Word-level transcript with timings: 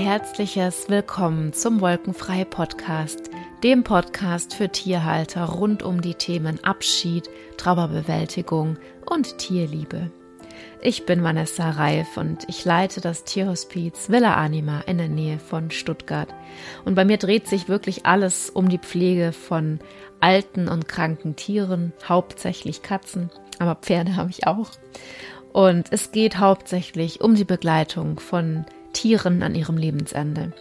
herzliches 0.00 0.88
Willkommen 0.88 1.52
zum 1.52 1.82
Wolkenfrei 1.82 2.46
Podcast, 2.46 3.28
dem 3.62 3.84
Podcast 3.84 4.54
für 4.54 4.70
Tierhalter 4.70 5.44
rund 5.44 5.82
um 5.82 6.00
die 6.00 6.14
Themen 6.14 6.64
Abschied, 6.64 7.28
Trauerbewältigung 7.58 8.78
und 9.04 9.36
Tierliebe. 9.36 10.10
Ich 10.80 11.04
bin 11.04 11.22
Vanessa 11.22 11.68
Reif 11.68 12.16
und 12.16 12.48
ich 12.48 12.64
leite 12.64 13.02
das 13.02 13.24
Tierhospiz 13.24 14.08
Villa 14.08 14.36
Anima 14.36 14.80
in 14.86 14.96
der 14.96 15.10
Nähe 15.10 15.38
von 15.38 15.70
Stuttgart. 15.70 16.32
Und 16.86 16.94
bei 16.94 17.04
mir 17.04 17.18
dreht 17.18 17.46
sich 17.46 17.68
wirklich 17.68 18.06
alles 18.06 18.48
um 18.48 18.70
die 18.70 18.78
Pflege 18.78 19.32
von 19.32 19.80
alten 20.18 20.68
und 20.68 20.88
kranken 20.88 21.36
Tieren, 21.36 21.92
hauptsächlich 22.08 22.80
Katzen, 22.80 23.30
aber 23.58 23.74
Pferde 23.74 24.16
habe 24.16 24.30
ich 24.30 24.46
auch. 24.46 24.70
Und 25.52 25.88
es 25.90 26.10
geht 26.10 26.38
hauptsächlich 26.38 27.20
um 27.20 27.34
die 27.34 27.44
Begleitung 27.44 28.18
von 28.18 28.64
Tieren 28.92 29.42
an 29.42 29.54
ihrem 29.54 29.76
Lebensende. 29.76 30.52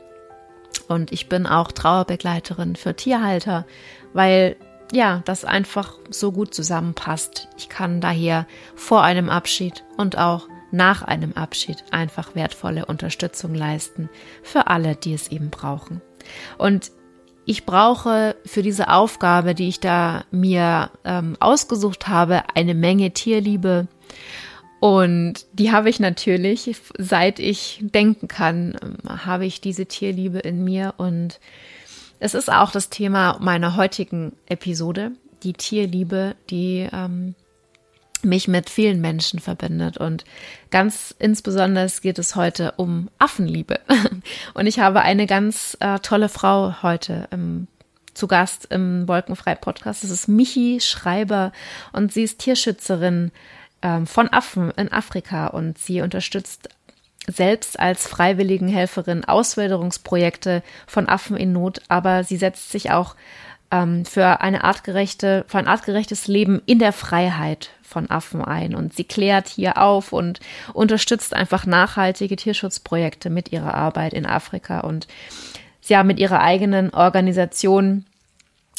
Und 0.88 1.12
ich 1.12 1.30
bin 1.30 1.46
auch 1.46 1.72
Trauerbegleiterin 1.72 2.76
für 2.76 2.96
Tierhalter, 2.96 3.66
weil 4.14 4.56
ja, 4.92 5.22
das 5.26 5.46
einfach 5.46 5.98
so 6.10 6.32
gut 6.32 6.54
zusammenpasst. 6.54 7.48
Ich 7.58 7.70
kann 7.70 8.02
daher 8.02 8.48
vor 8.76 9.04
einem 9.04 9.30
Abschied 9.30 9.84
und 9.98 10.18
auch 10.18 10.48
nach 10.72 11.04
einem 11.04 11.34
Abschied 11.34 11.84
einfach 11.92 12.36
wertvolle 12.36 12.86
Unterstützung 12.86 13.54
leisten 13.54 14.10
für 14.44 14.68
alle, 14.68 14.96
die 14.96 15.14
es 15.14 15.30
eben 15.30 15.50
brauchen. 15.50 16.02
Und 16.58 16.92
ich 17.46 17.66
brauche 17.66 18.36
für 18.46 18.62
diese 18.62 18.90
Aufgabe, 18.90 19.56
die 19.56 19.70
ich 19.70 19.80
da 19.80 20.23
mir 20.30 20.92
ähm, 21.03 21.36
ausgesucht 21.40 22.08
habe, 22.08 22.44
eine 22.53 22.75
Menge 22.75 23.12
Tierliebe. 23.12 23.88
Und 24.80 25.45
die 25.53 25.72
habe 25.72 25.89
ich 25.89 25.99
natürlich, 25.99 26.75
seit 26.97 27.39
ich 27.39 27.80
denken 27.81 28.27
kann, 28.27 28.77
ähm, 28.81 29.25
habe 29.25 29.45
ich 29.45 29.61
diese 29.61 29.85
Tierliebe 29.85 30.39
in 30.39 30.63
mir. 30.63 30.94
Und 30.97 31.39
es 32.19 32.33
ist 32.33 32.52
auch 32.52 32.72
das 32.72 32.89
Thema 32.89 33.38
meiner 33.39 33.75
heutigen 33.75 34.33
Episode, 34.47 35.11
die 35.44 35.53
Tierliebe, 35.53 36.35
die 36.50 36.88
ähm, 36.91 37.35
mich 38.23 38.47
mit 38.47 38.69
vielen 38.69 39.02
Menschen 39.02 39.39
verbindet. 39.39 39.97
Und 39.97 40.23
ganz 40.72 41.13
insbesondere 41.19 41.88
geht 42.02 42.19
es 42.19 42.35
heute 42.35 42.73
um 42.77 43.09
Affenliebe. 43.19 43.80
Und 44.53 44.67
ich 44.67 44.80
habe 44.80 45.02
eine 45.02 45.25
ganz 45.25 45.77
äh, 45.80 46.00
tolle 46.00 46.30
Frau 46.30 46.81
heute 46.81 47.27
im, 47.31 47.67
zu 48.13 48.27
Gast 48.27 48.67
im 48.69 49.07
Wolkenfrei 49.07 49.55
Podcast. 49.55 50.03
Das 50.03 50.09
ist 50.09 50.27
Michi 50.27 50.80
Schreiber 50.81 51.53
und 51.94 52.11
sie 52.11 52.23
ist 52.23 52.39
Tierschützerin 52.39 53.31
ähm, 53.81 54.08
von 54.08 54.31
Affen 54.31 54.72
in 54.72 54.91
Afrika 54.91 55.47
und 55.47 55.77
sie 55.77 56.02
unterstützt 56.02 56.69
selbst 57.27 57.80
als 57.80 58.08
Freiwilligenhelferin 58.08 59.25
Auswilderungsprojekte 59.25 60.63
von 60.88 61.08
Affen 61.08 61.38
in 61.38 61.53
Not, 61.53 61.81
aber 61.88 62.23
sie 62.23 62.38
setzt 62.38 62.72
sich 62.72 62.91
auch 62.91 63.16
ähm, 63.72 64.05
für 64.05 64.41
eine 64.41 64.63
artgerechte, 64.63 65.45
für 65.47 65.59
ein 65.59 65.67
artgerechtes 65.67 66.27
Leben 66.27 66.61
in 66.66 66.80
der 66.80 66.94
Freiheit 66.94 67.72
von 67.83 68.09
Affen 68.09 68.44
ein. 68.44 68.75
Und 68.75 68.94
sie 68.94 69.03
klärt 69.03 69.47
hier 69.47 69.77
auf 69.77 70.13
und 70.13 70.39
unterstützt 70.73 71.33
einfach 71.33 71.66
nachhaltige 71.66 72.35
Tierschutzprojekte 72.35 73.30
mit 73.30 73.52
ihrer 73.52 73.73
Arbeit 73.73 74.13
in 74.13 74.25
Afrika. 74.25 74.81
Und 74.81 75.07
ja, 75.88 76.03
mit 76.03 76.19
ihrer 76.19 76.41
eigenen 76.41 76.94
Organisation 76.94 78.05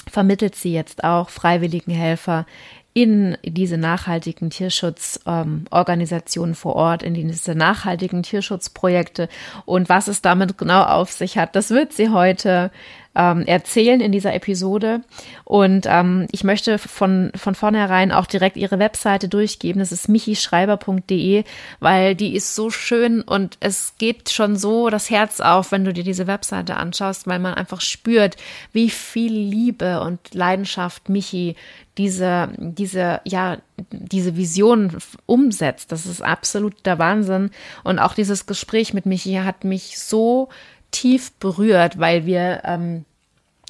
vermittelt 0.09 0.55
sie 0.55 0.73
jetzt 0.73 1.05
auch 1.05 1.29
freiwilligen 1.29 1.93
Helfer 1.93 2.47
in 2.93 3.39
diese 3.45 3.79
nachhaltigen 3.79 4.51
Tierschutzorganisationen 4.51 6.53
ähm, 6.53 6.57
vor 6.57 6.75
Ort, 6.75 7.05
in 7.05 7.15
diese 7.15 7.55
nachhaltigen 7.55 8.25
Tierschutzprojekte. 8.25 9.29
Und 9.65 9.89
was 9.89 10.09
es 10.09 10.23
damit 10.23 10.59
genau 10.59 10.83
auf 10.83 11.13
sich 11.13 11.39
hat, 11.39 11.55
das 11.55 11.71
wird 11.71 11.93
sie 11.93 12.09
heute 12.09 12.73
ähm, 13.15 13.45
erzählen 13.45 14.01
in 14.01 14.13
dieser 14.13 14.35
Episode. 14.35 15.03
Und 15.45 15.87
ähm, 15.89 16.29
ich 16.31 16.45
möchte 16.45 16.79
von, 16.79 17.33
von 17.35 17.55
vornherein 17.55 18.13
auch 18.13 18.27
direkt 18.27 18.57
ihre 18.57 18.79
Webseite 18.79 19.29
durchgeben. 19.29 19.81
Das 19.81 19.91
ist 19.91 20.09
michischreiber.de, 20.09 21.45
weil 21.81 22.15
die 22.15 22.37
ist 22.37 22.55
so 22.55 22.71
schön 22.71 23.21
und 23.23 23.57
es 23.61 23.95
geht 23.99 24.31
schon 24.31 24.57
so 24.57 24.91
das 24.91 25.11
Herz 25.11 25.41
auf, 25.41 25.73
wenn 25.73 25.85
du 25.85 25.93
dir 25.93 26.05
diese 26.05 26.27
Webseite 26.27 26.77
anschaust, 26.77 27.27
weil 27.27 27.41
man 27.41 27.55
einfach 27.55 27.81
spürt, 27.81 28.37
wie 28.73 28.91
viel 28.91 29.33
Liebe 29.33 30.01
und 30.01 30.21
Leidenschaft 30.33 31.09
Michi 31.09 31.57
diese, 31.99 32.49
diese, 32.57 33.21
ja, 33.25 33.59
diese 33.91 34.37
Vision 34.37 34.97
umsetzt. 35.27 35.91
Das 35.91 36.07
ist 36.07 36.23
absolut 36.23 36.87
der 36.87 36.99
Wahnsinn. 36.99 37.51
Und 37.83 37.99
auch 37.99 38.15
dieses 38.15 38.47
Gespräch 38.47 38.95
mit 38.95 39.05
Michi 39.05 39.35
hat 39.35 39.65
mich 39.65 39.99
so 39.99 40.49
tief 40.91 41.33
berührt, 41.33 41.99
weil 41.99 42.27
wir, 42.27 42.63
ähm, 42.65 43.05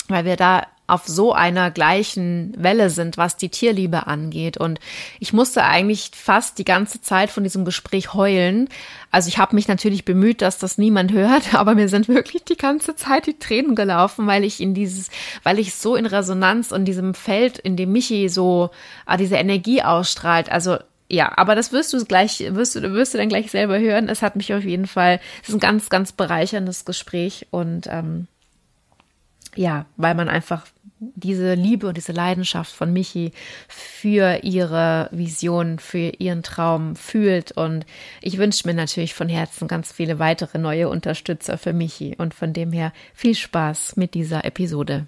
weil 0.09 0.25
wir 0.25 0.37
da 0.37 0.67
auf 0.91 1.07
so 1.07 1.33
einer 1.33 1.71
gleichen 1.71 2.53
Welle 2.59 2.91
sind, 2.91 3.17
was 3.17 3.37
die 3.37 3.49
Tierliebe 3.49 4.09
angeht. 4.09 4.57
Und 4.57 4.81
ich 5.21 5.33
musste 5.33 5.65
eigentlich 5.65 6.11
fast 6.13 6.59
die 6.59 6.65
ganze 6.65 7.01
Zeit 7.01 7.31
von 7.31 7.45
diesem 7.45 7.65
Gespräch 7.65 8.13
heulen. 8.13 8.69
Also 9.13 9.29
ich 9.29 9.39
habe 9.39 9.55
mich 9.55 9.69
natürlich 9.69 10.05
bemüht, 10.05 10.43
dass 10.43 10.59
das 10.59 10.79
niemand 10.79 11.13
hört, 11.13 11.55
aber 11.55 11.77
mir 11.77 11.89
sind 11.89 12.09
wirklich 12.09 12.45
die 12.45 12.57
ganze 12.57 12.97
Zeit 12.97 13.27
die 13.27 13.39
Tränen 13.39 13.77
gelaufen, 13.77 14.27
weil 14.27 14.43
ich 14.43 14.61
in 14.61 14.75
dieses, 14.75 15.11
weil 15.45 15.61
ich 15.61 15.75
so 15.75 15.95
in 15.95 16.07
Resonanz 16.07 16.73
und 16.73 16.85
diesem 16.85 17.15
Feld, 17.15 17.59
in 17.59 17.77
dem 17.77 17.93
Michi 17.93 18.29
so 18.29 18.71
ah, 19.07 19.17
diese 19.17 19.37
Energie 19.37 19.83
ausstrahlt. 19.83 20.51
Also 20.51 20.79
ja, 21.11 21.33
aber 21.37 21.57
das 21.57 21.73
wirst 21.73 21.93
du 21.93 22.05
gleich, 22.05 22.39
wirst 22.55 22.77
du, 22.77 22.93
wirst 22.93 23.15
du 23.15 23.19
dann 23.19 23.29
gleich 23.29 23.51
selber 23.51 23.79
hören. 23.79 24.09
Es 24.09 24.23
hat 24.23 24.37
mich 24.37 24.55
auf 24.55 24.65
jeden 24.65 24.87
Fall, 24.87 25.21
es 25.43 25.49
ist 25.49 25.57
ein 25.57 25.61
ganz, 25.61 25.91
ganz 25.91 26.13
bereicherndes 26.13 26.85
Gespräch 26.85 27.49
und 27.51 27.89
ähm, 27.89 28.29
ja, 29.57 29.87
weil 29.97 30.15
man 30.15 30.29
einfach 30.29 30.67
diese 31.01 31.55
Liebe 31.55 31.89
und 31.89 31.97
diese 31.97 32.13
Leidenschaft 32.13 32.73
von 32.73 32.93
Michi 32.93 33.33
für 33.69 34.45
ihre 34.45 35.09
Vision, 35.11 35.79
für 35.79 36.13
ihren 36.19 36.43
Traum 36.43 36.95
fühlt. 36.95 37.53
Und 37.53 37.87
ich 38.21 38.39
wünsche 38.39 38.69
mir 38.69 38.75
natürlich 38.75 39.15
von 39.15 39.29
Herzen 39.29 39.67
ganz 39.67 39.93
viele 39.93 40.19
weitere 40.19 40.59
neue 40.59 40.89
Unterstützer 40.89 41.59
für 41.59 41.73
Michi. 41.73 42.15
Und 42.19 42.35
von 42.35 42.53
dem 42.53 42.71
her 42.71 42.93
viel 43.15 43.35
Spaß 43.35 43.97
mit 43.97 44.15
dieser 44.15 44.45
Episode. 44.45 45.07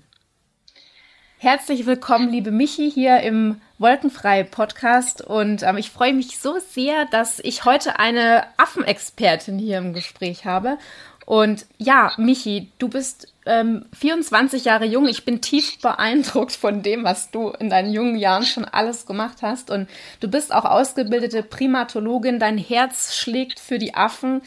Herzlich 1.37 1.87
willkommen, 1.87 2.31
liebe 2.31 2.53
Michi, 2.53 2.91
hier 2.91 3.21
im 3.21 3.61
Wolkenfrei 3.82 4.44
Podcast. 4.44 5.20
Und 5.20 5.62
ähm, 5.62 5.76
ich 5.76 5.91
freue 5.91 6.15
mich 6.15 6.38
so 6.38 6.59
sehr, 6.59 7.04
dass 7.06 7.41
ich 7.41 7.65
heute 7.65 7.98
eine 7.98 8.44
Affenexpertin 8.56 9.59
hier 9.59 9.78
im 9.78 9.93
Gespräch 9.93 10.47
habe. 10.47 10.78
Und 11.25 11.66
ja, 11.78 12.12
Michi, 12.16 12.70
du 12.78 12.88
bist 12.88 13.32
ähm, 13.47 13.87
24 13.98 14.65
Jahre 14.65 14.84
jung. 14.87 15.06
Ich 15.06 15.25
bin 15.25 15.41
tief 15.41 15.81
beeindruckt 15.81 16.53
von 16.53 16.82
dem, 16.82 17.04
was 17.04 17.31
du 17.31 17.50
in 17.50 17.70
deinen 17.70 17.93
jungen 17.93 18.16
Jahren 18.16 18.44
schon 18.44 18.65
alles 18.65 19.06
gemacht 19.06 19.38
hast. 19.43 19.70
Und 19.70 19.88
du 20.20 20.28
bist 20.28 20.53
auch 20.53 20.64
ausgebildete 20.64 21.43
Primatologin. 21.43 22.38
Dein 22.38 22.59
Herz 22.59 23.16
schlägt 23.16 23.60
für 23.60 23.78
die 23.78 23.94
Affen. 23.94 24.43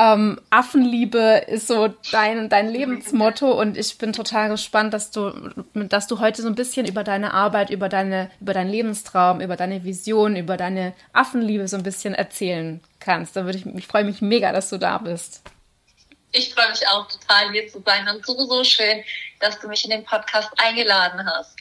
Ähm, 0.00 0.40
Affenliebe 0.50 1.42
ist 1.48 1.66
so 1.66 1.88
dein, 2.12 2.48
dein 2.48 2.68
Lebensmotto 2.68 3.50
und 3.50 3.76
ich 3.76 3.98
bin 3.98 4.12
total 4.12 4.48
gespannt, 4.48 4.94
dass 4.94 5.10
du, 5.10 5.32
dass 5.74 6.06
du 6.06 6.20
heute 6.20 6.40
so 6.40 6.46
ein 6.46 6.54
bisschen 6.54 6.86
über 6.86 7.02
deine 7.02 7.34
Arbeit, 7.34 7.70
über 7.70 7.88
deine, 7.88 8.30
über 8.40 8.54
deinen 8.54 8.70
Lebenstraum, 8.70 9.40
über 9.40 9.56
deine 9.56 9.82
Vision, 9.82 10.36
über 10.36 10.56
deine 10.56 10.94
Affenliebe 11.12 11.66
so 11.66 11.76
ein 11.76 11.82
bisschen 11.82 12.14
erzählen 12.14 12.80
kannst. 13.00 13.34
Da 13.34 13.44
würde 13.44 13.58
ich, 13.58 13.66
ich 13.66 13.88
freue 13.88 14.04
mich 14.04 14.20
mega, 14.20 14.52
dass 14.52 14.70
du 14.70 14.78
da 14.78 14.98
bist. 14.98 15.42
Ich 16.30 16.54
freue 16.54 16.70
mich 16.70 16.86
auch 16.86 17.08
total, 17.08 17.50
hier 17.50 17.66
zu 17.66 17.82
sein 17.84 18.08
und 18.08 18.24
so, 18.24 18.34
so 18.46 18.62
schön, 18.62 19.02
dass 19.40 19.58
du 19.58 19.66
mich 19.66 19.84
in 19.84 19.90
den 19.90 20.04
Podcast 20.04 20.50
eingeladen 20.58 21.26
hast. 21.26 21.56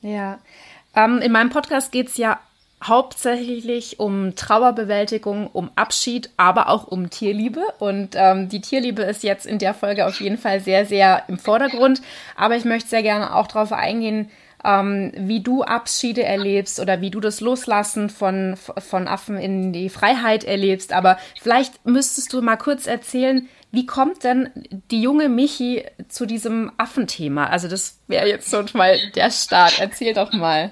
Ja, 0.00 0.38
ähm, 0.94 1.20
in 1.20 1.32
meinem 1.32 1.50
Podcast 1.50 1.90
geht 1.90 2.06
es 2.06 2.18
ja 2.18 2.38
hauptsächlich 2.86 3.98
um 3.98 4.34
Trauerbewältigung, 4.34 5.48
um 5.52 5.70
Abschied, 5.74 6.30
aber 6.36 6.68
auch 6.68 6.86
um 6.86 7.10
Tierliebe. 7.10 7.62
Und 7.78 8.10
ähm, 8.14 8.48
die 8.48 8.60
Tierliebe 8.60 9.02
ist 9.02 9.22
jetzt 9.22 9.46
in 9.46 9.58
der 9.58 9.74
Folge 9.74 10.06
auf 10.06 10.20
jeden 10.20 10.38
Fall 10.38 10.60
sehr, 10.60 10.86
sehr 10.86 11.24
im 11.28 11.38
Vordergrund. 11.38 12.02
Aber 12.36 12.56
ich 12.56 12.64
möchte 12.64 12.90
sehr 12.90 13.02
gerne 13.02 13.34
auch 13.34 13.46
darauf 13.46 13.72
eingehen, 13.72 14.30
ähm, 14.64 15.12
wie 15.16 15.40
du 15.40 15.62
Abschiede 15.62 16.24
erlebst 16.24 16.78
oder 16.80 17.00
wie 17.00 17.10
du 17.10 17.20
das 17.20 17.40
Loslassen 17.40 18.10
von, 18.10 18.56
von 18.56 19.08
Affen 19.08 19.36
in 19.36 19.72
die 19.72 19.88
Freiheit 19.88 20.44
erlebst. 20.44 20.92
Aber 20.92 21.18
vielleicht 21.40 21.86
müsstest 21.86 22.32
du 22.32 22.42
mal 22.42 22.56
kurz 22.56 22.86
erzählen, 22.86 23.48
wie 23.70 23.86
kommt 23.86 24.24
denn 24.24 24.50
die 24.90 25.02
junge 25.02 25.28
Michi 25.28 25.84
zu 26.08 26.26
diesem 26.26 26.70
Affenthema? 26.76 27.46
Also 27.46 27.66
das 27.66 27.98
wäre 28.06 28.28
jetzt 28.28 28.50
so 28.50 28.64
mal 28.74 28.96
der 29.16 29.30
Start. 29.30 29.80
Erzähl 29.80 30.14
doch 30.14 30.32
mal. 30.32 30.70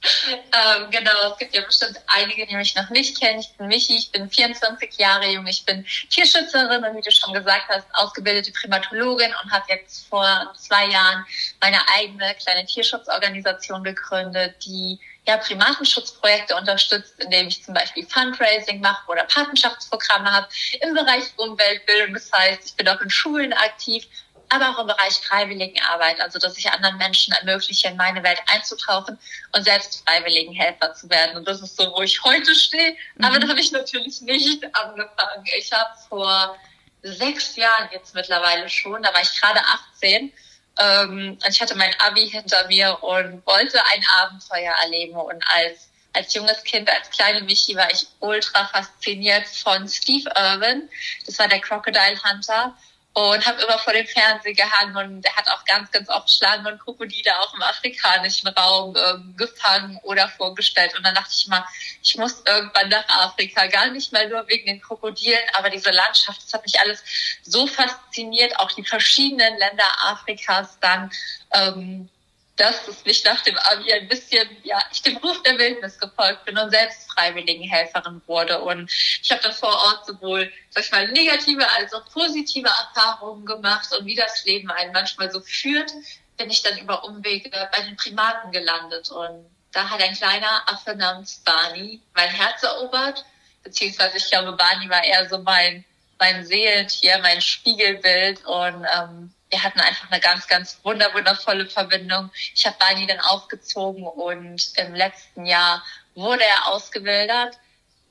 Ähm, 0.00 0.90
genau, 0.90 1.32
es 1.32 1.38
gibt 1.38 1.54
ja 1.54 1.62
bestimmt 1.62 2.00
einige, 2.06 2.46
die 2.46 2.54
mich 2.54 2.74
noch 2.76 2.88
nicht 2.90 3.20
kennen. 3.20 3.40
Ich 3.40 3.52
bin 3.56 3.66
Michi, 3.66 3.96
ich 3.96 4.12
bin 4.12 4.30
24 4.30 4.96
Jahre 4.96 5.26
jung, 5.28 5.46
ich 5.46 5.64
bin 5.64 5.84
Tierschützerin 6.10 6.84
und 6.84 6.96
wie 6.96 7.02
du 7.02 7.10
schon 7.10 7.32
gesagt 7.34 7.68
hast, 7.68 7.86
ausgebildete 7.94 8.52
Primatologin 8.52 9.34
und 9.42 9.50
habe 9.50 9.64
jetzt 9.68 10.06
vor 10.08 10.52
zwei 10.56 10.86
Jahren 10.86 11.26
meine 11.60 11.78
eigene 11.96 12.34
kleine 12.36 12.64
Tierschutzorganisation 12.64 13.82
gegründet, 13.82 14.64
die 14.64 15.00
ja, 15.26 15.36
Primatenschutzprojekte 15.36 16.56
unterstützt, 16.56 17.14
indem 17.18 17.48
ich 17.48 17.62
zum 17.62 17.74
Beispiel 17.74 18.06
Fundraising 18.06 18.80
mache 18.80 19.10
oder 19.10 19.24
Patenschaftsprogramme 19.24 20.32
habe 20.32 20.48
im 20.80 20.94
Bereich 20.94 21.24
Umweltbildung. 21.36 22.14
Das 22.14 22.32
heißt, 22.32 22.64
ich 22.64 22.74
bin 22.76 22.88
auch 22.88 23.00
in 23.00 23.10
Schulen 23.10 23.52
aktiv, 23.52 24.06
aber 24.48 24.70
auch 24.70 24.78
im 24.80 24.86
Bereich 24.86 25.14
Freiwilligenarbeit, 25.14 26.20
also 26.20 26.38
dass 26.38 26.56
ich 26.56 26.70
anderen 26.70 26.96
Menschen 26.96 27.32
ermögliche, 27.34 27.88
in 27.88 27.96
meine 27.96 28.22
Welt 28.22 28.40
einzutauchen 28.46 29.18
und 29.52 29.64
selbst 29.64 30.02
Freiwilligenhelfer 30.06 30.94
zu 30.94 31.08
werden. 31.10 31.36
Und 31.36 31.46
das 31.46 31.60
ist 31.60 31.76
so, 31.76 31.92
wo 31.94 32.02
ich 32.02 32.22
heute 32.22 32.54
stehe. 32.54 32.96
Mhm. 33.16 33.24
Aber 33.24 33.38
da 33.38 33.48
habe 33.48 33.60
ich 33.60 33.72
natürlich 33.72 34.20
nicht 34.22 34.64
angefangen. 34.74 35.44
Ich 35.56 35.72
habe 35.72 35.90
vor 36.08 36.56
sechs 37.02 37.56
Jahren 37.56 37.88
jetzt 37.92 38.14
mittlerweile 38.14 38.68
schon, 38.68 39.02
da 39.02 39.12
war 39.12 39.22
ich 39.22 39.40
gerade 39.40 39.60
18, 39.60 40.32
ähm, 40.80 41.38
ich 41.48 41.60
hatte 41.60 41.74
mein 41.74 41.94
Abi 42.00 42.28
hinter 42.28 42.66
mir 42.68 43.02
und 43.02 43.44
wollte 43.46 43.84
ein 43.84 44.04
Abenteuer 44.18 44.72
erleben 44.82 45.16
und 45.16 45.42
als 45.54 45.88
als 46.14 46.34
junges 46.34 46.64
Kind, 46.64 46.90
als 46.90 47.10
kleine 47.10 47.42
Michi 47.42 47.76
war 47.76 47.90
ich 47.92 48.06
ultra 48.20 48.66
fasziniert 48.66 49.46
von 49.46 49.86
Steve 49.88 50.28
Irwin. 50.36 50.88
Das 51.26 51.38
war 51.38 51.48
der 51.48 51.60
Crocodile 51.60 52.18
Hunter 52.24 52.76
und 53.18 53.46
habe 53.46 53.62
immer 53.62 53.78
vor 53.78 53.92
dem 53.92 54.06
Fernseher 54.06 54.54
gehangen 54.54 54.96
und 54.96 55.24
er 55.24 55.34
hat 55.36 55.48
auch 55.48 55.64
ganz, 55.64 55.90
ganz 55.90 56.08
oft 56.08 56.30
Schlangen 56.30 56.66
und 56.66 56.78
Krokodile 56.78 57.38
auch 57.40 57.52
im 57.54 57.62
afrikanischen 57.62 58.48
Raum 58.48 58.96
ähm, 58.96 59.34
gefangen 59.36 59.98
oder 60.02 60.28
vorgestellt. 60.28 60.96
Und 60.96 61.04
dann 61.04 61.14
dachte 61.14 61.32
ich 61.36 61.46
mal, 61.48 61.64
ich 62.02 62.16
muss 62.16 62.42
irgendwann 62.46 62.88
nach 62.88 63.08
Afrika, 63.08 63.66
gar 63.66 63.88
nicht 63.88 64.12
mal 64.12 64.28
nur 64.28 64.46
wegen 64.48 64.66
den 64.66 64.80
Krokodilen, 64.80 65.42
aber 65.54 65.70
diese 65.70 65.90
Landschaft, 65.90 66.44
das 66.44 66.52
hat 66.52 66.64
mich 66.64 66.78
alles 66.80 67.02
so 67.42 67.66
fasziniert, 67.66 68.58
auch 68.58 68.70
die 68.72 68.84
verschiedenen 68.84 69.58
Länder 69.58 69.84
Afrikas 70.04 70.78
dann. 70.80 71.10
Ähm, 71.52 72.08
dass 72.58 72.88
es 72.88 73.04
mich 73.04 73.24
nach 73.24 73.40
dem 73.42 73.56
Abi 73.56 73.92
ein 73.92 74.08
bisschen, 74.08 74.48
ja, 74.64 74.82
ich 74.90 75.02
dem 75.02 75.16
Ruf 75.18 75.42
der 75.44 75.58
Wildnis 75.58 75.98
gefolgt 75.98 76.44
bin 76.44 76.58
und 76.58 76.70
selbst 76.70 77.10
Freiwilligenhelferin 77.12 78.20
wurde. 78.26 78.60
Und 78.60 78.90
ich 79.22 79.30
habe 79.30 79.42
dann 79.42 79.52
vor 79.52 79.72
Ort 79.72 80.06
sowohl, 80.06 80.52
sag 80.70 80.84
ich 80.84 80.90
mal, 80.90 81.08
negative 81.08 81.66
als 81.76 81.94
auch 81.94 82.04
positive 82.12 82.68
Erfahrungen 82.68 83.46
gemacht 83.46 83.88
und 83.96 84.06
wie 84.06 84.16
das 84.16 84.44
Leben 84.44 84.70
einen 84.70 84.92
manchmal 84.92 85.30
so 85.30 85.40
führt, 85.40 85.92
bin 86.36 86.50
ich 86.50 86.62
dann 86.62 86.78
über 86.78 87.04
Umwege 87.04 87.50
bei 87.50 87.82
den 87.82 87.96
Primaten 87.96 88.50
gelandet. 88.50 89.10
Und 89.10 89.46
da 89.72 89.88
hat 89.88 90.02
ein 90.02 90.14
kleiner 90.14 90.62
Affe 90.66 90.96
namens 90.96 91.40
Barney 91.44 92.00
mein 92.14 92.30
Herz 92.30 92.62
erobert, 92.64 93.24
beziehungsweise 93.62 94.16
ich 94.16 94.28
glaube, 94.30 94.52
Barney 94.52 94.88
war 94.90 95.04
eher 95.04 95.28
so 95.28 95.38
mein, 95.38 95.84
mein 96.18 96.44
Seelentier, 96.44 97.18
mein 97.18 97.40
Spiegelbild 97.40 98.44
und 98.44 98.84
ähm, 98.96 99.32
wir 99.50 99.62
hatten 99.62 99.80
einfach 99.80 100.10
eine 100.10 100.20
ganz, 100.20 100.46
ganz 100.46 100.78
wunder, 100.82 101.12
wundervolle 101.14 101.66
Verbindung. 101.66 102.30
Ich 102.54 102.66
habe 102.66 102.76
Barney 102.78 103.06
dann 103.06 103.20
aufgezogen 103.20 104.06
und 104.06 104.72
im 104.76 104.94
letzten 104.94 105.46
Jahr 105.46 105.84
wurde 106.14 106.44
er 106.44 106.68
ausgewildert. 106.68 107.58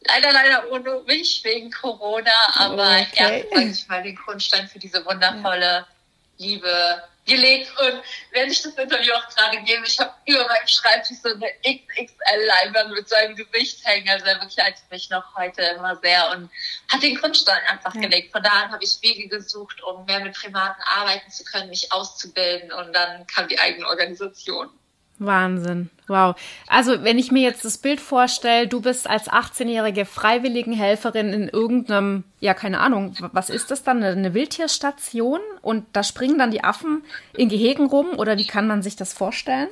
Leider, 0.01 0.31
leider 0.31 0.71
ohne 0.71 1.01
mich 1.05 1.43
wegen 1.43 1.71
Corona, 1.71 2.31
aber 2.53 2.83
okay. 2.83 3.45
er 3.51 3.61
hat, 3.61 3.63
ich 3.63 3.87
mal, 3.87 4.03
den 4.03 4.15
Grundstein 4.15 4.67
für 4.67 4.79
diese 4.79 5.05
wundervolle 5.05 5.85
Liebe 6.37 7.03
gelegt 7.27 7.69
und 7.79 8.01
während 8.31 8.51
ich 8.51 8.61
das 8.61 8.73
Interview 8.73 9.13
auch 9.13 9.27
gerade 9.29 9.61
gebe, 9.63 9.85
ich 9.85 9.99
habe 9.99 10.13
über 10.25 10.47
meinem 10.47 10.67
Schreibtisch 10.67 11.17
so 11.21 11.29
eine 11.29 11.51
XXL-Leinwand 11.61 12.93
mit 12.93 13.07
seinem 13.07 13.35
Gesicht 13.35 13.85
hängen. 13.85 14.09
Also 14.09 14.25
er 14.25 14.39
begleitet 14.39 14.83
mich 14.89 15.09
noch 15.09 15.35
heute 15.35 15.61
immer 15.61 15.97
sehr 15.97 16.31
und 16.31 16.49
hat 16.91 17.03
den 17.03 17.15
Grundstein 17.15 17.61
einfach 17.67 17.93
ja. 17.95 18.01
gelegt. 18.01 18.31
Von 18.31 18.41
da 18.41 18.49
an 18.49 18.71
habe 18.71 18.83
ich 18.83 18.97
Wege 19.01 19.27
gesucht, 19.27 19.83
um 19.83 20.05
mehr 20.05 20.21
mit 20.21 20.33
Primaten 20.33 20.81
arbeiten 20.83 21.29
zu 21.29 21.43
können, 21.43 21.69
mich 21.69 21.91
auszubilden 21.91 22.71
und 22.71 22.93
dann 22.93 23.27
kam 23.27 23.47
die 23.47 23.59
eigene 23.59 23.87
Organisation. 23.87 24.69
Wahnsinn. 25.19 25.89
Wow. 26.07 26.35
Also, 26.67 27.03
wenn 27.03 27.19
ich 27.19 27.31
mir 27.31 27.41
jetzt 27.41 27.65
das 27.65 27.77
Bild 27.77 27.99
vorstelle, 27.99 28.67
du 28.67 28.81
bist 28.81 29.09
als 29.09 29.29
18-jährige 29.29 30.05
Freiwilligenhelferin 30.05 31.33
in 31.33 31.49
irgendeinem, 31.49 32.23
ja, 32.39 32.53
keine 32.53 32.79
Ahnung, 32.79 33.13
was 33.33 33.49
ist 33.49 33.71
das 33.71 33.83
dann? 33.83 34.03
Eine 34.03 34.33
Wildtierstation? 34.33 35.41
Und 35.61 35.85
da 35.93 36.03
springen 36.03 36.37
dann 36.37 36.51
die 36.51 36.63
Affen 36.63 37.03
in 37.35 37.49
Gehegen 37.49 37.87
rum? 37.87 38.07
Oder 38.17 38.37
wie 38.37 38.47
kann 38.47 38.67
man 38.67 38.81
sich 38.81 38.95
das 38.95 39.13
vorstellen? 39.13 39.69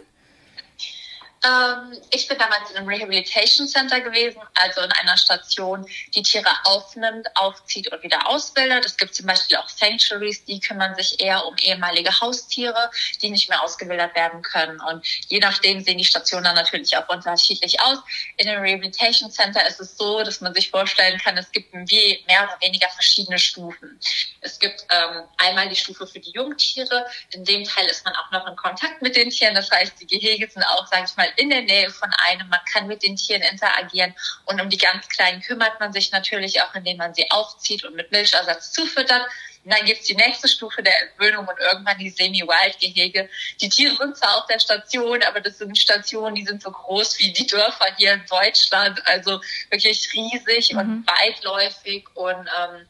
Ähm, 1.46 1.98
ich 2.12 2.28
bin 2.28 2.38
damals 2.38 2.72
in 2.72 2.78
einem 2.78 2.88
Rehabilitation 2.88 3.68
Center 3.68 4.02
gewesen, 4.02 4.42
also 4.56 4.82
in 4.82 4.92
einer 4.92 5.18
Station, 5.18 5.86
die 6.16 6.24
Tiere 6.24 6.50
aufnimmt, 6.64 7.28
aufzieht 7.36 7.92
und 7.92 8.02
wieder 8.02 8.28
ausbildet. 8.28 8.86
Es 8.86 8.98
gibt 8.98 9.14
zum 9.14 9.28
Beispiel 9.28 9.58
auch 9.58 9.70
Sanctuaries, 9.70 10.44
die 10.46 10.60
kümmern 10.60 10.96
sich 10.96 11.20
eher 11.22 11.46
um 11.46 11.56
ehemalige 11.58 12.20
Haustiere, 12.20 12.90
die 13.22 13.30
nicht 13.30 13.50
mehr 13.50 13.62
ausgebildet 13.62 14.16
werden 14.16 14.42
können. 14.42 14.80
Und 14.82 15.06
je 15.28 15.40
nachdem 15.40 15.84
sehen 15.84 15.98
die 15.98 16.06
Stationen 16.06 16.46
dann 16.46 16.56
natürlich 16.56 16.98
auch 16.98 17.08
unterschiedlich 17.10 17.80
aus. 17.82 18.00
In 18.38 18.50
einem 18.50 18.62
Rehabilitation 18.62 19.30
Center 19.30 19.68
ist 19.68 19.80
es 19.80 19.98
so, 19.98 20.24
dass 20.24 20.42
man 20.42 20.54
sich 20.54 20.72
vorstellen 20.72 21.20
kann, 21.20 21.38
es 21.38 21.52
gibt 21.52 21.74
mehr 21.74 21.86
oder 22.28 22.58
weniger 22.62 22.90
verschiedene 22.90 23.38
Stufen. 23.38 24.00
Es 24.42 24.58
gibt 24.60 24.86
ähm, 24.90 25.24
einmal 25.38 25.70
die 25.70 25.76
Stufe 25.76 26.08
für 26.08 26.20
die 26.20 26.32
Jungtiere. 26.32 27.06
In 27.32 27.44
dem 27.44 27.64
Teil 27.66 27.86
ist 27.86 28.04
man 28.06 28.16
auch 28.16 28.32
noch 28.32 28.48
in 28.48 28.56
Kontakt 28.56 29.02
mit 29.02 29.16
den 29.16 29.30
Tieren. 29.30 29.54
Das 29.54 29.70
heißt, 29.70 29.94
die 30.02 30.08
Gehege 30.08 30.50
sind 30.50 30.64
auch, 30.64 30.88
sage 30.88 31.06
ich 31.08 31.16
mal, 31.16 31.30
in 31.38 31.50
der 31.50 31.62
Nähe 31.62 31.90
von 31.90 32.10
einem. 32.26 32.48
Man 32.50 32.60
kann 32.72 32.88
mit 32.88 33.04
den 33.04 33.16
Tieren 33.16 33.42
interagieren. 33.42 34.16
Und 34.46 34.62
um 34.62 34.70
die 34.70 34.78
ganz 34.78 35.08
Kleinen 35.10 35.42
kümmert 35.42 35.80
man 35.80 35.94
sich 35.94 36.12
natürlich 36.12 36.62
auch, 36.62 36.74
indem 36.76 36.98
man 36.98 37.14
sie 37.14 37.30
aufzieht 37.32 37.84
und 37.84 37.96
mit 37.96 38.12
Milchersatz 38.12 38.72
zufüttert. 38.72 39.28
Und 39.64 39.74
dann 39.74 39.86
gibt's 39.86 40.06
die 40.06 40.16
nächste 40.16 40.48
Stufe 40.48 40.84
der 40.84 40.94
Entwöhnung 41.02 41.48
und 41.48 41.60
irgendwann 41.60 41.98
die 41.98 42.12
Semi-Wild-Gehege. 42.12 43.30
Die 43.62 43.70
Tiere 43.70 43.96
sind 43.96 44.16
zwar 44.16 44.38
auf 44.38 44.46
der 44.46 44.60
Station, 44.60 45.24
aber 45.24 45.42
das 45.42 45.58
sind 45.58 45.78
Stationen, 45.78 46.36
die 46.36 46.46
sind 46.46 46.62
so 46.62 46.72
groß 46.72 47.18
wie 47.20 47.34
die 47.34 47.48
Dörfer 47.48 47.88
hier 47.98 48.14
in 48.14 48.26
Deutschland. 48.28 49.06
Also 49.08 49.42
wirklich 49.72 50.08
riesig 50.14 50.74
mhm. 50.74 50.80
und 50.80 51.08
weitläufig 51.08 52.06
und 52.14 52.48
ähm, 52.60 52.88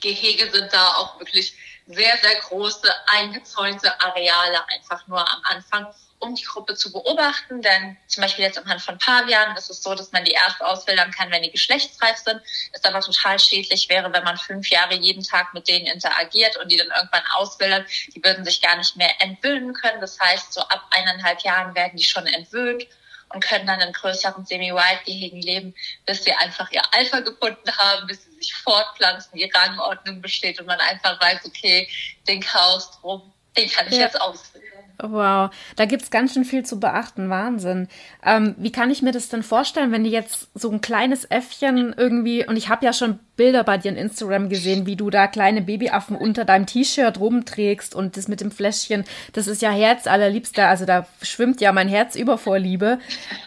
Gehege 0.00 0.50
sind 0.50 0.72
da 0.72 0.94
auch 0.96 1.18
wirklich 1.18 1.54
sehr, 1.86 2.16
sehr 2.18 2.34
große 2.40 2.92
eingezäunte 3.06 4.00
Areale 4.00 4.68
einfach 4.68 5.06
nur 5.06 5.20
am 5.20 5.40
Anfang 5.44 5.86
um 6.18 6.34
die 6.34 6.44
Gruppe 6.44 6.74
zu 6.74 6.92
beobachten. 6.92 7.62
Denn 7.62 7.96
zum 8.06 8.22
Beispiel 8.22 8.44
jetzt 8.44 8.58
anhand 8.58 8.82
von 8.82 8.98
Pavianen 8.98 9.56
ist 9.56 9.70
es 9.70 9.82
so, 9.82 9.94
dass 9.94 10.12
man 10.12 10.24
die 10.24 10.32
erst 10.32 10.62
auswildern 10.62 11.10
kann, 11.10 11.30
wenn 11.30 11.42
die 11.42 11.50
geschlechtsreif 11.50 12.16
sind. 12.18 12.40
Es 12.72 12.84
aber 12.84 13.00
total 13.00 13.38
schädlich 13.38 13.88
wäre, 13.88 14.12
wenn 14.12 14.24
man 14.24 14.36
fünf 14.36 14.68
Jahre 14.68 14.94
jeden 14.94 15.22
Tag 15.22 15.54
mit 15.54 15.68
denen 15.68 15.86
interagiert 15.86 16.56
und 16.56 16.70
die 16.70 16.76
dann 16.76 16.88
irgendwann 16.88 17.24
auswildern. 17.34 17.86
Die 18.14 18.22
würden 18.22 18.44
sich 18.44 18.60
gar 18.60 18.76
nicht 18.76 18.96
mehr 18.96 19.10
entwöhnen 19.20 19.74
können. 19.74 20.00
Das 20.00 20.18
heißt, 20.20 20.52
so 20.52 20.60
ab 20.60 20.86
eineinhalb 20.90 21.40
Jahren 21.42 21.74
werden 21.74 21.96
die 21.96 22.04
schon 22.04 22.26
entwöhnt 22.26 22.86
und 23.30 23.40
können 23.42 23.66
dann 23.66 23.80
in 23.80 23.92
größeren 23.92 24.46
Semi-Wild-Gehegen 24.46 25.40
leben, 25.40 25.74
bis 26.04 26.24
sie 26.24 26.32
einfach 26.32 26.70
ihr 26.70 26.82
Alpha 26.92 27.20
gefunden 27.20 27.76
haben, 27.76 28.06
bis 28.06 28.24
sie 28.24 28.30
sich 28.36 28.54
fortpflanzen, 28.54 29.36
die 29.36 29.50
Rangordnung 29.50 30.20
besteht 30.20 30.60
und 30.60 30.66
man 30.66 30.78
einfach 30.80 31.20
weiß, 31.20 31.40
okay, 31.44 31.88
den 32.28 32.40
Chaos 32.40 32.98
drum, 33.00 33.32
den 33.56 33.68
kann 33.68 33.86
ich 33.88 33.94
ja. 33.94 34.02
jetzt 34.02 34.20
auswählen. 34.20 34.75
Wow, 34.98 35.50
da 35.76 35.84
gibt's 35.84 36.10
ganz 36.10 36.32
schön 36.32 36.44
viel 36.44 36.64
zu 36.64 36.80
beachten. 36.80 37.28
Wahnsinn. 37.28 37.88
Ähm, 38.24 38.54
wie 38.58 38.72
kann 38.72 38.90
ich 38.90 39.02
mir 39.02 39.12
das 39.12 39.28
denn 39.28 39.42
vorstellen, 39.42 39.92
wenn 39.92 40.04
die 40.04 40.10
jetzt 40.10 40.48
so 40.54 40.70
ein 40.70 40.80
kleines 40.80 41.24
Äffchen 41.24 41.94
irgendwie, 41.96 42.46
und 42.46 42.56
ich 42.56 42.68
habe 42.70 42.84
ja 42.84 42.92
schon 42.92 43.18
Bilder 43.36 43.62
bei 43.64 43.76
dir 43.76 43.90
in 43.90 43.96
Instagram 43.96 44.48
gesehen, 44.48 44.86
wie 44.86 44.96
du 44.96 45.10
da 45.10 45.26
kleine 45.26 45.60
Babyaffen 45.60 46.16
unter 46.16 46.46
deinem 46.46 46.64
T-Shirt 46.64 47.20
rumträgst 47.20 47.94
und 47.94 48.16
das 48.16 48.28
mit 48.28 48.40
dem 48.40 48.50
Fläschchen, 48.50 49.04
das 49.34 49.46
ist 49.46 49.60
ja 49.60 49.70
Herz 49.70 50.06
allerliebster, 50.06 50.68
also 50.68 50.86
da 50.86 51.06
schwimmt 51.20 51.60
ja 51.60 51.72
mein 51.72 51.88
Herz 51.88 52.16
über 52.16 52.38
vor 52.38 52.58
Liebe. 52.58 52.98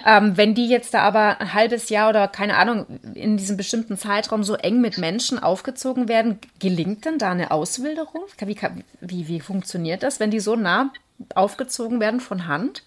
Ähm, 0.05 0.37
wenn 0.37 0.53
die 0.53 0.67
jetzt 0.67 0.93
da 0.93 1.01
aber 1.01 1.41
ein 1.41 1.53
halbes 1.55 1.89
Jahr 1.89 2.09
oder 2.09 2.27
keine 2.27 2.57
Ahnung, 2.57 2.85
in 3.15 3.37
diesem 3.37 3.57
bestimmten 3.57 3.97
Zeitraum 3.97 4.43
so 4.43 4.53
eng 4.53 4.81
mit 4.81 4.99
Menschen 4.99 5.39
aufgezogen 5.39 6.07
werden, 6.07 6.37
gelingt 6.59 7.05
denn 7.05 7.17
da 7.17 7.31
eine 7.31 7.49
Auswilderung? 7.49 8.25
Wie, 8.37 8.57
wie, 9.01 9.27
wie 9.27 9.39
funktioniert 9.39 10.03
das, 10.03 10.19
wenn 10.19 10.29
die 10.29 10.39
so 10.39 10.55
nah 10.55 10.91
aufgezogen 11.35 11.99
werden 11.99 12.19
von 12.19 12.47
Hand? 12.47 12.83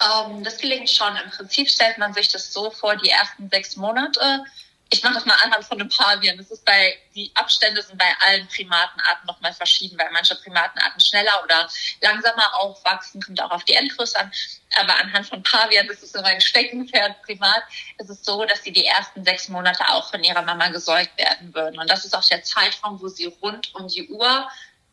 Ähm, 0.00 0.42
das 0.44 0.58
gelingt 0.58 0.90
schon. 0.90 1.14
Im 1.16 1.30
Prinzip 1.30 1.68
stellt 1.68 1.98
man 1.98 2.14
sich 2.14 2.28
das 2.28 2.52
so 2.52 2.70
vor, 2.70 2.96
die 2.96 3.10
ersten 3.10 3.50
sechs 3.50 3.76
Monate. 3.76 4.44
Ich 4.92 5.04
mache 5.04 5.14
das 5.14 5.24
mal 5.24 5.36
anhand 5.44 5.64
von 5.64 5.78
einem 5.78 5.88
Pavian. 5.88 6.36
Das 6.36 6.50
ist 6.50 6.64
bei, 6.64 6.98
die 7.14 7.30
Abstände 7.34 7.80
sind 7.80 7.96
bei 7.96 8.12
allen 8.26 8.48
Primatenarten 8.48 9.24
nochmal 9.24 9.52
verschieden, 9.52 9.96
weil 9.96 10.10
manche 10.10 10.34
Primatenarten 10.34 11.00
schneller 11.00 11.44
oder 11.44 11.68
langsamer 12.00 12.56
aufwachsen, 12.56 13.22
kommt 13.22 13.40
auch 13.40 13.52
auf 13.52 13.62
die 13.64 13.74
Endgröße 13.74 14.18
an. 14.18 14.32
Aber 14.80 14.96
anhand 14.96 15.28
von 15.28 15.44
Pavian, 15.44 15.86
das 15.86 16.02
ist 16.02 16.12
so 16.12 16.22
mein 16.22 16.40
Steckenpferd 16.40 17.22
Primat, 17.22 17.62
ist 17.98 18.10
es 18.10 18.24
so, 18.24 18.44
dass 18.46 18.64
sie 18.64 18.72
die 18.72 18.84
ersten 18.84 19.22
sechs 19.24 19.48
Monate 19.48 19.88
auch 19.90 20.10
von 20.10 20.24
ihrer 20.24 20.42
Mama 20.42 20.68
gesäugt 20.68 21.16
werden 21.16 21.54
würden. 21.54 21.78
Und 21.78 21.88
das 21.88 22.04
ist 22.04 22.16
auch 22.16 22.24
der 22.24 22.42
Zeitraum, 22.42 23.00
wo 23.00 23.06
sie 23.06 23.26
rund 23.26 23.72
um 23.76 23.86
die 23.86 24.08
Uhr 24.08 24.48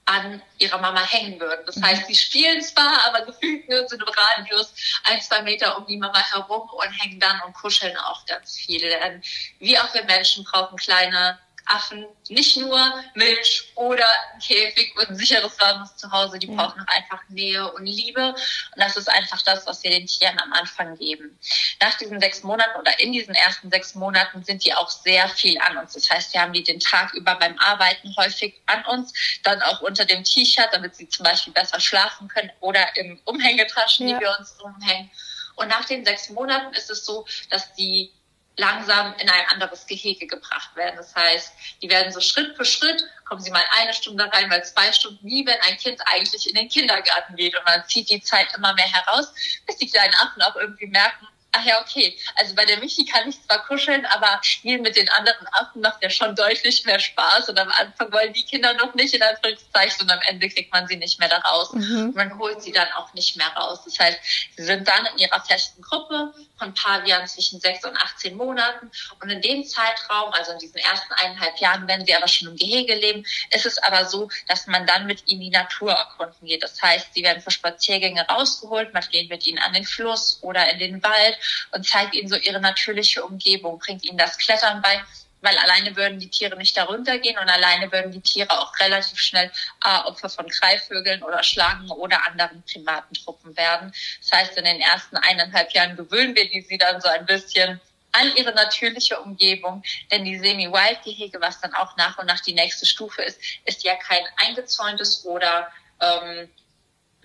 an 0.07 0.41
ihrer 0.57 0.77
Mama 0.79 1.05
hängen 1.05 1.39
würden. 1.39 1.65
Das 1.65 1.81
heißt, 1.81 2.07
sie 2.07 2.15
spielen 2.15 2.61
zwar, 2.61 3.05
aber 3.07 3.25
gefühlt 3.25 3.67
nur 3.69 3.87
so 3.87 3.97
im 3.97 4.03
Radius 4.03 4.73
ein, 5.03 5.21
zwei 5.21 5.41
Meter 5.41 5.77
um 5.77 5.85
die 5.85 5.97
Mama 5.97 6.19
herum 6.31 6.69
und 6.69 6.91
hängen 6.91 7.19
dann 7.19 7.41
und 7.45 7.53
kuscheln 7.53 7.95
auch 7.97 8.25
ganz 8.25 8.55
viel. 8.55 8.79
Denn 8.79 9.21
wie 9.59 9.77
auch 9.77 9.93
wir 9.93 10.05
Menschen 10.05 10.45
brauchen 10.45 10.77
kleine 10.77 11.37
Affen 11.67 12.05
nicht 12.29 12.57
nur 12.57 12.79
Milch 13.13 13.71
oder 13.75 14.05
ein 14.33 14.39
Käfig 14.39 14.95
und 14.97 15.09
ein 15.09 15.15
sicheres 15.15 15.59
warmes 15.59 15.95
Zuhause, 15.97 16.39
die 16.39 16.47
ja. 16.47 16.55
brauchen 16.55 16.85
einfach 16.87 17.21
Nähe 17.29 17.71
und 17.73 17.85
Liebe. 17.85 18.29
Und 18.29 18.37
das 18.77 18.97
ist 18.97 19.09
einfach 19.09 19.41
das, 19.41 19.65
was 19.65 19.83
wir 19.83 19.91
den 19.91 20.07
Tieren 20.07 20.39
am 20.39 20.53
Anfang 20.53 20.97
geben. 20.97 21.37
Nach 21.81 21.97
diesen 21.97 22.19
sechs 22.19 22.43
Monaten 22.43 22.79
oder 22.79 22.99
in 22.99 23.11
diesen 23.11 23.35
ersten 23.35 23.69
sechs 23.69 23.95
Monaten 23.95 24.43
sind 24.43 24.63
die 24.63 24.73
auch 24.73 24.89
sehr 24.89 25.27
viel 25.29 25.59
an 25.59 25.77
uns. 25.77 25.93
Das 25.93 26.09
heißt, 26.09 26.33
wir 26.33 26.41
haben 26.41 26.53
die 26.53 26.63
den 26.63 26.79
Tag 26.79 27.13
über 27.13 27.35
beim 27.35 27.57
Arbeiten 27.59 28.15
häufig 28.17 28.61
an 28.65 28.85
uns, 28.85 29.13
dann 29.43 29.61
auch 29.61 29.81
unter 29.81 30.05
dem 30.05 30.23
T-Shirt, 30.23 30.69
damit 30.71 30.95
sie 30.95 31.09
zum 31.09 31.23
Beispiel 31.23 31.53
besser 31.53 31.79
schlafen 31.79 32.27
können 32.27 32.51
oder 32.59 32.95
im 32.95 33.19
Umhängetaschen, 33.25 34.07
ja. 34.07 34.15
die 34.15 34.21
wir 34.21 34.35
uns 34.37 34.51
umhängen. 34.61 35.09
Und 35.55 35.69
nach 35.69 35.85
den 35.85 36.05
sechs 36.05 36.29
Monaten 36.29 36.73
ist 36.75 36.89
es 36.91 37.03
so, 37.03 37.25
dass 37.49 37.73
die 37.73 38.11
langsam 38.57 39.13
in 39.19 39.29
ein 39.29 39.45
anderes 39.49 39.85
Gehege 39.85 40.27
gebracht 40.27 40.75
werden. 40.75 40.95
Das 40.97 41.15
heißt, 41.15 41.53
die 41.81 41.89
werden 41.89 42.11
so 42.11 42.19
Schritt 42.19 42.55
für 42.57 42.65
Schritt, 42.65 43.03
kommen 43.25 43.41
sie 43.41 43.51
mal 43.51 43.63
eine 43.79 43.93
Stunde 43.93 44.29
rein, 44.31 44.49
mal 44.49 44.63
zwei 44.65 44.91
Stunden, 44.91 45.25
wie 45.25 45.45
wenn 45.45 45.59
ein 45.61 45.77
Kind 45.77 46.01
eigentlich 46.07 46.49
in 46.49 46.55
den 46.55 46.67
Kindergarten 46.67 47.35
geht. 47.35 47.55
Und 47.55 47.65
man 47.65 47.87
zieht 47.87 48.09
die 48.09 48.21
Zeit 48.21 48.47
immer 48.55 48.73
mehr 48.73 48.91
heraus, 48.91 49.33
bis 49.65 49.77
die 49.77 49.89
kleinen 49.89 50.13
Affen 50.15 50.41
auch 50.41 50.55
irgendwie 50.55 50.87
merken, 50.87 51.27
ach 51.51 51.65
ja, 51.65 51.81
okay. 51.81 52.17
Also 52.35 52.55
bei 52.55 52.65
der 52.65 52.77
Michi 52.77 53.05
kann 53.05 53.29
ich 53.29 53.41
zwar 53.43 53.65
kuscheln, 53.65 54.05
aber 54.07 54.39
spielen 54.41 54.81
mit 54.81 54.95
den 54.95 55.09
anderen 55.09 55.47
Affen 55.53 55.81
macht 55.81 56.01
ja 56.03 56.09
schon 56.09 56.35
deutlich 56.35 56.85
mehr 56.85 56.99
Spaß. 56.99 57.49
Und 57.49 57.59
am 57.59 57.69
Anfang 57.69 58.11
wollen 58.11 58.33
die 58.33 58.43
Kinder 58.43 58.73
noch 58.73 58.93
nicht 58.93 59.13
in 59.13 59.23
Anführungszeichen 59.23 60.01
und 60.01 60.11
am 60.11 60.19
Ende 60.27 60.49
kriegt 60.49 60.71
man 60.71 60.87
sie 60.87 60.97
nicht 60.97 61.19
mehr 61.19 61.29
da 61.29 61.37
raus. 61.37 61.73
Mhm. 61.73 62.11
Man 62.15 62.37
holt 62.37 62.61
sie 62.61 62.71
dann 62.71 62.87
auch 62.93 63.13
nicht 63.13 63.37
mehr 63.37 63.47
raus. 63.55 63.81
Das 63.85 63.97
heißt, 63.99 64.19
sie 64.55 64.63
sind 64.63 64.87
dann 64.87 65.05
in 65.13 65.19
ihrer 65.19 65.41
festen 65.43 65.81
Gruppe 65.81 66.33
von 66.57 66.73
Pavian 66.73 67.27
zwischen 67.27 67.59
sechs 67.59 67.83
und 67.85 67.95
18 67.95 68.35
Monaten. 68.35 68.91
Und 69.21 69.29
in 69.29 69.41
dem 69.41 69.63
Zeitraum, 69.63 70.31
also 70.33 70.51
in 70.53 70.59
diesen 70.59 70.77
ersten 70.77 71.13
eineinhalb 71.13 71.57
Jahren, 71.59 71.87
wenn 71.87 72.05
sie 72.05 72.15
aber 72.15 72.27
schon 72.27 72.49
im 72.49 72.55
Gehege 72.55 72.95
leben, 72.95 73.25
ist 73.51 73.65
es 73.65 73.77
aber 73.79 74.05
so, 74.05 74.29
dass 74.47 74.67
man 74.67 74.85
dann 74.85 75.05
mit 75.05 75.27
ihnen 75.27 75.41
die 75.41 75.49
Natur 75.49 75.91
erkunden 75.91 76.47
geht. 76.47 76.63
Das 76.63 76.81
heißt, 76.81 77.13
sie 77.13 77.23
werden 77.23 77.41
für 77.41 77.51
Spaziergänge 77.51 78.27
rausgeholt, 78.27 78.93
man 78.93 79.03
geht 79.11 79.29
mit 79.29 79.45
ihnen 79.45 79.59
an 79.59 79.73
den 79.73 79.85
Fluss 79.85 80.39
oder 80.41 80.69
in 80.69 80.79
den 80.79 81.03
Wald 81.03 81.36
und 81.71 81.87
zeigt 81.87 82.15
ihnen 82.15 82.29
so 82.29 82.35
ihre 82.35 82.59
natürliche 82.59 83.23
Umgebung, 83.23 83.79
bringt 83.79 84.03
ihnen 84.05 84.17
das 84.17 84.37
Klettern 84.37 84.81
bei, 84.81 85.01
weil 85.41 85.57
alleine 85.57 85.95
würden 85.95 86.19
die 86.19 86.29
Tiere 86.29 86.57
nicht 86.57 86.75
darunter 86.75 87.19
gehen 87.19 87.37
und 87.37 87.49
alleine 87.49 87.91
würden 87.91 88.11
die 88.11 88.21
Tiere 88.21 88.49
auch 88.59 88.77
relativ 88.79 89.19
schnell 89.19 89.51
äh, 89.85 89.99
Opfer 90.05 90.29
von 90.29 90.47
Greifvögeln 90.47 91.23
oder 91.23 91.43
Schlangen 91.43 91.89
oder 91.91 92.25
anderen 92.25 92.63
Primatentruppen 92.63 93.55
werden. 93.55 93.93
Das 94.21 94.31
heißt, 94.31 94.57
in 94.57 94.65
den 94.65 94.81
ersten 94.81 95.17
eineinhalb 95.17 95.71
Jahren 95.73 95.95
gewöhnen 95.95 96.35
wir 96.35 96.49
die 96.49 96.61
sie 96.61 96.77
dann 96.77 96.99
so 97.01 97.07
ein 97.07 97.25
bisschen 97.25 97.79
an 98.13 98.35
ihre 98.35 98.53
natürliche 98.53 99.19
Umgebung, 99.19 99.83
denn 100.11 100.25
die 100.25 100.39
Semi-Wild-Gehege, 100.39 101.39
was 101.39 101.61
dann 101.61 101.73
auch 101.75 101.95
nach 101.97 102.17
und 102.17 102.25
nach 102.25 102.39
die 102.39 102.53
nächste 102.53 102.85
Stufe 102.85 103.21
ist, 103.21 103.39
ist 103.65 103.83
ja 103.83 103.95
kein 103.95 104.23
eingezäuntes 104.37 105.23
oder 105.25 105.71
ähm, 106.01 106.49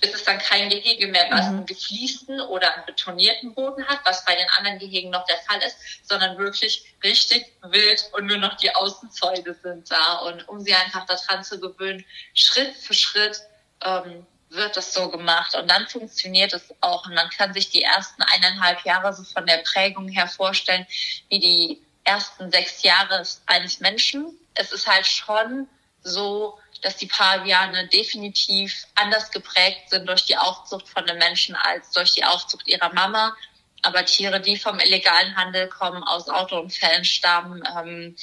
ist 0.02 0.14
es 0.14 0.24
dann 0.24 0.38
kein 0.38 0.68
Gehege 0.68 1.06
mehr, 1.06 1.28
was 1.30 1.46
mhm. 1.46 1.58
einen 1.58 1.66
gefliesten 1.66 2.40
oder 2.40 2.74
einen 2.74 2.86
betonierten 2.86 3.54
Boden 3.54 3.86
hat, 3.86 4.00
was 4.04 4.24
bei 4.24 4.34
den 4.34 4.48
anderen 4.58 4.78
Gehegen 4.78 5.10
noch 5.10 5.24
der 5.26 5.38
Fall 5.38 5.60
ist, 5.62 5.76
sondern 6.02 6.36
wirklich 6.38 6.94
richtig 7.02 7.46
wild 7.62 8.10
und 8.12 8.26
nur 8.26 8.38
noch 8.38 8.56
die 8.56 8.74
Außenzäune 8.74 9.54
sind 9.62 9.90
da. 9.90 10.18
Und 10.18 10.48
um 10.48 10.60
sie 10.60 10.74
einfach 10.74 11.06
daran 11.06 11.44
zu 11.44 11.60
gewöhnen, 11.60 12.04
Schritt 12.34 12.76
für 12.76 12.94
Schritt 12.94 13.40
ähm, 13.84 14.26
wird 14.50 14.76
das 14.76 14.92
so 14.92 15.08
gemacht 15.08 15.54
und 15.54 15.70
dann 15.70 15.86
funktioniert 15.86 16.52
es 16.52 16.62
auch 16.80 17.06
und 17.06 17.14
man 17.14 17.30
kann 17.30 17.54
sich 17.54 17.70
die 17.70 17.82
ersten 17.82 18.22
eineinhalb 18.22 18.84
Jahre 18.84 19.14
so 19.14 19.22
von 19.24 19.46
der 19.46 19.58
Prägung 19.58 20.08
her 20.08 20.26
vorstellen, 20.26 20.86
wie 21.28 21.38
die 21.38 21.82
ersten 22.04 22.50
sechs 22.50 22.82
Jahre 22.82 23.24
eines 23.46 23.80
Menschen. 23.80 24.36
Es 24.54 24.72
ist 24.72 24.86
halt 24.86 25.06
schon 25.06 25.68
so, 26.02 26.58
dass 26.82 26.96
die 26.96 27.06
Paviane 27.06 27.88
definitiv 27.88 28.86
anders 28.96 29.30
geprägt 29.30 29.90
sind 29.90 30.06
durch 30.06 30.26
die 30.26 30.36
Aufzucht 30.36 30.88
von 30.88 31.06
den 31.06 31.16
Menschen 31.18 31.54
als 31.54 31.90
durch 31.92 32.12
die 32.12 32.24
Aufzucht 32.24 32.68
ihrer 32.68 32.92
Mama. 32.92 33.34
Aber 33.82 34.04
Tiere, 34.04 34.40
die 34.40 34.56
vom 34.56 34.78
illegalen 34.78 35.34
Handel 35.36 35.68
kommen, 35.68 36.02
aus 36.04 36.28
Autounfällen 36.28 37.04
stammen, 37.04 37.62
ähm, 37.76 38.16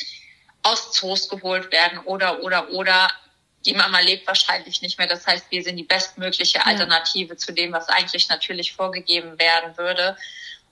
aus 0.63 0.93
Zoos 0.93 1.29
geholt 1.29 1.71
werden 1.71 1.99
oder, 1.99 2.41
oder, 2.41 2.69
oder, 2.71 3.09
die 3.65 3.73
Mama 3.73 3.99
lebt 3.99 4.25
wahrscheinlich 4.25 4.81
nicht 4.81 4.97
mehr. 4.97 5.07
Das 5.07 5.27
heißt, 5.27 5.47
wir 5.49 5.63
sind 5.63 5.75
die 5.75 5.83
bestmögliche 5.83 6.65
Alternative 6.65 7.33
ja. 7.33 7.37
zu 7.37 7.51
dem, 7.51 7.73
was 7.73 7.89
eigentlich 7.89 8.29
natürlich 8.29 8.71
vorgegeben 8.71 9.37
werden 9.37 9.77
würde. 9.77 10.17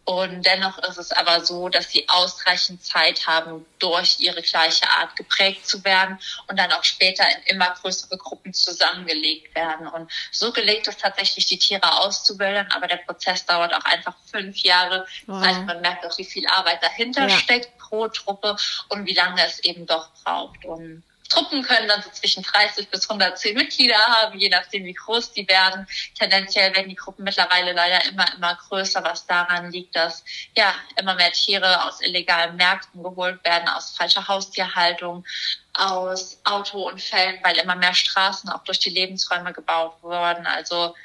Und 0.08 0.46
dennoch 0.46 0.78
ist 0.78 0.98
es 0.98 1.12
aber 1.12 1.44
so, 1.44 1.68
dass 1.68 1.90
sie 1.90 2.08
ausreichend 2.08 2.82
Zeit 2.82 3.28
haben, 3.28 3.66
durch 3.78 4.22
ihre 4.22 4.42
gleiche 4.42 4.90
Art 4.90 5.18
geprägt 5.18 5.68
zu 5.68 5.84
werden 5.84 6.18
und 6.48 6.58
dann 6.58 6.72
auch 6.72 6.86
später 6.86 7.26
in 7.30 7.56
immer 7.58 7.76
größere 7.82 8.18
Gruppen 8.18 8.54
zusammengelegt 8.54 9.54
werden. 9.54 9.86
Und 9.86 10.10
so 10.32 10.54
gelegt 10.54 10.88
ist 10.88 11.02
tatsächlich, 11.02 11.48
die 11.48 11.60
Tiere 11.60 12.00
auszubilden, 12.00 12.72
aber 12.72 12.88
der 12.88 12.98
Prozess 12.98 13.46
dauert 13.46 13.74
auch 13.74 13.84
einfach 13.84 14.16
fünf 14.32 14.60
Jahre. 14.60 15.06
Das 15.28 15.42
heißt, 15.46 15.66
man 15.66 15.82
merkt 15.82 16.06
auch, 16.06 16.18
wie 16.18 16.24
viel 16.24 16.48
Arbeit 16.48 16.82
dahinter 16.82 17.28
ja. 17.28 17.38
steckt 17.38 17.78
pro 17.78 18.08
Truppe 18.08 18.56
und 18.88 19.06
wie 19.06 19.14
lange 19.14 19.46
es 19.46 19.60
eben 19.60 19.86
doch 19.86 20.08
braucht. 20.24 20.64
Und 20.64 21.04
Truppen 21.30 21.62
können 21.62 21.88
dann 21.88 22.02
so 22.02 22.10
zwischen 22.12 22.44
30 22.44 22.90
bis 22.90 23.10
110 23.10 23.56
Mitglieder 23.56 23.98
haben, 23.98 24.38
je 24.40 24.50
nachdem 24.50 24.86
wie 24.86 24.94
groß 24.94 25.34
die 25.34 25.48
werden. 25.48 25.88
Tendenziell 26.18 26.74
werden 26.76 26.90
die 26.90 26.96
Gruppen 26.96 27.24
mittlerweile 27.24 27.74
leider 27.74 28.04
immer, 28.06 28.26
immer 28.36 28.56
größer, 28.56 29.04
was 29.04 29.26
daran 29.26 29.72
liegt, 29.72 29.96
dass 29.96 30.24
ja 30.56 30.74
immer 30.96 31.16
mehr 31.16 31.32
Tiere 31.32 31.84
aus 31.86 32.02
illegalen 32.02 32.56
Märkten 32.56 33.04
geholt 33.04 33.44
werden, 33.44 33.68
aus 33.70 33.92
falscher 33.92 34.28
Haustierhaltung, 34.28 35.26
aus 35.74 36.40
Autounfällen, 36.44 37.40
weil 37.44 37.58
immer 37.58 37.76
mehr 37.76 37.94
Straßen 37.94 38.50
auch 38.50 38.64
durch 38.64 38.80
die 38.80 38.90
Lebensräume 38.90 39.54
gebaut 39.54 39.96
wurden. 40.02 40.46
Also 40.46 40.96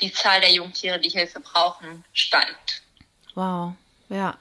die 0.00 0.12
Zahl 0.12 0.40
der 0.40 0.52
Jungtiere, 0.52 0.98
die 0.98 1.10
Hilfe 1.10 1.40
brauchen, 1.40 2.04
steigt. 2.12 2.82
Wow, 3.34 3.74
ja. 4.08 4.36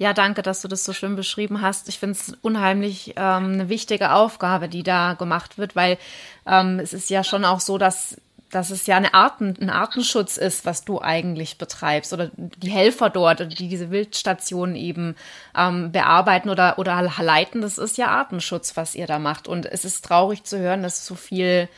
Ja, 0.00 0.14
danke, 0.14 0.40
dass 0.40 0.62
du 0.62 0.68
das 0.68 0.82
so 0.82 0.94
schön 0.94 1.14
beschrieben 1.14 1.60
hast. 1.60 1.86
Ich 1.90 1.98
finde 1.98 2.18
es 2.18 2.32
unheimlich 2.40 3.12
ähm, 3.16 3.52
eine 3.52 3.68
wichtige 3.68 4.12
Aufgabe, 4.12 4.70
die 4.70 4.82
da 4.82 5.12
gemacht 5.12 5.58
wird, 5.58 5.76
weil 5.76 5.98
ähm, 6.46 6.78
es 6.78 6.94
ist 6.94 7.10
ja 7.10 7.22
schon 7.22 7.44
auch 7.44 7.60
so, 7.60 7.76
dass 7.76 8.16
dass 8.48 8.70
es 8.70 8.86
ja 8.86 8.96
eine 8.96 9.12
Arten, 9.12 9.56
ein 9.60 9.68
Artenschutz 9.68 10.38
ist, 10.38 10.64
was 10.64 10.86
du 10.86 11.02
eigentlich 11.02 11.58
betreibst 11.58 12.14
oder 12.14 12.30
die 12.34 12.70
Helfer 12.70 13.10
dort, 13.10 13.40
die 13.60 13.68
diese 13.68 13.90
Wildstationen 13.90 14.74
eben 14.74 15.16
ähm, 15.54 15.92
bearbeiten 15.92 16.48
oder, 16.48 16.78
oder 16.78 17.00
leiten, 17.18 17.60
das 17.60 17.76
ist 17.76 17.98
ja 17.98 18.08
Artenschutz, 18.08 18.78
was 18.78 18.94
ihr 18.94 19.06
da 19.06 19.18
macht. 19.18 19.48
Und 19.48 19.66
es 19.66 19.84
ist 19.84 20.04
traurig 20.04 20.44
zu 20.44 20.58
hören, 20.58 20.82
dass 20.82 21.04
so 21.06 21.14
viel, 21.14 21.68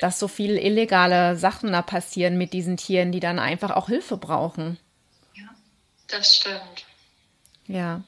dass 0.00 0.18
so 0.18 0.26
viel 0.26 0.58
illegale 0.58 1.36
Sachen 1.36 1.70
da 1.70 1.82
passieren 1.82 2.36
mit 2.36 2.52
diesen 2.52 2.76
Tieren, 2.76 3.12
die 3.12 3.20
dann 3.20 3.38
einfach 3.38 3.70
auch 3.70 3.86
Hilfe 3.86 4.16
brauchen. 4.16 4.76
Ja, 5.34 5.48
das 6.08 6.36
stimmt. 6.36 6.89
Ja. 7.70 8.02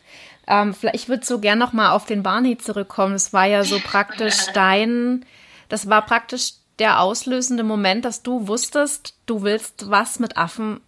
Ähm, 0.47 0.75
ich 0.93 1.09
würde 1.09 1.25
so 1.25 1.39
gern 1.39 1.59
noch 1.59 1.73
mal 1.73 1.91
auf 1.91 2.05
den 2.05 2.23
Barney 2.23 2.59
zurückkommen. 2.59 3.15
Es 3.15 3.33
war 3.33 3.47
ja 3.47 3.65
so 3.65 3.79
praktisch 3.79 4.47
dein, 4.55 5.25
das 5.69 5.89
war 5.89 6.05
praktisch 6.05 6.55
der 6.79 7.01
auslösende 7.01 7.63
Moment, 7.63 8.05
dass 8.05 8.23
du 8.23 8.49
wusstest, 8.49 9.15
du 9.27 9.43
willst 9.43 9.91
was 9.91 10.19
mit 10.19 10.37
Affen, 10.37 10.81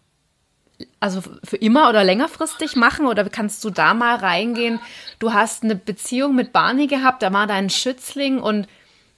also 0.99 1.23
für 1.45 1.57
immer 1.57 1.89
oder 1.89 2.03
längerfristig 2.03 2.75
machen? 2.75 3.07
Oder 3.07 3.29
kannst 3.29 3.63
du 3.65 3.71
da 3.71 3.95
mal 3.95 4.17
reingehen? 4.17 4.81
Du 5.21 5.33
hast 5.33 5.63
eine 5.63 5.77
Beziehung 5.77 6.35
mit 6.35 6.53
Barney 6.53 6.89
gehabt, 6.89 7.23
da 7.23 7.33
war 7.33 7.47
dein 7.47 7.71
Schützling 7.71 8.41
und 8.41 8.67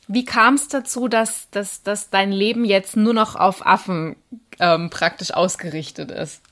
wie 0.09 0.25
kam 0.25 0.55
es 0.55 0.69
dazu, 0.69 1.09
dass, 1.09 1.51
dass, 1.51 1.83
dass 1.83 2.11
dein 2.11 2.31
Leben 2.31 2.65
jetzt 2.65 2.97
nur 2.97 3.15
noch 3.15 3.35
auf 3.35 3.67
Affen 3.67 4.17
ähm, 4.61 4.91
praktisch 4.91 5.33
ausgerichtet 5.33 6.11
ist? 6.11 6.43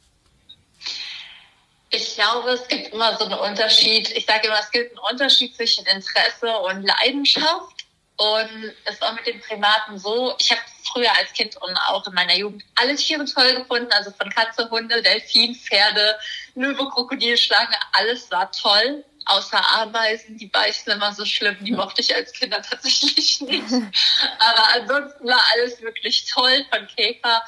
Ich 1.95 2.15
glaube, 2.17 2.51
es 2.51 2.67
gibt 2.67 2.93
immer 2.93 3.17
so 3.17 3.25
einen 3.25 3.39
Unterschied. 3.39 4.11
Ich 4.11 4.27
sage 4.27 4.49
immer, 4.49 4.59
es 4.59 4.71
gibt 4.71 4.91
einen 4.91 5.13
Unterschied 5.13 5.55
zwischen 5.55 5.87
Interesse 5.87 6.59
und 6.59 6.83
Leidenschaft. 6.83 7.85
Und 8.17 8.73
es 8.85 9.01
war 9.01 9.13
mit 9.13 9.27
den 9.27 9.41
Primaten 9.41 9.99
so, 9.99 10.35
ich 10.39 10.51
habe 10.51 10.61
früher 10.85 11.11
als 11.17 11.33
Kind 11.33 11.57
und 11.57 11.77
auch 11.89 12.07
in 12.07 12.15
meiner 12.15 12.37
Jugend 12.37 12.63
alle 12.77 12.95
Tiere 12.95 13.25
toll 13.25 13.55
gefunden, 13.55 13.91
also 13.91 14.13
von 14.13 14.31
Katze, 14.31 14.71
Hunde, 14.71 15.03
Delfin, 15.03 15.55
Pferde, 15.55 16.17
Löwe, 16.55 16.89
Krokodil, 16.91 17.37
Schlange, 17.37 17.77
alles 17.93 18.31
war 18.31 18.53
toll, 18.53 19.05
außer 19.27 19.61
Ameisen, 19.79 20.39
die 20.39 20.47
beißen 20.47 20.93
immer 20.93 21.13
so 21.13 21.25
schlimm, 21.25 21.57
die 21.63 21.73
mochte 21.73 22.03
ich 22.03 22.15
als 22.15 22.33
Kinder 22.33 22.63
tatsächlich 22.63 23.41
nicht. 23.41 23.73
Aber 24.39 24.69
ansonsten 24.75 25.27
war 25.27 25.43
alles 25.55 25.81
wirklich 25.83 26.31
toll, 26.31 26.65
von 26.71 26.87
Käfer 26.87 27.43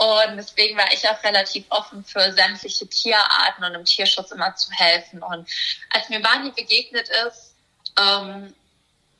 und 0.00 0.38
deswegen 0.38 0.78
war 0.78 0.90
ich 0.94 1.06
auch 1.06 1.22
relativ 1.22 1.66
offen 1.68 2.02
für 2.04 2.32
sämtliche 2.32 2.88
Tierarten 2.88 3.64
und 3.64 3.74
im 3.74 3.84
Tierschutz 3.84 4.30
immer 4.30 4.54
zu 4.56 4.70
helfen. 4.72 5.22
Und 5.22 5.46
als 5.90 6.08
mir 6.08 6.22
Barney 6.22 6.50
begegnet 6.52 7.10
ist, 7.26 7.54
ähm, 7.98 8.54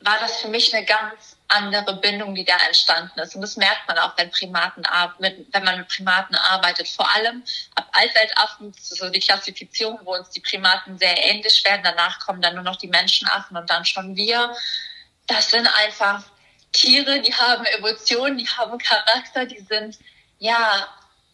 war 0.01 0.19
das 0.21 0.41
für 0.41 0.49
mich 0.49 0.75
eine 0.75 0.87
ganz 0.87 1.37
andere 1.49 1.97
Bindung, 1.97 2.35
die 2.35 2.47
da 2.47 2.57
entstanden 2.67 3.21
ist. 3.21 3.35
Und 3.35 3.43
das 3.43 3.59
merkt 3.59 3.87
man 3.89 3.99
auch, 3.99 4.17
wenn 4.17 4.31
Primaten 4.31 4.85
wenn 5.19 5.65
man 5.65 5.81
mit 5.81 5.89
Primaten 5.89 6.35
arbeitet. 6.35 6.89
Vor 6.89 7.15
allem 7.15 7.45
ab 7.75 7.89
Altweltaffen, 7.93 8.73
so 8.81 9.11
die 9.11 9.21
Klassifizierung, 9.21 9.99
wo 10.05 10.15
uns 10.15 10.31
die 10.31 10.41
Primaten 10.41 10.97
sehr 10.97 11.27
ähnlich 11.27 11.63
werden. 11.67 11.83
Danach 11.85 12.21
kommen 12.21 12.41
dann 12.41 12.55
nur 12.55 12.65
noch 12.65 12.77
die 12.77 12.89
Menschenaffen 12.89 13.55
und 13.55 13.69
dann 13.69 13.85
schon 13.85 14.17
wir. 14.17 14.57
Das 15.27 15.51
sind 15.51 15.67
einfach 15.67 16.23
Tiere, 16.73 17.21
die 17.21 17.35
haben 17.35 17.67
Emotionen, 17.67 18.39
die 18.39 18.49
haben 18.49 18.79
Charakter, 18.79 19.45
die 19.45 19.61
sind 19.61 19.99
ja 20.41 20.89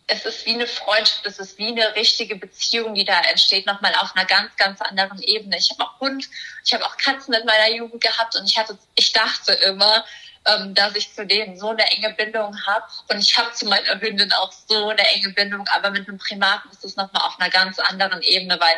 es 0.09 0.25
ist 0.25 0.47
wie 0.47 0.55
eine 0.55 0.67
Freundschaft, 0.67 1.27
es 1.27 1.39
ist 1.39 1.59
wie 1.59 1.69
eine 1.69 1.95
richtige 1.97 2.37
Beziehung, 2.37 2.95
die 2.95 3.05
da 3.05 3.21
entsteht, 3.23 3.67
nochmal 3.67 3.95
auf 3.97 4.15
einer 4.15 4.25
ganz, 4.25 4.55
ganz 4.57 4.81
anderen 4.81 5.21
Ebene. 5.21 5.57
Ich 5.59 5.71
habe 5.71 5.83
auch 5.83 5.99
Hund, 6.01 6.29
ich 6.65 6.73
habe 6.73 6.85
auch 6.85 6.97
Katzen 6.97 7.35
in 7.35 7.45
meiner 7.45 7.75
Jugend 7.75 8.01
gehabt 8.01 8.37
und 8.37 8.49
ich 8.49 8.57
hatte, 8.57 8.79
ich 8.95 9.13
dachte 9.13 9.53
immer, 9.53 10.05
ähm, 10.47 10.75
dass 10.75 10.95
ich 10.95 11.13
zu 11.13 11.27
denen 11.27 11.59
so 11.59 11.71
eine 11.71 11.91
enge 11.91 12.11
Bindung 12.15 12.57
habe. 12.67 12.85
Und 13.09 13.19
ich 13.19 13.37
habe 13.37 13.53
zu 13.53 13.67
meiner 13.67 14.01
Hündin 14.01 14.33
auch 14.33 14.53
so 14.53 14.91
eine 14.91 15.07
enge 15.09 15.31
Bindung, 15.31 15.67
aber 15.69 15.91
mit 15.91 16.09
einem 16.09 16.19
Primaten 16.19 16.71
ist 16.71 16.85
es 16.85 16.95
nochmal 16.95 17.23
auf 17.23 17.41
einer 17.41 17.51
ganz 17.51 17.81
anderen 17.81 18.23
Ebene, 18.23 18.61
weil 18.61 18.77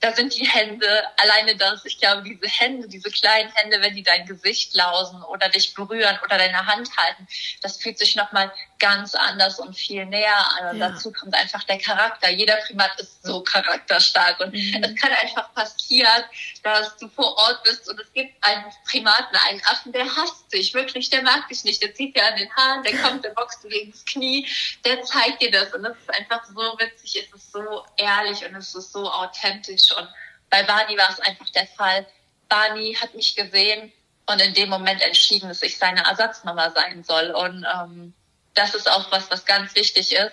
da 0.00 0.14
sind 0.14 0.34
die 0.34 0.46
Hände, 0.46 0.86
alleine 1.18 1.56
das, 1.56 1.84
ich 1.84 1.98
glaube, 1.98 2.22
diese 2.22 2.48
Hände, 2.48 2.88
diese 2.88 3.10
kleinen 3.10 3.50
Hände, 3.52 3.80
wenn 3.82 3.94
die 3.94 4.02
dein 4.02 4.26
Gesicht 4.26 4.74
lausen 4.74 5.22
oder 5.24 5.50
dich 5.50 5.74
berühren 5.74 6.18
oder 6.24 6.38
deine 6.38 6.66
Hand 6.66 6.96
halten, 6.96 7.28
das 7.60 7.76
fühlt 7.76 7.98
sich 7.98 8.16
nochmal 8.16 8.50
ganz 8.78 9.14
anders 9.14 9.60
und 9.60 9.76
viel 9.76 10.06
näher 10.06 10.38
an. 10.58 10.70
Und 10.70 10.78
ja. 10.78 10.88
dazu 10.88 11.12
kommt 11.12 11.34
einfach 11.34 11.64
der 11.64 11.78
Charakter. 11.78 12.30
Jeder 12.30 12.56
Primat 12.66 12.98
ist 12.98 13.22
so 13.22 13.42
charakterstark 13.42 14.40
und 14.40 14.54
mhm. 14.54 14.82
es 14.82 14.94
kann 14.96 15.12
einfach 15.12 15.52
passieren, 15.52 16.24
dass 16.62 16.96
du 16.96 17.08
vor 17.08 17.36
Ort 17.36 17.62
bist 17.62 17.88
und 17.90 18.00
es 18.00 18.10
gibt 18.14 18.42
einen 18.42 18.64
Primaten, 18.90 19.36
einen 19.48 19.60
Affen, 19.66 19.92
der 19.92 20.06
hasst 20.06 20.50
dich, 20.50 20.72
wirklich, 20.72 21.10
der 21.10 21.22
mag 21.22 21.46
dich 21.48 21.62
nicht, 21.64 21.82
der 21.82 21.94
zieht 21.94 22.16
dir 22.16 22.26
an 22.26 22.36
den 22.36 22.50
Haaren, 22.56 22.82
der 22.82 22.96
kommt, 23.02 23.22
der 23.22 23.30
boxt 23.30 23.62
dir 23.64 23.68
gegen 23.68 23.92
das 23.92 24.04
Knie, 24.06 24.48
der 24.84 25.02
zeigt 25.02 25.42
dir 25.42 25.50
das 25.50 25.74
und 25.74 25.82
das 25.82 25.96
ist 25.98 26.14
einfach 26.14 26.42
so 26.46 26.78
witzig, 26.78 27.28
es 27.28 27.34
ist 27.34 27.52
so 27.52 27.84
ehrlich 27.98 28.44
und 28.46 28.54
es 28.54 28.74
ist 28.74 28.92
so 28.92 29.10
authentisch 29.10 29.89
und 29.96 30.08
bei 30.50 30.62
Barney 30.64 30.96
war 30.96 31.10
es 31.10 31.20
einfach 31.20 31.48
der 31.50 31.66
Fall. 31.66 32.06
Barney 32.48 32.94
hat 33.00 33.14
mich 33.14 33.36
gesehen 33.36 33.92
und 34.26 34.40
in 34.40 34.54
dem 34.54 34.68
Moment 34.68 35.00
entschieden, 35.02 35.48
dass 35.48 35.62
ich 35.62 35.78
seine 35.78 36.04
Ersatzmama 36.04 36.70
sein 36.70 37.04
soll. 37.04 37.30
Und 37.30 37.64
ähm, 37.72 38.14
das 38.54 38.74
ist 38.74 38.90
auch 38.90 39.10
was, 39.12 39.30
was 39.30 39.44
ganz 39.44 39.74
wichtig 39.74 40.12
ist. 40.12 40.32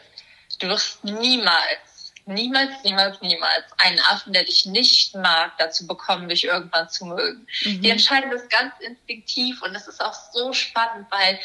Du 0.60 0.68
wirst 0.68 1.04
niemals, 1.04 2.14
niemals, 2.26 2.84
niemals, 2.84 3.22
niemals 3.22 3.66
einen 3.78 4.00
Affen, 4.00 4.34
der 4.34 4.44
dich 4.44 4.66
nicht 4.66 5.16
mag, 5.16 5.58
dazu 5.58 5.86
bekommen, 5.86 6.30
dich 6.30 6.46
irgendwann 6.46 6.90
zu 6.90 7.06
mögen. 7.06 7.48
Mhm. 7.64 7.82
Die 7.82 7.90
entscheiden 7.90 8.32
das 8.32 8.48
ganz 8.50 8.74
instinktiv 8.80 9.62
und 9.62 9.76
es 9.76 9.88
ist 9.88 10.02
auch 10.02 10.16
so 10.34 10.54
spannend, 10.54 11.08
weil 11.12 11.40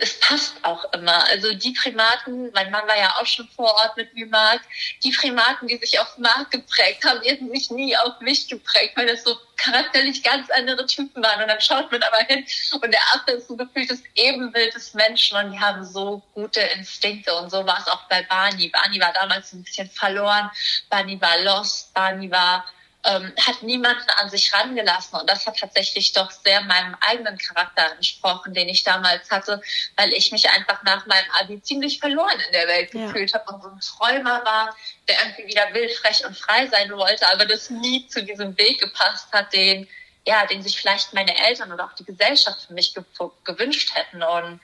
es 0.00 0.18
passt 0.18 0.54
auch 0.62 0.84
immer. 0.94 1.26
Also 1.28 1.52
die 1.52 1.72
Primaten, 1.72 2.50
mein 2.52 2.70
Mann 2.70 2.88
war 2.88 2.98
ja 2.98 3.14
auch 3.20 3.26
schon 3.26 3.46
vor 3.48 3.72
Ort 3.72 3.96
mit 3.96 4.14
mir 4.14 4.26
Mark, 4.26 4.62
die 5.04 5.12
Primaten, 5.12 5.68
die 5.68 5.76
sich 5.76 5.98
auf 6.00 6.16
Mark 6.16 6.50
geprägt 6.50 7.04
haben, 7.04 7.20
die 7.22 7.30
haben 7.30 7.50
sich 7.50 7.70
nie 7.70 7.96
auf 7.96 8.18
mich 8.20 8.48
geprägt, 8.48 8.96
weil 8.96 9.06
das 9.06 9.24
so 9.24 9.36
charakterlich 9.56 10.22
ganz 10.22 10.50
andere 10.50 10.86
Typen 10.86 11.22
waren. 11.22 11.42
Und 11.42 11.48
dann 11.48 11.60
schaut 11.60 11.92
man 11.92 12.02
aber 12.02 12.18
hin 12.26 12.46
und 12.72 12.90
der 12.90 13.00
Affe 13.14 13.32
ist 13.32 13.50
ein 13.50 13.58
gefühltes 13.58 14.02
Ebenbild 14.14 14.74
des 14.74 14.94
Menschen 14.94 15.36
und 15.36 15.52
die 15.52 15.60
haben 15.60 15.84
so 15.84 16.22
gute 16.32 16.60
Instinkte 16.60 17.34
und 17.34 17.50
so 17.50 17.66
war 17.66 17.78
es 17.78 17.86
auch 17.86 18.08
bei 18.08 18.22
Barney. 18.22 18.68
Barney 18.68 18.98
war 19.00 19.12
damals 19.12 19.52
ein 19.52 19.62
bisschen 19.62 19.90
verloren, 19.90 20.50
Barney 20.88 21.20
war 21.20 21.38
lost, 21.40 21.92
Barney 21.92 22.30
war 22.30 22.64
ähm, 23.04 23.32
hat 23.46 23.62
niemanden 23.62 24.08
an 24.18 24.28
sich 24.28 24.52
rangelassen. 24.52 25.18
Und 25.18 25.28
das 25.28 25.46
hat 25.46 25.58
tatsächlich 25.58 26.12
doch 26.12 26.30
sehr 26.30 26.60
meinem 26.62 26.94
eigenen 27.00 27.38
Charakter 27.38 27.92
entsprochen, 27.92 28.52
den 28.52 28.68
ich 28.68 28.84
damals 28.84 29.30
hatte, 29.30 29.62
weil 29.96 30.12
ich 30.12 30.32
mich 30.32 30.48
einfach 30.50 30.82
nach 30.82 31.06
meinem 31.06 31.30
Abi 31.40 31.62
ziemlich 31.62 31.98
verloren 31.98 32.38
in 32.46 32.52
der 32.52 32.68
Welt 32.68 32.92
ja. 32.92 33.06
gefühlt 33.06 33.32
habe 33.32 33.52
und 33.52 33.62
so 33.62 33.68
ein 33.68 33.80
Träumer 33.80 34.44
war, 34.44 34.76
der 35.08 35.16
irgendwie 35.20 35.46
wieder 35.46 35.72
wild, 35.72 35.92
frech 35.92 36.24
und 36.26 36.36
frei 36.36 36.66
sein 36.66 36.90
wollte, 36.92 37.26
aber 37.28 37.46
das 37.46 37.70
nie 37.70 38.06
zu 38.08 38.22
diesem 38.22 38.56
Weg 38.58 38.80
gepasst 38.80 39.32
hat, 39.32 39.52
den, 39.52 39.88
ja, 40.26 40.46
den 40.46 40.62
sich 40.62 40.78
vielleicht 40.78 41.14
meine 41.14 41.36
Eltern 41.46 41.72
oder 41.72 41.84
auch 41.84 41.94
die 41.94 42.04
Gesellschaft 42.04 42.66
für 42.66 42.74
mich 42.74 42.94
ge 42.94 43.04
gewünscht 43.44 43.94
hätten. 43.94 44.22
Und 44.22 44.60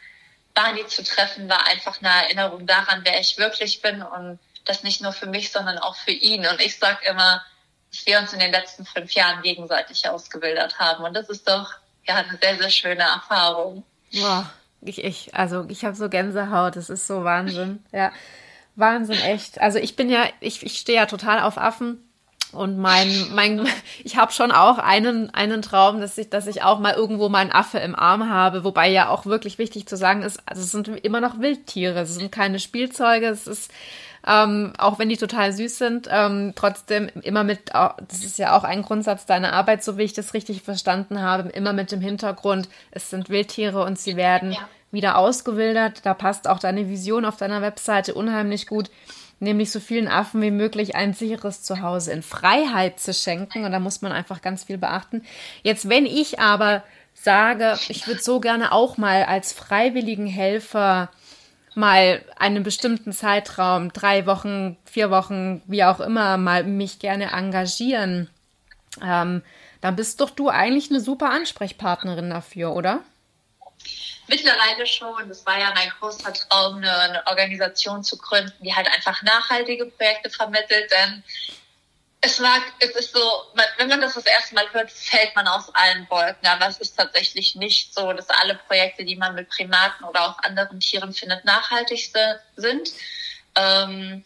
Barney 0.55 0.87
zu 0.87 1.03
treffen 1.03 1.49
war 1.49 1.67
einfach 1.67 2.03
eine 2.03 2.25
Erinnerung 2.25 2.67
daran, 2.67 3.01
wer 3.05 3.19
ich 3.19 3.39
wirklich 3.39 3.81
bin 3.81 4.03
und 4.03 4.39
das 4.67 4.83
nicht 4.83 5.01
nur 5.01 5.13
für 5.13 5.27
mich, 5.27 5.53
sondern 5.53 5.79
auch 5.79 5.97
für 5.97 6.11
ihn. 6.11 6.47
Und 6.47 6.61
ich 6.61 6.79
sag 6.79 7.03
immer, 7.07 7.43
wir 8.05 8.19
uns 8.19 8.33
in 8.33 8.41
den 8.41 8.53
letzten 8.53 8.85
fünf 8.85 9.13
Jahren 9.13 9.43
gegenseitig 9.43 10.09
ausgebildet 10.09 10.79
haben. 10.79 11.05
Und 11.05 11.15
das 11.15 11.29
ist 11.29 11.49
doch 11.49 11.73
ja 12.07 12.17
eine 12.17 12.39
sehr, 12.41 12.57
sehr 12.59 12.71
schöne 12.71 13.03
Erfahrung. 13.03 13.85
Boah, 14.13 14.51
ich, 14.83 15.03
ich, 15.03 15.35
also 15.35 15.65
ich 15.69 15.85
habe 15.85 15.97
so 15.97 16.09
Gänsehaut, 16.09 16.77
das 16.77 16.91
ist 16.91 17.07
so 17.07 17.25
Wahnsinn. 17.25 17.83
Ja, 17.93 18.13
Wahnsinn, 18.77 19.19
echt. 19.21 19.61
Also 19.61 19.79
ich 19.79 19.97
bin 19.97 20.11
ja, 20.11 20.25
ich, 20.41 20.63
ich 20.63 20.79
stehe 20.79 20.99
ja 20.99 21.07
total 21.07 21.41
auf 21.41 21.59
Affen. 21.59 22.03
Und 22.53 22.79
mein, 22.79 23.27
mein, 23.35 23.69
ich 24.05 24.17
habe 24.17 24.33
schon 24.33 24.53
auch 24.53 24.79
einen, 24.79 25.35
einen 25.35 25.63
Traum, 25.63 26.01
dass 26.01 26.17
ich, 26.17 26.31
dass 26.31 26.47
ich 26.47 26.63
auch 26.63 26.79
mal 26.79 26.95
irgendwo 26.95 27.29
meinen 27.29 27.53
Affe 27.53 27.79
im 27.79 27.95
Arm 27.95 28.31
habe, 28.31 28.65
wobei 28.65 28.89
ja 28.89 29.09
auch 29.09 29.27
wirklich 29.27 29.59
wichtig 29.59 29.87
zu 29.87 29.97
sagen 29.97 30.23
ist, 30.23 30.41
also 30.47 30.63
es 30.63 30.71
sind 30.71 30.89
immer 30.89 31.21
noch 31.21 31.41
Wildtiere, 31.41 32.01
es 32.01 32.15
sind 32.15 32.31
keine 32.31 32.61
Spielzeuge, 32.61 33.27
es 33.27 33.47
ist, 33.47 33.73
ähm, 34.27 34.73
auch 34.79 34.99
wenn 34.99 35.09
die 35.09 35.17
total 35.17 35.53
süß 35.53 35.79
sind, 35.79 36.09
ähm, 36.11 36.53
trotzdem 36.57 37.09
immer 37.23 37.45
mit, 37.45 37.71
das 37.73 38.25
ist 38.25 38.39
ja 38.39 38.57
auch 38.57 38.65
ein 38.65 38.83
Grundsatz 38.83 39.27
deiner 39.27 39.53
Arbeit, 39.53 39.85
so 39.85 39.99
wie 39.99 40.03
ich 40.03 40.13
das 40.13 40.35
richtig 40.35 40.63
verstanden 40.63 41.21
habe, 41.21 41.49
immer 41.51 41.73
mit 41.73 41.93
dem 41.93 42.01
Hintergrund, 42.01 42.69
es 42.91 43.11
sind 43.11 43.29
Wildtiere 43.29 43.85
und 43.85 43.99
sie 43.99 44.17
werden 44.17 44.53
ja. 44.53 44.69
wieder 44.91 45.17
ausgewildert. 45.17 46.05
Da 46.05 46.15
passt 46.15 46.49
auch 46.49 46.59
deine 46.59 46.89
Vision 46.89 47.25
auf 47.25 47.37
deiner 47.37 47.63
Webseite 47.63 48.15
unheimlich 48.15 48.67
gut 48.67 48.91
nämlich 49.39 49.71
so 49.71 49.81
vielen 49.81 50.09
Affen 50.09 50.41
wie 50.41 50.51
möglich 50.51 50.95
ein 50.95 51.13
sicheres 51.13 51.63
Zuhause 51.63 52.13
in 52.13 52.23
Freiheit 52.23 52.99
zu 53.01 53.13
schenken. 53.13 53.65
Und 53.65 53.73
da 53.73 53.79
muss 53.81 54.03
man 54.03 54.13
einfach 54.13 54.41
ganz 54.41 54.65
viel 54.65 54.79
beachten. 54.79 55.23
Jetzt, 55.63 55.89
wenn 55.89 56.07
ich 56.07 56.41
aber 56.41 56.83
sage, 57.13 57.79
ich 57.89 58.07
würde 58.07 58.23
so 58.23 58.41
gerne 58.41 58.73
auch 58.73 58.97
mal 58.97 59.25
als 59.25 59.53
freiwilligen 59.53 60.27
Helfer 60.27 61.11
mal 61.77 62.25
einen 62.37 62.63
bestimmten 62.63 63.13
Zeitraum, 63.13 63.93
drei 63.93 64.27
Wochen, 64.27 64.77
vier 64.85 65.11
Wochen, 65.11 65.63
wie 65.67 65.85
auch 65.85 66.01
immer, 66.01 66.37
mal 66.37 66.65
mich 66.65 66.99
gerne 66.99 67.33
engagieren, 67.33 68.31
ähm, 69.03 69.43
dann 69.81 69.97
bist 69.97 70.21
doch 70.21 70.31
du 70.31 70.49
eigentlich 70.49 70.91
eine 70.91 71.01
super 71.01 71.31
Ansprechpartnerin 71.31 72.31
dafür, 72.31 72.75
oder? 72.75 73.03
Mittlerweile 74.29 74.87
schon. 74.87 75.29
Das 75.29 75.47
war 75.47 75.59
ja 75.59 75.73
mein 75.75 75.91
großer 76.01 76.33
Traum, 76.33 76.77
eine 76.79 77.23
Organisation 77.27 78.03
zu 78.03 78.19
gründen, 78.19 78.53
die 78.61 78.75
halt 78.75 78.89
einfach 78.89 79.23
nachhaltige 79.23 79.87
Projekte 79.87 80.31
vermittelt. 80.31 80.91
Denn 80.91 81.23
es 82.27 82.41
mag, 82.41 82.63
es 82.81 82.91
ist 82.91 83.13
so, 83.15 83.43
wenn 83.79 83.89
man 83.89 84.01
das 84.01 84.15
das 84.15 84.27
erste 84.27 84.55
Mal 84.55 84.71
hört, 84.73 84.91
fällt 84.91 85.35
man 85.35 85.47
aus 85.47 85.73
allen 85.75 86.09
Wolken. 86.11 86.47
Aber 86.47 86.67
es 86.67 86.79
ist 86.79 86.97
tatsächlich 86.97 87.55
nicht 87.55 87.95
so, 87.95 88.13
dass 88.13 88.29
alle 88.29 88.57
Projekte, 88.67 89.05
die 89.05 89.17
man 89.17 89.35
mit 89.35 89.49
Primaten 89.49 90.05
oder 90.05 90.29
auch 90.29 90.39
anderen 90.41 90.81
Tieren 90.81 91.13
findet, 91.13 91.45
nachhaltig 91.45 92.13
sind. 92.57 92.93
Ähm, 93.55 94.25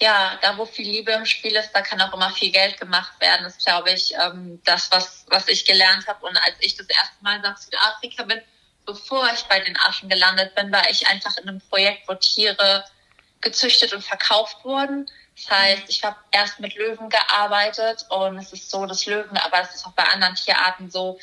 ja, 0.00 0.38
da 0.42 0.56
wo 0.56 0.64
viel 0.64 0.86
Liebe 0.86 1.12
im 1.12 1.26
Spiel 1.26 1.54
ist, 1.54 1.72
da 1.72 1.82
kann 1.82 2.00
auch 2.00 2.14
immer 2.14 2.30
viel 2.30 2.52
Geld 2.52 2.78
gemacht 2.80 3.20
werden. 3.20 3.44
Das 3.44 3.56
ist, 3.56 3.66
glaube 3.66 3.90
ich, 3.90 4.14
ähm, 4.14 4.60
das, 4.64 4.90
was, 4.90 5.24
was 5.28 5.48
ich 5.48 5.64
gelernt 5.64 6.06
habe. 6.06 6.24
Und 6.24 6.36
als 6.36 6.54
ich 6.60 6.76
das 6.76 6.88
erste 6.88 7.22
Mal 7.22 7.40
nach 7.40 7.58
Südafrika 7.58 8.24
bin, 8.24 8.40
bevor 8.86 9.28
ich 9.34 9.42
bei 9.44 9.60
den 9.60 9.76
Affen 9.76 10.08
gelandet 10.08 10.54
bin, 10.54 10.72
war 10.72 10.88
ich 10.88 11.06
einfach 11.08 11.36
in 11.36 11.48
einem 11.48 11.60
Projekt, 11.68 12.08
wo 12.08 12.14
Tiere 12.14 12.84
gezüchtet 13.40 13.92
und 13.92 14.02
verkauft 14.02 14.64
wurden 14.64 15.08
das 15.38 15.56
heißt, 15.56 15.84
ich 15.88 16.02
habe 16.04 16.16
erst 16.32 16.58
mit 16.58 16.74
Löwen 16.74 17.08
gearbeitet 17.08 18.06
und 18.08 18.38
es 18.38 18.52
ist 18.52 18.70
so, 18.70 18.86
dass 18.86 19.06
Löwen, 19.06 19.36
aber 19.36 19.60
es 19.60 19.74
ist 19.74 19.86
auch 19.86 19.92
bei 19.92 20.04
anderen 20.04 20.34
Tierarten 20.34 20.90
so, 20.90 21.18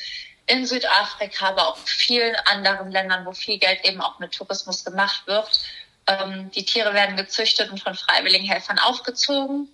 in 0.46 0.64
Südafrika, 0.64 1.48
aber 1.48 1.68
auch 1.68 1.76
in 1.78 1.86
vielen 1.86 2.36
anderen 2.46 2.90
Ländern, 2.90 3.26
wo 3.26 3.32
viel 3.32 3.58
Geld 3.58 3.84
eben 3.84 4.00
auch 4.00 4.18
mit 4.18 4.32
Tourismus 4.32 4.84
gemacht 4.84 5.26
wird. 5.26 5.60
Ähm, 6.06 6.50
die 6.52 6.64
Tiere 6.64 6.94
werden 6.94 7.16
gezüchtet 7.16 7.70
und 7.70 7.82
von 7.82 7.94
freiwilligen 7.94 8.46
Helfern 8.46 8.78
aufgezogen. 8.78 9.68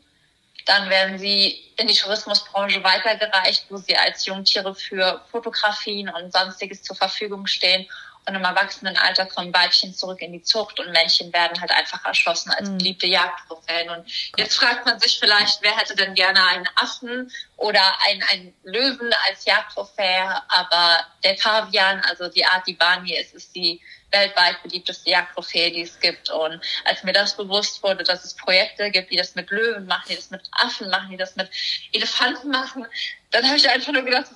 Dann 0.65 0.89
werden 0.89 1.19
sie 1.19 1.63
in 1.77 1.89
die 1.89 1.95
Tourismusbranche 1.95 2.83
weitergereicht, 2.83 3.67
wo 3.69 3.77
sie 3.77 3.97
als 3.97 4.25
Jungtiere 4.25 4.75
für 4.75 5.23
Fotografien 5.31 6.09
und 6.09 6.33
sonstiges 6.33 6.83
zur 6.83 6.97
Verfügung 6.97 7.47
stehen. 7.47 7.87
Und 8.27 8.37
im 8.37 8.45
Erwachsenenalter 8.45 9.27
kommen 9.27 9.53
Weibchen 9.53 9.95
zurück 9.95 10.21
in 10.21 10.33
die 10.33 10.43
Zucht 10.43 10.79
und 10.79 10.93
Männchen 10.93 11.33
werden 11.33 11.61
halt 11.61 11.73
einfach 11.73 12.05
erschossen 12.05 12.51
als 12.53 12.69
mhm. 12.69 12.79
beliebte 12.79 13.07
Jagdtrophäen. 13.09 13.91
Und 13.91 14.07
jetzt 14.37 14.57
fragt 14.57 14.87
man 14.87 15.01
sich 15.01 15.19
vielleicht, 15.19 15.61
wer 15.63 15.77
hätte 15.77 15.97
denn 15.97 16.15
gerne 16.15 16.45
einen 16.47 16.69
Affen 16.77 17.33
oder 17.57 17.83
einen, 18.07 18.23
einen 18.23 18.55
Löwen 18.63 19.13
als 19.29 19.45
Jagdtrophäe? 19.45 20.41
Aber 20.49 21.05
der 21.25 21.35
Pavian, 21.35 22.01
also 22.09 22.29
die 22.29 22.45
Art, 22.45 22.65
die 22.67 22.75
Barney 22.75 23.17
ist, 23.17 23.35
ist 23.35 23.55
die 23.57 23.81
weltweit 24.13 24.63
beliebteste 24.63 25.11
Jagdtrophäe, 25.11 25.73
die 25.73 25.83
es 25.83 25.99
gibt. 25.99 26.31
Und 26.31 26.61
als 26.85 27.03
mir 27.03 27.13
das 27.13 27.37
bewusst 27.37 27.83
wurde, 27.83 28.05
dass 28.05 28.25
es 28.25 28.35
Projekte 28.35 28.91
gibt, 28.91 29.11
die 29.11 29.17
das 29.17 29.35
mit 29.35 29.51
Löwen 29.51 29.87
machen, 29.87 30.07
die 30.11 30.17
das 30.17 30.31
mit 30.31 30.43
Affen 30.53 30.91
machen, 30.91 31.11
die 31.11 31.17
das 31.17 31.35
mit 31.35 31.51
Elefanten 31.93 32.51
machen, 32.51 32.87
dann 33.31 33.47
habe 33.47 33.57
ich 33.57 33.69
einfach 33.69 33.93
nur 33.93 34.03
gedacht, 34.03 34.31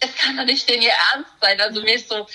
es 0.00 0.14
kann 0.16 0.36
doch 0.36 0.44
nicht 0.44 0.68
denn 0.68 0.80
ihr 0.80 0.92
Ernst 1.12 1.32
sein. 1.40 1.60
Also 1.60 1.82
mir 1.82 1.94
ist 1.94 2.08
so 2.08 2.26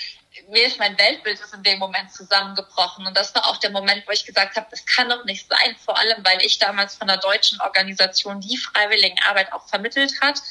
mir 0.48 0.66
ist 0.66 0.78
mein 0.78 0.98
Weltbild 0.98 1.40
ist 1.40 1.54
in 1.54 1.62
dem 1.62 1.78
Moment 1.78 2.12
zusammengebrochen. 2.12 3.06
Und 3.06 3.16
das 3.16 3.34
war 3.34 3.46
auch 3.46 3.56
der 3.58 3.70
Moment, 3.70 4.06
wo 4.06 4.12
ich 4.12 4.24
gesagt 4.24 4.56
habe, 4.56 4.66
das 4.70 4.84
kann 4.86 5.08
doch 5.08 5.24
nicht 5.24 5.48
sein. 5.48 5.76
Vor 5.84 5.96
allem, 5.98 6.24
weil 6.24 6.42
ich 6.42 6.58
damals 6.58 6.96
von 6.96 7.06
der 7.06 7.18
deutschen 7.18 7.60
Organisation 7.60 8.40
die 8.40 8.56
Freiwilligenarbeit 8.56 9.52
auch 9.52 9.66
vermittelt 9.68 10.20
hat, 10.20 10.42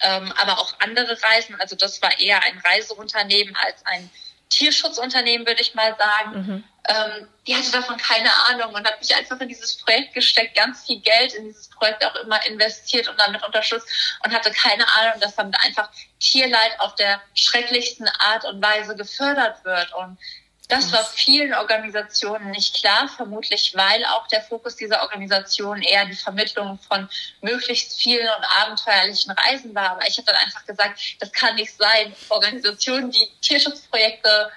ähm, 0.00 0.32
aber 0.36 0.58
auch 0.58 0.74
andere 0.80 1.20
Reisen. 1.22 1.58
Also 1.60 1.76
das 1.76 2.02
war 2.02 2.18
eher 2.18 2.42
ein 2.42 2.58
Reiseunternehmen 2.58 3.56
als 3.56 3.84
ein 3.86 4.10
Tierschutzunternehmen, 4.54 5.46
würde 5.46 5.60
ich 5.60 5.74
mal 5.74 5.96
sagen. 5.98 6.32
Mhm. 6.32 6.64
Ähm, 6.86 7.28
die 7.46 7.56
hatte 7.56 7.72
davon 7.72 7.96
keine 7.96 8.30
Ahnung 8.48 8.74
und 8.74 8.86
hat 8.86 9.00
mich 9.00 9.14
einfach 9.16 9.40
in 9.40 9.48
dieses 9.48 9.78
Projekt 9.78 10.12
gesteckt, 10.12 10.54
ganz 10.54 10.84
viel 10.84 11.00
Geld 11.00 11.32
in 11.32 11.46
dieses 11.46 11.68
Projekt 11.70 12.04
auch 12.04 12.14
immer 12.16 12.44
investiert 12.46 13.08
und 13.08 13.18
damit 13.18 13.42
unterstützt 13.42 13.88
und 14.22 14.34
hatte 14.34 14.50
keine 14.50 14.86
Ahnung, 14.96 15.18
dass 15.20 15.34
damit 15.34 15.56
einfach 15.64 15.90
Tierleid 16.20 16.78
auf 16.80 16.94
der 16.94 17.22
schrecklichsten 17.34 18.06
Art 18.18 18.44
und 18.44 18.62
Weise 18.62 18.96
gefördert 18.96 19.64
wird. 19.64 19.94
Und 19.94 20.18
das 20.68 20.92
war 20.92 21.04
vielen 21.04 21.52
Organisationen 21.52 22.50
nicht 22.50 22.74
klar, 22.74 23.08
vermutlich 23.08 23.72
weil 23.76 24.04
auch 24.06 24.26
der 24.28 24.42
Fokus 24.42 24.76
dieser 24.76 25.02
Organisation 25.02 25.82
eher 25.82 26.06
die 26.06 26.14
Vermittlung 26.14 26.78
von 26.88 27.08
möglichst 27.42 28.00
vielen 28.00 28.26
und 28.26 28.44
abenteuerlichen 28.62 29.32
Reisen 29.32 29.74
war. 29.74 29.90
Aber 29.90 30.06
ich 30.06 30.16
habe 30.16 30.26
dann 30.26 30.36
einfach 30.36 30.64
gesagt, 30.64 31.16
das 31.20 31.32
kann 31.32 31.56
nicht 31.56 31.76
sein. 31.76 32.14
Organisationen, 32.30 33.10
die 33.10 33.30
Tierschutzprojekte 33.42 34.50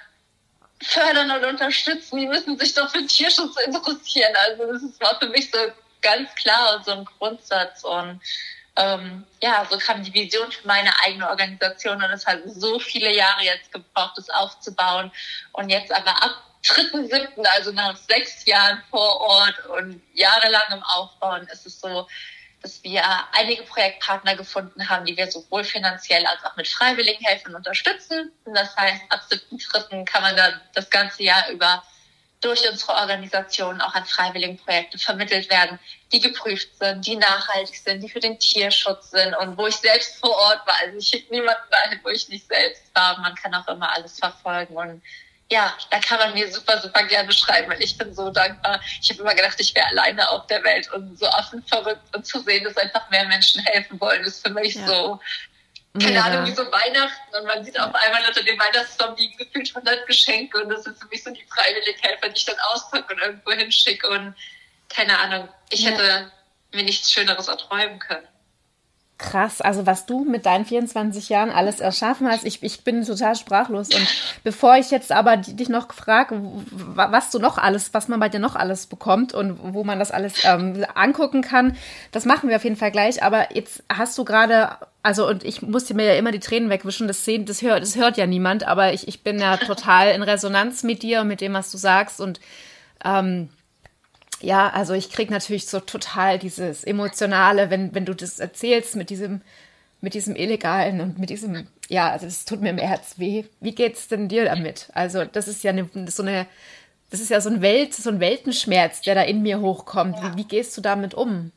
fördern 0.82 1.30
und 1.30 1.44
unterstützen, 1.44 2.18
die 2.18 2.26
müssen 2.26 2.58
sich 2.58 2.72
doch 2.74 2.90
für 2.90 3.04
Tierschutz 3.04 3.56
interessieren. 3.66 4.32
Also 4.36 4.72
das 4.72 5.00
war 5.00 5.18
für 5.18 5.28
mich 5.28 5.50
so 5.50 5.58
ganz 6.00 6.34
klar 6.36 6.76
und 6.76 6.84
so 6.84 6.92
ein 6.92 7.04
Grundsatz. 7.04 7.84
Und 7.84 8.20
ähm, 8.78 9.26
ja, 9.42 9.66
so 9.68 9.76
kam 9.76 10.04
die 10.04 10.14
Vision 10.14 10.50
für 10.52 10.66
meine 10.66 10.92
eigene 11.04 11.28
Organisation 11.28 11.96
und 12.02 12.10
es 12.10 12.26
hat 12.26 12.40
so 12.46 12.78
viele 12.78 13.12
Jahre 13.12 13.42
jetzt 13.42 13.72
gebraucht, 13.72 14.16
das 14.16 14.30
aufzubauen. 14.30 15.10
Und 15.52 15.68
jetzt 15.68 15.92
aber 15.92 16.10
ab 16.22 16.42
3.7., 16.64 17.44
also 17.44 17.72
nach 17.72 17.96
sechs 17.96 18.44
Jahren 18.46 18.82
vor 18.90 19.20
Ort 19.20 19.66
und 19.66 20.00
jahrelangem 20.14 20.82
Aufbauen, 20.84 21.48
ist 21.52 21.66
es 21.66 21.80
so, 21.80 22.06
dass 22.62 22.82
wir 22.84 23.02
einige 23.32 23.64
Projektpartner 23.64 24.36
gefunden 24.36 24.88
haben, 24.88 25.04
die 25.04 25.16
wir 25.16 25.30
sowohl 25.30 25.64
finanziell 25.64 26.24
als 26.26 26.44
auch 26.44 26.56
mit 26.56 26.68
freiwilligen 26.68 27.24
Helfern 27.24 27.56
unterstützen. 27.56 28.32
Und 28.44 28.54
das 28.54 28.76
heißt, 28.76 29.02
ab 29.08 29.22
7.3. 29.28 30.04
kann 30.04 30.22
man 30.22 30.36
dann 30.36 30.60
das 30.74 30.88
ganze 30.90 31.24
Jahr 31.24 31.48
über 31.50 31.82
durch 32.40 32.68
unsere 32.70 32.92
Organisation 32.92 33.80
auch 33.80 33.94
an 33.94 34.04
freiwilligen 34.04 34.58
Projekte 34.58 34.98
vermittelt 34.98 35.50
werden, 35.50 35.78
die 36.12 36.20
geprüft 36.20 36.68
sind, 36.78 37.06
die 37.06 37.16
nachhaltig 37.16 37.76
sind, 37.76 38.00
die 38.02 38.08
für 38.08 38.20
den 38.20 38.38
Tierschutz 38.38 39.10
sind 39.10 39.34
und 39.36 39.58
wo 39.58 39.66
ich 39.66 39.76
selbst 39.76 40.16
vor 40.16 40.34
Ort 40.34 40.66
war. 40.66 40.76
Also 40.80 40.98
ich 40.98 41.08
schicke 41.08 41.32
niemanden 41.32 41.70
dahin, 41.70 42.00
wo 42.02 42.08
ich 42.08 42.28
nicht 42.28 42.46
selbst 42.48 42.82
war. 42.94 43.18
Man 43.18 43.34
kann 43.34 43.54
auch 43.54 43.68
immer 43.68 43.92
alles 43.92 44.18
verfolgen 44.18 44.76
und 44.76 45.02
ja, 45.50 45.74
da 45.90 45.98
kann 46.00 46.18
man 46.18 46.34
mir 46.34 46.50
super, 46.52 46.78
super 46.78 47.02
gerne 47.04 47.32
schreiben, 47.32 47.70
weil 47.70 47.82
ich 47.82 47.96
bin 47.96 48.14
so 48.14 48.30
dankbar. 48.30 48.80
Ich 49.00 49.08
habe 49.10 49.22
immer 49.22 49.34
gedacht, 49.34 49.58
ich 49.58 49.74
wäre 49.74 49.86
alleine 49.86 50.28
auf 50.28 50.46
der 50.46 50.62
Welt 50.62 50.92
und 50.92 51.18
so 51.18 51.26
offen 51.26 51.62
verrückt 51.62 52.14
und 52.14 52.26
zu 52.26 52.40
sehen, 52.40 52.64
dass 52.64 52.76
einfach 52.76 53.08
mehr 53.08 53.26
Menschen 53.26 53.62
helfen 53.62 53.98
wollen, 53.98 54.24
ist 54.24 54.46
für 54.46 54.52
mich 54.52 54.74
ja. 54.74 54.86
so 54.86 55.20
keine 55.98 56.14
ja. 56.14 56.24
Ahnung, 56.24 56.46
wie 56.46 56.54
so 56.54 56.62
Weihnachten 56.70 57.36
und 57.36 57.46
man 57.46 57.64
sieht 57.64 57.80
auf 57.80 57.94
einmal 57.94 58.22
unter 58.26 58.42
dem 58.42 58.58
Weihnachtsbaum 58.58 59.16
liegen 59.16 59.36
gefühlt 59.38 59.74
100 59.74 60.06
Geschenke 60.06 60.62
und 60.62 60.68
das 60.68 60.84
sind 60.84 60.98
für 60.98 61.06
mich 61.06 61.24
so 61.24 61.30
die 61.30 61.44
freiwilligen 61.44 62.00
Helfer, 62.00 62.28
die 62.28 62.36
ich 62.36 62.44
dann 62.44 62.58
auspacke 62.72 63.14
und 63.14 63.20
irgendwo 63.20 63.52
hinschicke 63.52 64.06
und 64.08 64.34
keine 64.88 65.18
Ahnung, 65.18 65.48
ich 65.70 65.82
ja. 65.82 65.90
hätte 65.90 66.30
mir 66.72 66.82
nichts 66.82 67.12
Schöneres 67.12 67.48
erträumen 67.48 67.98
können. 67.98 68.26
Krass, 69.18 69.60
also 69.60 69.84
was 69.84 70.06
du 70.06 70.22
mit 70.22 70.46
deinen 70.46 70.64
24 70.64 71.28
Jahren 71.28 71.50
alles 71.50 71.80
erschaffen 71.80 72.28
hast, 72.28 72.44
ich, 72.44 72.62
ich 72.62 72.84
bin 72.84 73.04
total 73.04 73.34
sprachlos. 73.34 73.88
Und 73.88 74.06
bevor 74.44 74.76
ich 74.76 74.92
jetzt 74.92 75.10
aber 75.10 75.36
dich 75.36 75.68
noch 75.68 75.92
frage, 75.92 76.40
was 76.70 77.30
du 77.30 77.40
noch 77.40 77.58
alles, 77.58 77.92
was 77.94 78.06
man 78.06 78.20
bei 78.20 78.28
dir 78.28 78.38
noch 78.38 78.54
alles 78.54 78.86
bekommt 78.86 79.34
und 79.34 79.58
wo 79.74 79.82
man 79.82 79.98
das 79.98 80.12
alles 80.12 80.44
ähm, 80.44 80.86
angucken 80.94 81.42
kann, 81.42 81.76
das 82.12 82.26
machen 82.26 82.48
wir 82.48 82.54
auf 82.54 82.62
jeden 82.62 82.76
Fall 82.76 82.92
gleich. 82.92 83.24
Aber 83.24 83.56
jetzt 83.56 83.82
hast 83.88 84.16
du 84.18 84.24
gerade, 84.24 84.76
also 85.02 85.26
und 85.26 85.42
ich 85.42 85.62
musste 85.62 85.94
mir 85.94 86.04
ja 86.04 86.14
immer 86.14 86.30
die 86.30 86.38
Tränen 86.38 86.70
wegwischen, 86.70 87.08
das 87.08 87.24
sehen, 87.24 87.44
das 87.44 87.60
hört, 87.60 87.82
das 87.82 87.96
hört 87.96 88.18
ja 88.18 88.26
niemand, 88.28 88.68
aber 88.68 88.92
ich, 88.92 89.08
ich 89.08 89.24
bin 89.24 89.40
ja 89.40 89.56
total 89.56 90.12
in 90.12 90.22
Resonanz 90.22 90.84
mit 90.84 91.02
dir 91.02 91.22
und 91.22 91.28
mit 91.28 91.40
dem, 91.40 91.54
was 91.54 91.72
du 91.72 91.76
sagst 91.76 92.20
und 92.20 92.38
ähm, 93.04 93.48
ja, 94.40 94.68
also 94.70 94.94
ich 94.94 95.10
krieg 95.10 95.30
natürlich 95.30 95.66
so 95.66 95.80
total 95.80 96.38
dieses 96.38 96.84
Emotionale, 96.84 97.70
wenn, 97.70 97.94
wenn 97.94 98.04
du 98.04 98.14
das 98.14 98.38
erzählst 98.38 98.96
mit 98.96 99.10
diesem, 99.10 99.40
mit 100.00 100.14
diesem 100.14 100.36
Illegalen 100.36 101.00
und 101.00 101.18
mit 101.18 101.30
diesem, 101.30 101.66
ja, 101.88 102.10
also 102.10 102.26
es 102.26 102.44
tut 102.44 102.60
mir 102.60 102.70
im 102.70 102.78
Herz 102.78 103.18
weh. 103.18 103.44
Wie 103.60 103.74
geht's 103.74 104.08
denn 104.08 104.28
dir 104.28 104.44
damit? 104.44 104.90
Also, 104.94 105.24
das 105.24 105.48
ist 105.48 105.64
ja 105.64 105.72
eine, 105.72 105.88
so 106.06 106.22
eine, 106.22 106.46
das 107.10 107.20
ist 107.20 107.30
ja 107.30 107.40
so 107.40 107.50
ein 107.50 107.62
Welt, 107.62 107.94
so 107.94 108.10
ein 108.10 108.20
Weltenschmerz, 108.20 109.00
der 109.00 109.16
da 109.16 109.22
in 109.22 109.42
mir 109.42 109.60
hochkommt. 109.60 110.16
Wie, 110.22 110.36
wie 110.36 110.44
gehst 110.44 110.76
du 110.76 110.80
damit 110.80 111.14
um? 111.14 111.50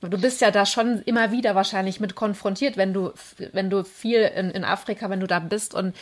Du 0.00 0.16
bist 0.16 0.40
ja 0.40 0.52
da 0.52 0.64
schon 0.64 1.02
immer 1.02 1.32
wieder 1.32 1.56
wahrscheinlich 1.56 1.98
mit 1.98 2.14
konfrontiert, 2.14 2.76
wenn 2.76 2.94
du, 2.94 3.12
wenn 3.52 3.68
du 3.68 3.82
viel 3.82 4.20
in, 4.20 4.50
in 4.50 4.64
Afrika, 4.64 5.10
wenn 5.10 5.18
du 5.18 5.26
da 5.26 5.40
bist 5.40 5.74
und 5.74 5.96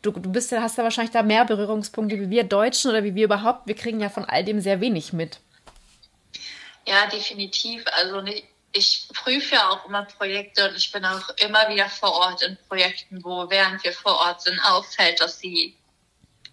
du, 0.00 0.10
du 0.10 0.32
bist 0.32 0.50
ja, 0.52 0.62
hast 0.62 0.78
ja 0.78 0.84
wahrscheinlich 0.84 1.12
da 1.12 1.22
mehr 1.22 1.44
Berührungspunkte 1.44 2.18
wie 2.18 2.30
wir 2.30 2.44
Deutschen 2.44 2.90
oder 2.90 3.04
wie 3.04 3.14
wir 3.14 3.26
überhaupt. 3.26 3.66
Wir 3.66 3.74
kriegen 3.74 4.00
ja 4.00 4.08
von 4.08 4.24
all 4.24 4.42
dem 4.42 4.60
sehr 4.60 4.80
wenig 4.80 5.12
mit. 5.12 5.40
Ja, 6.86 7.06
definitiv. 7.06 7.84
Also 7.92 8.22
ich 8.72 9.08
prüfe 9.14 9.54
ja 9.54 9.70
auch 9.70 9.86
immer 9.86 10.04
Projekte 10.04 10.68
und 10.68 10.76
ich 10.76 10.90
bin 10.90 11.04
auch 11.04 11.28
immer 11.38 11.68
wieder 11.68 11.88
vor 11.88 12.12
Ort 12.12 12.42
in 12.42 12.56
Projekten, 12.68 13.22
wo 13.22 13.48
während 13.50 13.82
wir 13.84 13.92
vor 13.92 14.18
Ort 14.18 14.42
sind, 14.42 14.58
auffällt, 14.60 15.20
dass 15.20 15.38
sie 15.38 15.76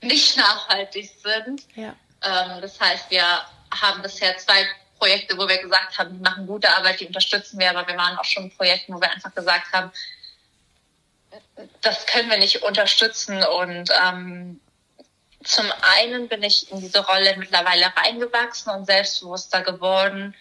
nicht 0.01 0.37
nachhaltig 0.37 1.09
sind. 1.23 1.63
Ja. 1.75 1.95
Ähm, 2.23 2.61
das 2.61 2.79
heißt, 2.79 3.09
wir 3.09 3.23
haben 3.71 4.01
bisher 4.01 4.37
zwei 4.37 4.67
Projekte, 4.97 5.37
wo 5.37 5.47
wir 5.47 5.57
gesagt 5.57 5.97
haben, 5.97 6.13
die 6.13 6.21
machen 6.21 6.45
gute 6.45 6.69
Arbeit, 6.75 6.99
die 6.99 7.07
unterstützen 7.07 7.57
wir, 7.59 7.69
aber 7.69 7.87
wir 7.87 7.95
waren 7.95 8.17
auch 8.17 8.25
schon 8.25 8.43
in 8.43 8.55
Projekten, 8.55 8.93
wo 8.93 9.01
wir 9.01 9.09
einfach 9.09 9.33
gesagt 9.33 9.71
haben, 9.71 9.91
das 11.81 12.05
können 12.05 12.29
wir 12.29 12.37
nicht 12.37 12.63
unterstützen 12.63 13.43
und 13.43 13.89
ähm, 14.03 14.59
zum 15.49 15.65
einen 15.97 16.27
bin 16.27 16.43
ich 16.43 16.71
in 16.71 16.79
diese 16.79 17.03
Rolle 17.03 17.35
mittlerweile 17.35 17.91
reingewachsen 17.97 18.71
und 18.71 18.85
selbstbewusster 18.85 19.63
geworden. 19.63 20.35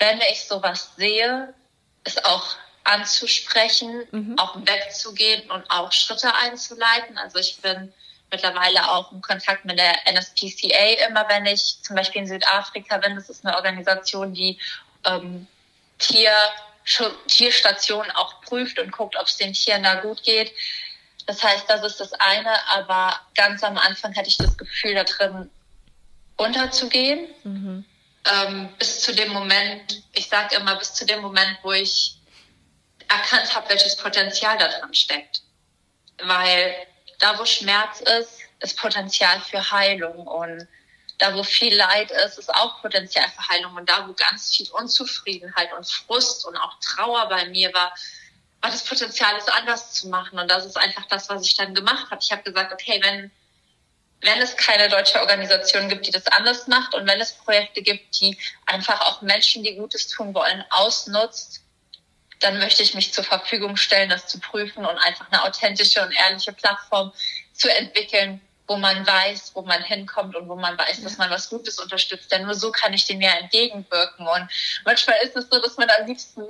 Wenn 0.00 0.20
ich 0.32 0.48
sowas 0.48 0.90
sehe, 0.96 1.54
es 2.02 2.24
auch 2.24 2.56
anzusprechen, 2.82 4.02
mhm. 4.10 4.36
auch 4.36 4.56
wegzugehen 4.56 5.48
und 5.52 5.70
auch 5.70 5.92
Schritte 5.92 6.34
einzuleiten. 6.34 7.18
Also 7.18 7.38
ich 7.38 7.60
bin 7.60 7.92
mittlerweile 8.32 8.90
auch 8.90 9.12
in 9.12 9.22
Kontakt 9.22 9.64
mit 9.64 9.78
der 9.78 9.94
NSPCA, 10.08 11.06
immer 11.08 11.28
wenn 11.28 11.46
ich 11.46 11.80
zum 11.82 11.94
Beispiel 11.94 12.22
in 12.22 12.26
Südafrika 12.26 12.98
bin. 12.98 13.14
Das 13.14 13.30
ist 13.30 13.46
eine 13.46 13.54
Organisation, 13.54 14.34
die 14.34 14.58
ähm, 15.04 15.46
Tier, 16.00 16.32
Tierstationen 17.28 18.10
auch 18.10 18.40
prüft 18.40 18.80
und 18.80 18.90
guckt, 18.90 19.14
ob 19.16 19.28
es 19.28 19.36
den 19.36 19.52
Tieren 19.52 19.84
da 19.84 20.00
gut 20.00 20.24
geht. 20.24 20.52
Das 21.28 21.44
heißt, 21.44 21.68
das 21.68 21.84
ist 21.84 22.00
das 22.00 22.14
eine, 22.14 22.66
aber 22.68 23.20
ganz 23.34 23.62
am 23.62 23.76
Anfang 23.76 24.16
hatte 24.16 24.28
ich 24.28 24.38
das 24.38 24.56
Gefühl, 24.56 24.94
da 24.94 25.04
drin 25.04 25.50
unterzugehen. 26.38 27.28
Mhm. 27.44 27.84
Ähm, 28.32 28.74
bis 28.78 29.02
zu 29.02 29.14
dem 29.14 29.28
Moment, 29.34 30.02
ich 30.14 30.26
sage 30.30 30.56
immer, 30.56 30.76
bis 30.76 30.94
zu 30.94 31.04
dem 31.04 31.20
Moment, 31.20 31.58
wo 31.62 31.72
ich 31.72 32.16
erkannt 33.08 33.54
habe, 33.54 33.68
welches 33.68 33.96
Potenzial 33.96 34.56
da 34.56 34.68
drin 34.68 34.94
steckt. 34.94 35.42
Weil 36.22 36.74
da, 37.18 37.38
wo 37.38 37.44
Schmerz 37.44 38.00
ist, 38.00 38.38
ist 38.60 38.78
Potenzial 38.78 39.38
für 39.42 39.70
Heilung 39.70 40.26
und 40.26 40.66
da, 41.18 41.34
wo 41.34 41.42
viel 41.42 41.76
Leid 41.76 42.10
ist, 42.10 42.38
ist 42.38 42.54
auch 42.54 42.80
Potenzial 42.80 43.28
für 43.28 43.48
Heilung 43.48 43.76
und 43.76 43.86
da, 43.86 44.08
wo 44.08 44.14
ganz 44.14 44.56
viel 44.56 44.70
Unzufriedenheit 44.70 45.74
und 45.74 45.86
Frust 45.86 46.46
und 46.46 46.56
auch 46.56 46.80
Trauer 46.80 47.28
bei 47.28 47.50
mir 47.50 47.70
war, 47.74 47.92
war 48.60 48.70
das 48.70 48.84
Potenzial, 48.84 49.36
es 49.36 49.48
anders 49.48 49.92
zu 49.92 50.08
machen. 50.08 50.38
Und 50.38 50.50
das 50.50 50.64
ist 50.64 50.76
einfach 50.76 51.06
das, 51.06 51.28
was 51.28 51.46
ich 51.46 51.56
dann 51.56 51.74
gemacht 51.74 52.10
habe. 52.10 52.20
Ich 52.22 52.32
habe 52.32 52.42
gesagt, 52.42 52.72
okay, 52.72 53.00
wenn, 53.02 53.30
wenn 54.20 54.40
es 54.40 54.56
keine 54.56 54.88
deutsche 54.88 55.20
Organisation 55.20 55.88
gibt, 55.88 56.06
die 56.06 56.10
das 56.10 56.26
anders 56.26 56.66
macht 56.66 56.94
und 56.94 57.06
wenn 57.08 57.20
es 57.20 57.34
Projekte 57.34 57.82
gibt, 57.82 58.20
die 58.20 58.36
einfach 58.66 59.00
auch 59.02 59.22
Menschen, 59.22 59.62
die 59.62 59.76
Gutes 59.76 60.08
tun 60.08 60.34
wollen, 60.34 60.64
ausnutzt, 60.70 61.62
dann 62.40 62.58
möchte 62.58 62.82
ich 62.82 62.94
mich 62.94 63.12
zur 63.12 63.24
Verfügung 63.24 63.76
stellen, 63.76 64.10
das 64.10 64.26
zu 64.26 64.38
prüfen 64.38 64.84
und 64.84 64.98
einfach 64.98 65.26
eine 65.30 65.42
authentische 65.44 66.02
und 66.02 66.12
ehrliche 66.12 66.52
Plattform 66.52 67.12
zu 67.52 67.68
entwickeln, 67.68 68.40
wo 68.68 68.76
man 68.76 69.04
weiß, 69.06 69.52
wo 69.54 69.62
man 69.62 69.82
hinkommt 69.82 70.36
und 70.36 70.48
wo 70.48 70.54
man 70.54 70.76
weiß, 70.76 71.02
dass 71.02 71.16
man 71.16 71.30
was 71.30 71.48
Gutes 71.48 71.78
unterstützt. 71.78 72.30
Denn 72.30 72.44
nur 72.44 72.54
so 72.54 72.70
kann 72.70 72.92
ich 72.92 73.06
dem 73.06 73.20
ja 73.20 73.30
entgegenwirken. 73.32 74.28
Und 74.28 74.50
manchmal 74.84 75.16
ist 75.22 75.34
es 75.34 75.48
so, 75.48 75.58
dass 75.58 75.78
man 75.78 75.88
am 75.90 76.06
liebsten 76.06 76.44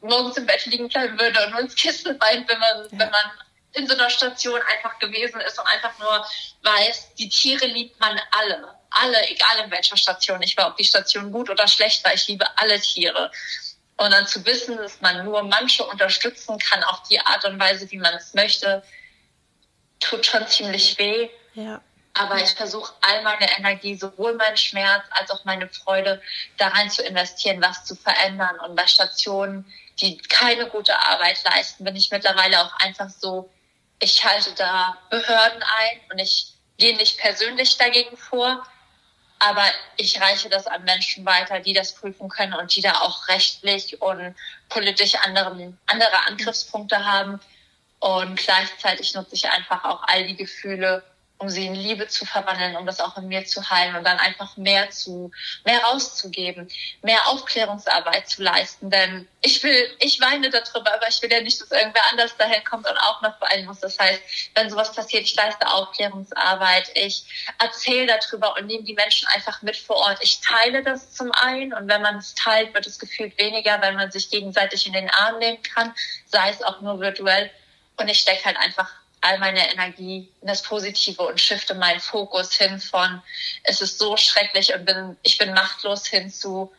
morgens 0.00 0.36
im 0.36 0.46
Bett 0.46 0.64
liegen 0.66 0.88
bleiben 0.88 1.18
würde 1.18 1.44
und 1.44 1.50
nur 1.50 1.60
ins 1.60 1.74
Kissen 1.74 2.18
weint, 2.20 2.48
wenn 2.48 2.60
man, 2.60 2.84
ja. 2.84 2.88
wenn 2.92 3.10
man 3.10 3.30
in 3.72 3.88
so 3.88 3.94
einer 3.94 4.08
Station 4.08 4.60
einfach 4.72 4.98
gewesen 5.00 5.40
ist 5.40 5.58
und 5.58 5.66
einfach 5.66 5.98
nur 5.98 6.24
weiß, 6.62 7.14
die 7.18 7.28
Tiere 7.28 7.66
liebt 7.66 7.98
man 7.98 8.20
alle. 8.30 8.68
Alle, 8.90 9.28
egal 9.28 9.64
in 9.64 9.70
welcher 9.72 9.96
Station 9.96 10.40
ich 10.42 10.56
war, 10.56 10.68
ob 10.68 10.76
die 10.76 10.84
Station 10.84 11.32
gut 11.32 11.50
oder 11.50 11.66
schlecht 11.66 12.04
war, 12.04 12.14
ich 12.14 12.28
liebe 12.28 12.46
alle 12.56 12.80
Tiere. 12.80 13.32
Und 13.96 14.12
dann 14.12 14.28
zu 14.28 14.44
wissen, 14.46 14.76
dass 14.76 15.00
man 15.00 15.24
nur 15.24 15.42
manche 15.42 15.84
unterstützen 15.84 16.56
kann 16.58 16.84
auf 16.84 17.02
die 17.08 17.20
Art 17.20 17.44
und 17.44 17.58
Weise, 17.58 17.90
wie 17.90 17.98
man 17.98 18.14
es 18.14 18.34
möchte, 18.34 18.84
tut 19.98 20.24
schon 20.24 20.46
ziemlich 20.46 20.96
weh. 20.98 21.28
Ja. 21.54 21.80
Aber 22.16 22.36
ich 22.40 22.50
versuche 22.50 22.92
all 23.00 23.22
meine 23.22 23.50
Energie, 23.58 23.96
sowohl 23.96 24.34
meinen 24.34 24.56
Schmerz 24.56 25.02
als 25.10 25.30
auch 25.32 25.44
meine 25.44 25.68
Freude, 25.68 26.22
da 26.58 26.68
rein 26.68 26.88
zu 26.88 27.02
investieren, 27.02 27.60
was 27.60 27.84
zu 27.84 27.96
verändern. 27.96 28.60
Und 28.60 28.76
bei 28.76 28.86
Stationen, 28.86 29.66
die 30.00 30.18
keine 30.18 30.68
gute 30.68 30.96
Arbeit 30.96 31.42
leisten, 31.44 31.82
bin 31.84 31.96
ich 31.96 32.12
mittlerweile 32.12 32.60
auch 32.60 32.72
einfach 32.78 33.10
so, 33.10 33.50
ich 33.98 34.24
halte 34.24 34.52
da 34.54 34.96
Behörden 35.10 35.62
ein 35.62 36.00
und 36.10 36.18
ich 36.20 36.52
gehe 36.78 36.96
nicht 36.96 37.18
persönlich 37.18 37.76
dagegen 37.78 38.16
vor, 38.16 38.64
aber 39.40 39.64
ich 39.96 40.20
reiche 40.20 40.48
das 40.48 40.66
an 40.66 40.84
Menschen 40.84 41.26
weiter, 41.26 41.60
die 41.60 41.72
das 41.72 41.94
prüfen 41.94 42.28
können 42.28 42.54
und 42.54 42.74
die 42.74 42.80
da 42.80 43.00
auch 43.00 43.28
rechtlich 43.28 44.00
und 44.00 44.34
politisch 44.68 45.16
anderen, 45.16 45.78
andere 45.86 46.26
Angriffspunkte 46.26 47.04
haben. 47.04 47.40
Und 47.98 48.36
gleichzeitig 48.36 49.14
nutze 49.14 49.34
ich 49.34 49.48
einfach 49.48 49.84
auch 49.84 50.02
all 50.06 50.26
die 50.26 50.36
Gefühle, 50.36 51.02
um 51.38 51.48
sie 51.48 51.66
in 51.66 51.74
Liebe 51.74 52.06
zu 52.06 52.24
verwandeln, 52.24 52.76
um 52.76 52.86
das 52.86 53.00
auch 53.00 53.16
in 53.18 53.26
mir 53.26 53.44
zu 53.44 53.68
heilen 53.68 53.96
und 53.96 54.04
dann 54.04 54.18
einfach 54.18 54.56
mehr 54.56 54.90
zu, 54.90 55.32
mehr 55.64 55.82
rauszugeben, 55.82 56.68
mehr 57.02 57.26
Aufklärungsarbeit 57.28 58.28
zu 58.28 58.42
leisten. 58.42 58.88
Denn 58.88 59.28
ich 59.42 59.62
will, 59.62 59.90
ich 59.98 60.20
weine 60.20 60.48
darüber, 60.50 60.94
aber 60.94 61.08
ich 61.08 61.20
will 61.20 61.30
ja 61.30 61.40
nicht, 61.40 61.60
dass 61.60 61.70
irgendwer 61.70 62.08
anders 62.10 62.36
dahin 62.36 62.62
kommt 62.64 62.88
und 62.88 62.96
auch 62.96 63.20
noch 63.20 63.40
weinen 63.40 63.66
muss. 63.66 63.80
Das 63.80 63.98
heißt, 63.98 64.22
wenn 64.54 64.70
sowas 64.70 64.92
passiert, 64.92 65.24
ich 65.24 65.34
leiste 65.34 65.68
Aufklärungsarbeit, 65.68 66.90
ich 66.94 67.24
erzähle 67.58 68.06
darüber 68.06 68.56
und 68.56 68.66
nehme 68.66 68.84
die 68.84 68.94
Menschen 68.94 69.26
einfach 69.28 69.60
mit 69.62 69.76
vor 69.76 69.96
Ort. 69.96 70.18
Ich 70.22 70.40
teile 70.40 70.82
das 70.82 71.12
zum 71.12 71.32
einen 71.32 71.74
und 71.74 71.88
wenn 71.88 72.00
man 72.00 72.16
es 72.16 72.34
teilt, 72.34 72.72
wird 72.74 72.86
es 72.86 72.98
gefühlt 72.98 73.36
weniger, 73.38 73.82
weil 73.82 73.94
man 73.94 74.10
sich 74.10 74.30
gegenseitig 74.30 74.86
in 74.86 74.92
den 74.92 75.10
Arm 75.10 75.38
nehmen 75.40 75.62
kann, 75.62 75.94
sei 76.26 76.48
es 76.50 76.62
auch 76.62 76.80
nur 76.80 77.00
virtuell. 77.00 77.50
Und 77.96 78.08
ich 78.08 78.20
stecke 78.20 78.44
halt 78.44 78.56
einfach 78.56 78.90
all 79.24 79.38
meine 79.38 79.72
Energie 79.72 80.30
in 80.40 80.46
das 80.46 80.62
Positive 80.62 81.22
und 81.22 81.40
shifte 81.40 81.74
meinen 81.74 82.00
Fokus 82.00 82.52
hin 82.52 82.78
von, 82.78 83.22
es 83.64 83.80
ist 83.80 83.98
so 83.98 84.16
schrecklich 84.16 84.74
und 84.74 84.84
bin, 84.84 85.16
ich 85.22 85.38
bin 85.38 85.54
machtlos 85.54 86.06
hin 86.06 86.30
zu, 86.30 86.70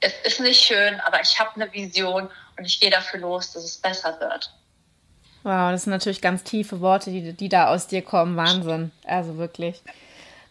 es 0.00 0.14
ist 0.24 0.40
nicht 0.40 0.62
schön, 0.62 1.00
aber 1.00 1.20
ich 1.20 1.38
habe 1.38 1.54
eine 1.54 1.72
Vision 1.72 2.28
und 2.56 2.64
ich 2.64 2.80
gehe 2.80 2.90
dafür 2.90 3.20
los, 3.20 3.52
dass 3.52 3.64
es 3.64 3.76
besser 3.76 4.18
wird. 4.20 4.52
Wow, 5.42 5.72
das 5.72 5.84
sind 5.84 5.90
natürlich 5.90 6.20
ganz 6.20 6.44
tiefe 6.44 6.80
Worte, 6.80 7.10
die, 7.10 7.32
die 7.32 7.48
da 7.48 7.68
aus 7.68 7.88
dir 7.88 8.02
kommen. 8.02 8.36
Wahnsinn. 8.36 8.92
Also 9.04 9.36
wirklich. 9.36 9.82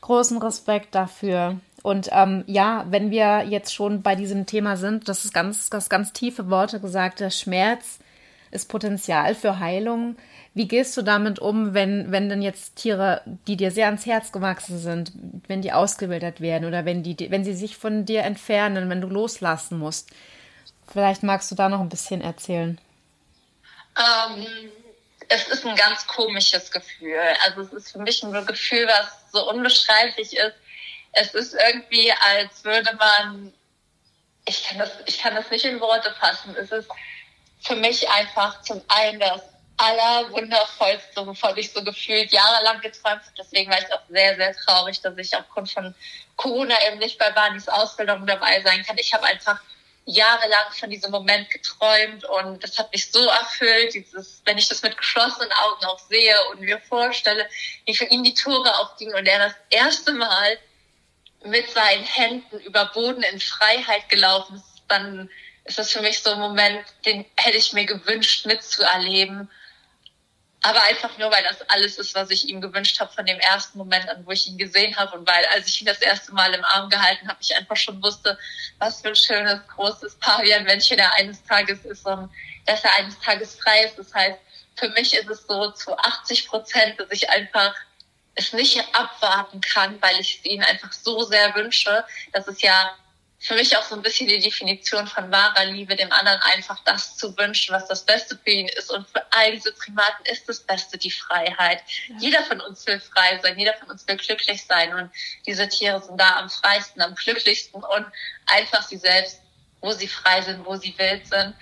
Großen 0.02 0.38
Respekt 0.38 0.94
dafür. 0.96 1.60
Und 1.82 2.10
ähm, 2.12 2.44
ja, 2.46 2.86
wenn 2.90 3.10
wir 3.10 3.46
jetzt 3.48 3.74
schon 3.74 4.02
bei 4.02 4.16
diesem 4.16 4.46
Thema 4.46 4.78
sind, 4.78 5.08
das 5.08 5.26
ist 5.26 5.34
ganz, 5.34 5.70
das 5.70 5.90
ganz 5.90 6.14
tiefe 6.14 6.50
Worte 6.50 6.80
gesagt, 6.80 7.20
der 7.20 7.30
Schmerz 7.30 8.00
ist 8.52 8.68
Potenzial 8.70 9.34
für 9.34 9.60
Heilung. 9.60 10.18
Wie 10.54 10.68
gehst 10.68 10.98
du 10.98 11.02
damit 11.02 11.40
um, 11.40 11.74
wenn, 11.74 12.12
wenn 12.12 12.28
denn 12.28 12.42
jetzt 12.42 12.76
Tiere, 12.76 13.22
die 13.48 13.56
dir 13.56 13.72
sehr 13.72 13.86
ans 13.86 14.06
Herz 14.06 14.34
gewachsen 14.34 14.78
sind, 14.78 15.14
wenn 15.48 15.62
die 15.62 15.72
ausgewildert 15.72 16.42
werden 16.42 16.68
oder 16.68 16.84
wenn, 16.84 17.04
die, 17.04 17.32
wenn 17.32 17.46
sie 17.46 17.54
sich 17.54 17.78
von 17.78 18.06
dir 18.06 18.24
entfernen, 18.24 18.90
wenn 18.90 19.00
du 19.00 19.08
loslassen 19.08 19.80
musst? 19.80 20.10
Vielleicht 20.92 21.24
magst 21.24 21.50
du 21.52 21.56
da 21.56 21.70
noch 21.70 21.80
ein 21.80 21.88
bisschen 21.88 22.20
erzählen. 22.20 22.78
Ähm, 23.98 24.46
es 25.30 25.48
ist 25.48 25.66
ein 25.66 25.76
ganz 25.76 26.06
komisches 26.08 26.70
Gefühl. 26.70 27.18
Also 27.46 27.62
es 27.62 27.72
ist 27.72 27.92
für 27.94 28.00
mich 28.00 28.22
ein 28.22 28.46
Gefühl, 28.46 28.86
was 28.88 29.32
so 29.32 29.50
unbeschreiblich 29.50 30.36
ist. 30.36 30.56
Es 31.14 31.34
ist 31.34 31.54
irgendwie, 31.54 32.12
als 32.12 32.64
würde 32.66 32.94
man, 32.98 33.54
ich 34.46 34.66
kann 34.66 34.80
das, 34.80 34.92
ich 35.06 35.18
kann 35.18 35.36
das 35.36 35.50
nicht 35.50 35.64
in 35.64 35.80
Worte 35.80 36.14
fassen. 36.20 36.56
Es 36.58 36.72
ist 36.72 36.90
für 37.62 37.76
mich 37.78 38.10
einfach 38.10 38.62
zum 38.64 38.82
einen 38.90 39.20
das 39.20 39.42
allerwundervollste, 39.82 41.26
wovon 41.26 41.58
ich 41.58 41.72
so 41.72 41.84
gefühlt 41.84 42.32
jahrelang 42.32 42.82
geträumt 42.82 43.22
habe. 43.22 43.34
Deswegen 43.38 43.72
war 43.72 43.80
ich 43.80 43.92
auch 43.92 44.02
sehr, 44.10 44.36
sehr 44.36 44.56
traurig, 44.56 45.02
dass 45.02 45.18
ich 45.18 45.36
aufgrund 45.36 45.72
von 45.72 45.96
Corona 46.36 46.76
eben 46.88 47.00
nicht 47.00 47.18
bei 47.18 47.32
Barneys 47.32 47.68
Ausbildung 47.68 48.26
dabei 48.28 48.62
sein 48.62 48.84
kann. 48.86 48.98
Ich 49.00 49.14
habe 49.14 49.26
einfach 49.26 49.60
jahrelang 50.06 50.72
von 50.72 50.90
diesem 50.90 51.12
Moment 51.12 51.50
geträumt 51.50 52.26
und 52.26 52.64
das 52.64 52.78
hat 52.78 52.92
mich 52.92 53.12
so 53.12 53.24
erfüllt, 53.28 53.94
dieses, 53.94 54.42
wenn 54.46 54.58
ich 54.58 54.68
das 54.68 54.82
mit 54.82 54.98
geschlossenen 54.98 55.52
Augen 55.52 55.86
auch 55.86 56.00
sehe 56.00 56.36
und 56.50 56.62
mir 56.62 56.80
vorstelle, 56.80 57.48
wie 57.86 57.96
für 57.96 58.06
ihn 58.06 58.24
die 58.24 58.34
Tore 58.34 58.78
aufgingen 58.80 59.16
und 59.16 59.28
er 59.28 59.40
das 59.40 59.56
erste 59.70 60.14
Mal 60.14 60.58
mit 61.44 61.70
seinen 61.72 62.04
Händen 62.04 62.60
über 62.60 62.86
Boden 62.86 63.24
in 63.24 63.40
Freiheit 63.40 64.10
gelaufen 64.10 64.56
ist, 64.56 64.84
dann 64.88 65.30
ist 65.66 65.80
das 65.80 65.92
für 65.92 66.02
mich 66.02 66.20
so 66.20 66.32
ein 66.32 66.40
Moment, 66.40 66.84
den 67.06 67.26
hätte 67.38 67.58
ich 67.58 67.74
mir 67.74 67.86
gewünscht 67.86 68.46
mitzuerleben 68.46 69.50
aber 70.64 70.84
einfach 70.84 71.18
nur, 71.18 71.32
weil 71.32 71.44
das 71.44 71.62
alles 71.70 71.98
ist, 71.98 72.14
was 72.14 72.30
ich 72.30 72.48
ihm 72.48 72.62
gewünscht 72.62 73.00
habe 73.00 73.12
von 73.12 73.26
dem 73.26 73.40
ersten 73.40 73.80
Moment 73.80 74.08
an, 74.08 74.26
wo 74.26 74.32
ich 74.32 74.48
ihn 74.48 74.60
gesehen 74.60 74.96
habe 74.96 75.18
und 75.18 75.28
weil, 75.28 75.44
als 75.46 75.68
ich 75.68 75.82
ihn 75.82 75.88
das 75.88 76.02
erste 76.02 76.34
Mal 76.34 76.54
im 76.54 76.64
Arm 76.64 76.90
gehalten 76.90 77.28
habe, 77.28 77.40
ich 77.42 77.56
einfach 77.56 77.76
schon 77.76 78.02
wusste, 78.04 78.38
was 78.78 79.02
für 79.02 79.10
ein 79.10 79.16
schönes, 79.16 79.60
großes 79.76 80.16
Pavian-Männchen 80.20 81.00
er 81.00 81.14
eines 81.16 81.44
Tages 81.44 81.84
ist 81.86 82.06
und 82.06 82.30
dass 82.68 82.84
er 82.84 82.96
eines 82.96 83.20
Tages 83.20 83.56
frei 83.56 83.86
ist. 83.86 83.98
Das 83.98 84.14
heißt, 84.14 84.38
für 84.76 84.90
mich 84.90 85.16
ist 85.16 85.30
es 85.30 85.48
so 85.48 85.72
zu 85.72 85.98
80 85.98 86.48
Prozent, 86.48 87.00
dass 87.00 87.10
ich 87.12 87.28
einfach 87.30 87.74
es 88.36 88.54
nicht 88.54 88.80
abwarten 88.94 89.62
kann, 89.62 90.00
weil 90.02 90.20
ich 90.20 90.38
es 90.38 90.46
ihnen 90.46 90.64
einfach 90.64 90.92
so 90.92 91.24
sehr 91.24 91.54
wünsche. 91.56 92.06
dass 92.34 92.48
es 92.48 92.62
ja 92.62 92.96
für 93.42 93.56
mich 93.56 93.76
auch 93.76 93.84
so 93.84 93.96
ein 93.96 94.04
bisschen 94.04 94.28
die 94.28 94.40
Definition 94.40 95.08
von 95.08 95.32
wahrer 95.32 95.66
Liebe, 95.66 95.96
dem 95.96 96.12
anderen 96.12 96.40
einfach 96.44 96.78
das 96.86 97.18
zu 97.18 97.36
wünschen, 97.38 97.74
was 97.74 97.88
das 97.88 98.06
Beste 98.06 98.38
für 98.38 98.52
ihn 98.52 98.68
ist. 98.68 98.92
Und 98.92 99.10
für 99.10 99.26
all 99.32 99.52
diese 99.52 99.74
Primaten 99.74 100.24
ist 100.28 100.48
das 100.48 100.60
Beste 100.60 101.00
die 101.00 101.10
Freiheit. 101.10 101.82
Ja. 102.08 102.16
Jeder 102.20 102.44
von 102.44 102.62
uns 102.62 102.86
will 102.86 103.00
frei 103.00 103.40
sein, 103.42 103.58
jeder 103.58 103.74
von 103.74 103.90
uns 103.90 104.08
will 104.08 104.18
glücklich 104.18 104.64
sein. 104.64 104.94
Und 104.94 105.10
diese 105.48 105.68
Tiere 105.68 106.00
sind 106.04 106.20
da 106.20 106.38
am 106.38 106.52
freisten, 106.52 107.02
am 107.02 107.16
glücklichsten 107.16 107.84
und 107.84 108.06
einfach 108.46 108.84
sie 108.84 108.98
selbst, 108.98 109.40
wo 109.82 109.92
sie 109.92 110.08
frei 110.08 110.44
sind, 110.44 110.64
wo 110.64 110.76
sie 110.76 110.94
wild 111.00 111.26
sind. 111.26 111.56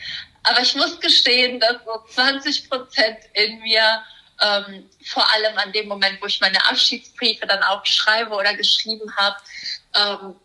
Aber 0.44 0.60
ich 0.60 0.76
muss 0.76 1.00
gestehen, 1.00 1.62
dass 1.62 1.78
so 1.86 2.04
20 2.14 2.70
Prozent 2.70 3.20
in 3.34 3.58
mir 3.60 4.04
ähm, 4.42 4.90
vor 5.06 5.26
allem 5.34 5.58
an 5.58 5.72
dem 5.72 5.88
Moment, 5.88 6.22
wo 6.22 6.26
ich 6.26 6.42
meine 6.42 6.66
Abschiedsbriefe 6.66 7.48
dann 7.48 7.64
auch 7.64 7.86
schreibe 7.86 8.32
oder 8.32 8.54
geschrieben 8.54 9.16
habe, 9.16 9.38
ähm, 9.96 10.36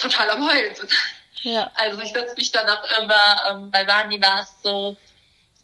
total 0.00 0.30
am 0.30 0.48
Heulen 0.48 0.74
sind. 0.74 0.92
Ja. 1.42 1.70
Also 1.74 2.00
ich 2.00 2.12
setze 2.12 2.34
mich 2.36 2.52
dann 2.52 2.68
auch 2.68 2.84
immer, 3.00 3.42
ähm, 3.50 3.70
bei 3.70 3.86
Vani 3.86 4.20
war 4.20 4.42
es 4.42 4.54
so, 4.62 4.96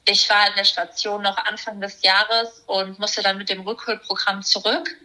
ich 0.08 0.28
war 0.30 0.48
in 0.48 0.54
der 0.56 0.64
Station 0.64 1.22
noch 1.22 1.36
Anfang 1.36 1.80
des 1.80 2.02
Jahres 2.02 2.62
und 2.66 2.98
musste 2.98 3.22
dann 3.22 3.38
mit 3.38 3.48
dem 3.48 3.60
Rückholprogramm 3.60 4.42
zurück 4.42 4.96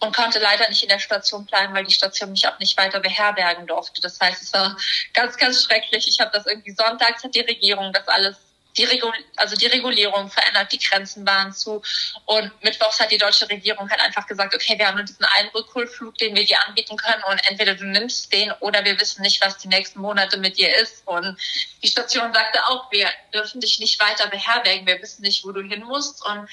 und 0.00 0.14
konnte 0.14 0.38
leider 0.38 0.68
nicht 0.68 0.82
in 0.82 0.88
der 0.88 0.98
Station 0.98 1.44
bleiben, 1.44 1.74
weil 1.74 1.84
die 1.84 1.92
Station 1.92 2.30
mich 2.30 2.46
auch 2.48 2.58
nicht 2.58 2.76
weiter 2.78 3.00
beherbergen 3.00 3.66
durfte. 3.66 4.00
Das 4.00 4.18
heißt, 4.20 4.42
es 4.42 4.52
war 4.52 4.76
ganz, 5.12 5.36
ganz 5.36 5.62
schrecklich. 5.62 6.08
Ich 6.08 6.20
habe 6.20 6.30
das 6.32 6.46
irgendwie 6.46 6.72
sonntags 6.72 7.22
hat 7.22 7.34
die 7.34 7.40
Regierung 7.40 7.92
das 7.92 8.06
alles 8.08 8.36
die, 8.78 8.84
Regul 8.84 9.12
also 9.36 9.56
die 9.56 9.66
Regulierung 9.66 10.30
verändert, 10.30 10.72
die 10.72 10.78
Grenzen 10.78 11.26
waren 11.26 11.52
zu. 11.52 11.82
Und 12.24 12.52
mittwochs 12.62 13.00
hat 13.00 13.10
die 13.10 13.18
deutsche 13.18 13.48
Regierung 13.48 13.90
halt 13.90 14.00
einfach 14.00 14.26
gesagt, 14.26 14.54
okay, 14.54 14.78
wir 14.78 14.86
haben 14.86 14.96
nur 14.96 15.04
diesen 15.04 15.24
einen 15.24 15.48
Rückholflug, 15.50 16.16
den 16.16 16.34
wir 16.34 16.44
dir 16.44 16.64
anbieten 16.66 16.96
können 16.96 17.22
und 17.24 17.40
entweder 17.48 17.74
du 17.74 17.84
nimmst 17.84 18.32
den 18.32 18.52
oder 18.60 18.84
wir 18.84 18.98
wissen 19.00 19.22
nicht, 19.22 19.42
was 19.44 19.58
die 19.58 19.68
nächsten 19.68 20.00
Monate 20.00 20.38
mit 20.38 20.56
dir 20.56 20.74
ist. 20.78 21.06
Und 21.06 21.38
die 21.82 21.88
Station 21.88 22.32
sagte 22.32 22.64
auch, 22.66 22.90
wir 22.90 23.10
dürfen 23.34 23.60
dich 23.60 23.80
nicht 23.80 24.00
weiter 24.00 24.28
beherbergen, 24.28 24.86
wir 24.86 25.02
wissen 25.02 25.22
nicht, 25.22 25.44
wo 25.44 25.52
du 25.52 25.62
hin 25.62 25.82
musst. 25.82 26.24
Und 26.24 26.48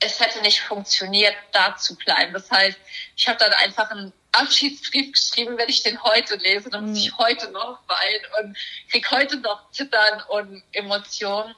es 0.00 0.20
hätte 0.20 0.40
nicht 0.40 0.60
funktioniert, 0.60 1.34
da 1.52 1.76
zu 1.76 1.96
bleiben. 1.96 2.32
Das 2.32 2.50
heißt, 2.50 2.78
ich 3.16 3.28
habe 3.28 3.38
dann 3.38 3.52
einfach 3.54 3.90
einen 3.90 4.12
Abschiedsbrief 4.32 5.12
geschrieben, 5.12 5.56
wenn 5.58 5.68
ich 5.68 5.82
den 5.82 6.02
heute 6.02 6.36
lese, 6.36 6.70
dann 6.70 6.90
muss 6.90 6.98
ich 6.98 7.12
mhm. 7.12 7.18
heute 7.18 7.50
noch 7.50 7.80
weinen 7.88 8.24
und 8.40 8.58
krieg 8.90 9.10
heute 9.10 9.38
noch 9.38 9.70
Zittern 9.70 10.22
und 10.28 10.62
Emotionen. 10.72 11.54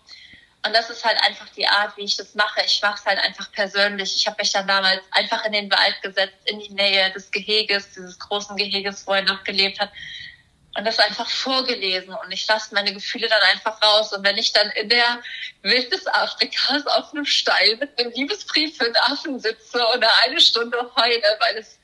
Und 0.65 0.75
das 0.75 0.91
ist 0.91 1.05
halt 1.05 1.19
einfach 1.23 1.49
die 1.57 1.67
Art, 1.67 1.97
wie 1.97 2.03
ich 2.03 2.17
das 2.17 2.35
mache. 2.35 2.61
Ich 2.67 2.83
mache 2.83 2.99
es 2.99 3.07
halt 3.07 3.19
einfach 3.19 3.51
persönlich. 3.53 4.15
Ich 4.15 4.27
habe 4.27 4.37
mich 4.39 4.53
dann 4.53 4.67
damals 4.67 5.01
einfach 5.11 5.45
in 5.47 5.53
den 5.53 5.71
Wald 5.71 6.03
gesetzt, 6.03 6.37
in 6.45 6.61
die 6.61 6.71
Nähe 6.71 7.11
des 7.13 7.31
Geheges, 7.31 7.93
dieses 7.93 8.19
großen 8.19 8.57
Geheges, 8.57 9.07
wo 9.07 9.15
er 9.15 9.23
noch 9.23 9.43
gelebt 9.45 9.81
hat. 9.81 9.91
Und 10.77 10.85
das 10.85 11.01
einfach 11.01 11.29
vorgelesen 11.29 12.15
und 12.15 12.31
ich 12.31 12.47
lasse 12.47 12.73
meine 12.75 12.93
Gefühle 12.93 13.29
dann 13.29 13.43
einfach 13.43 13.83
raus. 13.83 14.13
Und 14.13 14.23
wenn 14.23 14.37
ich 14.39 14.53
dann 14.53 14.71
in 14.73 14.89
der 14.89 15.21
des 15.65 16.07
Afrikas 16.07 16.87
auf 16.87 17.13
einem 17.13 17.25
Steil 17.25 17.77
mit 17.79 17.99
einem 17.99 18.13
Liebesbrief 18.13 18.77
für 18.77 18.85
einen 18.85 18.97
Affen 18.97 19.41
sitze 19.41 19.85
oder 19.97 20.09
eine 20.25 20.41
Stunde 20.41 20.79
heule, 20.95 21.37
weil 21.41 21.57
es 21.57 21.80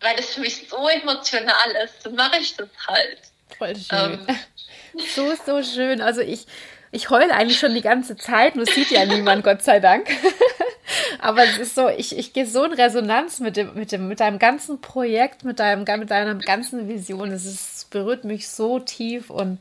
weil 0.00 0.16
das 0.16 0.34
für 0.34 0.40
mich 0.40 0.68
so 0.68 0.88
emotional 0.88 1.70
ist, 1.84 2.04
dann 2.04 2.14
mache 2.14 2.38
ich 2.38 2.56
das 2.56 2.68
halt. 2.86 3.18
Voll 3.58 3.76
schön. 3.76 4.26
Ähm. 4.28 4.38
So, 5.14 5.34
so 5.34 5.62
schön. 5.62 6.00
Also 6.00 6.22
ich, 6.22 6.46
ich 6.90 7.10
heule 7.10 7.34
eigentlich 7.34 7.58
schon 7.58 7.74
die 7.74 7.82
ganze 7.82 8.16
Zeit, 8.16 8.56
nur 8.56 8.64
sieht 8.64 8.90
ja 8.90 9.04
niemand, 9.04 9.44
Gott 9.44 9.62
sei 9.62 9.78
Dank. 9.78 10.08
Aber 11.18 11.44
es 11.44 11.58
ist 11.58 11.74
so, 11.74 11.88
ich, 11.88 12.16
ich 12.16 12.32
gehe 12.32 12.46
so 12.46 12.64
in 12.64 12.72
Resonanz 12.72 13.40
mit 13.40 13.56
dem, 13.56 13.74
mit 13.74 13.92
dem, 13.92 14.08
mit 14.08 14.20
deinem 14.20 14.38
ganzen 14.38 14.80
Projekt, 14.80 15.44
mit 15.44 15.58
deinem, 15.58 15.84
mit 15.98 16.10
deiner 16.10 16.34
ganzen 16.36 16.88
Vision. 16.88 17.30
Es 17.30 17.44
ist, 17.44 17.90
berührt 17.90 18.24
mich 18.24 18.48
so 18.48 18.78
tief 18.78 19.28
und 19.28 19.60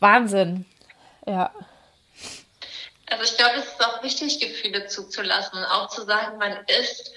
Wahnsinn. 0.00 0.64
Ja. 1.26 1.52
Also 3.06 3.24
ich 3.24 3.36
glaube, 3.36 3.56
es 3.58 3.66
ist 3.66 3.84
auch 3.84 4.02
wichtig, 4.02 4.40
Gefühle 4.40 4.86
zuzulassen 4.86 5.58
und 5.58 5.64
auch 5.66 5.88
zu 5.88 6.04
sagen, 6.04 6.38
man 6.38 6.56
ist 6.66 7.12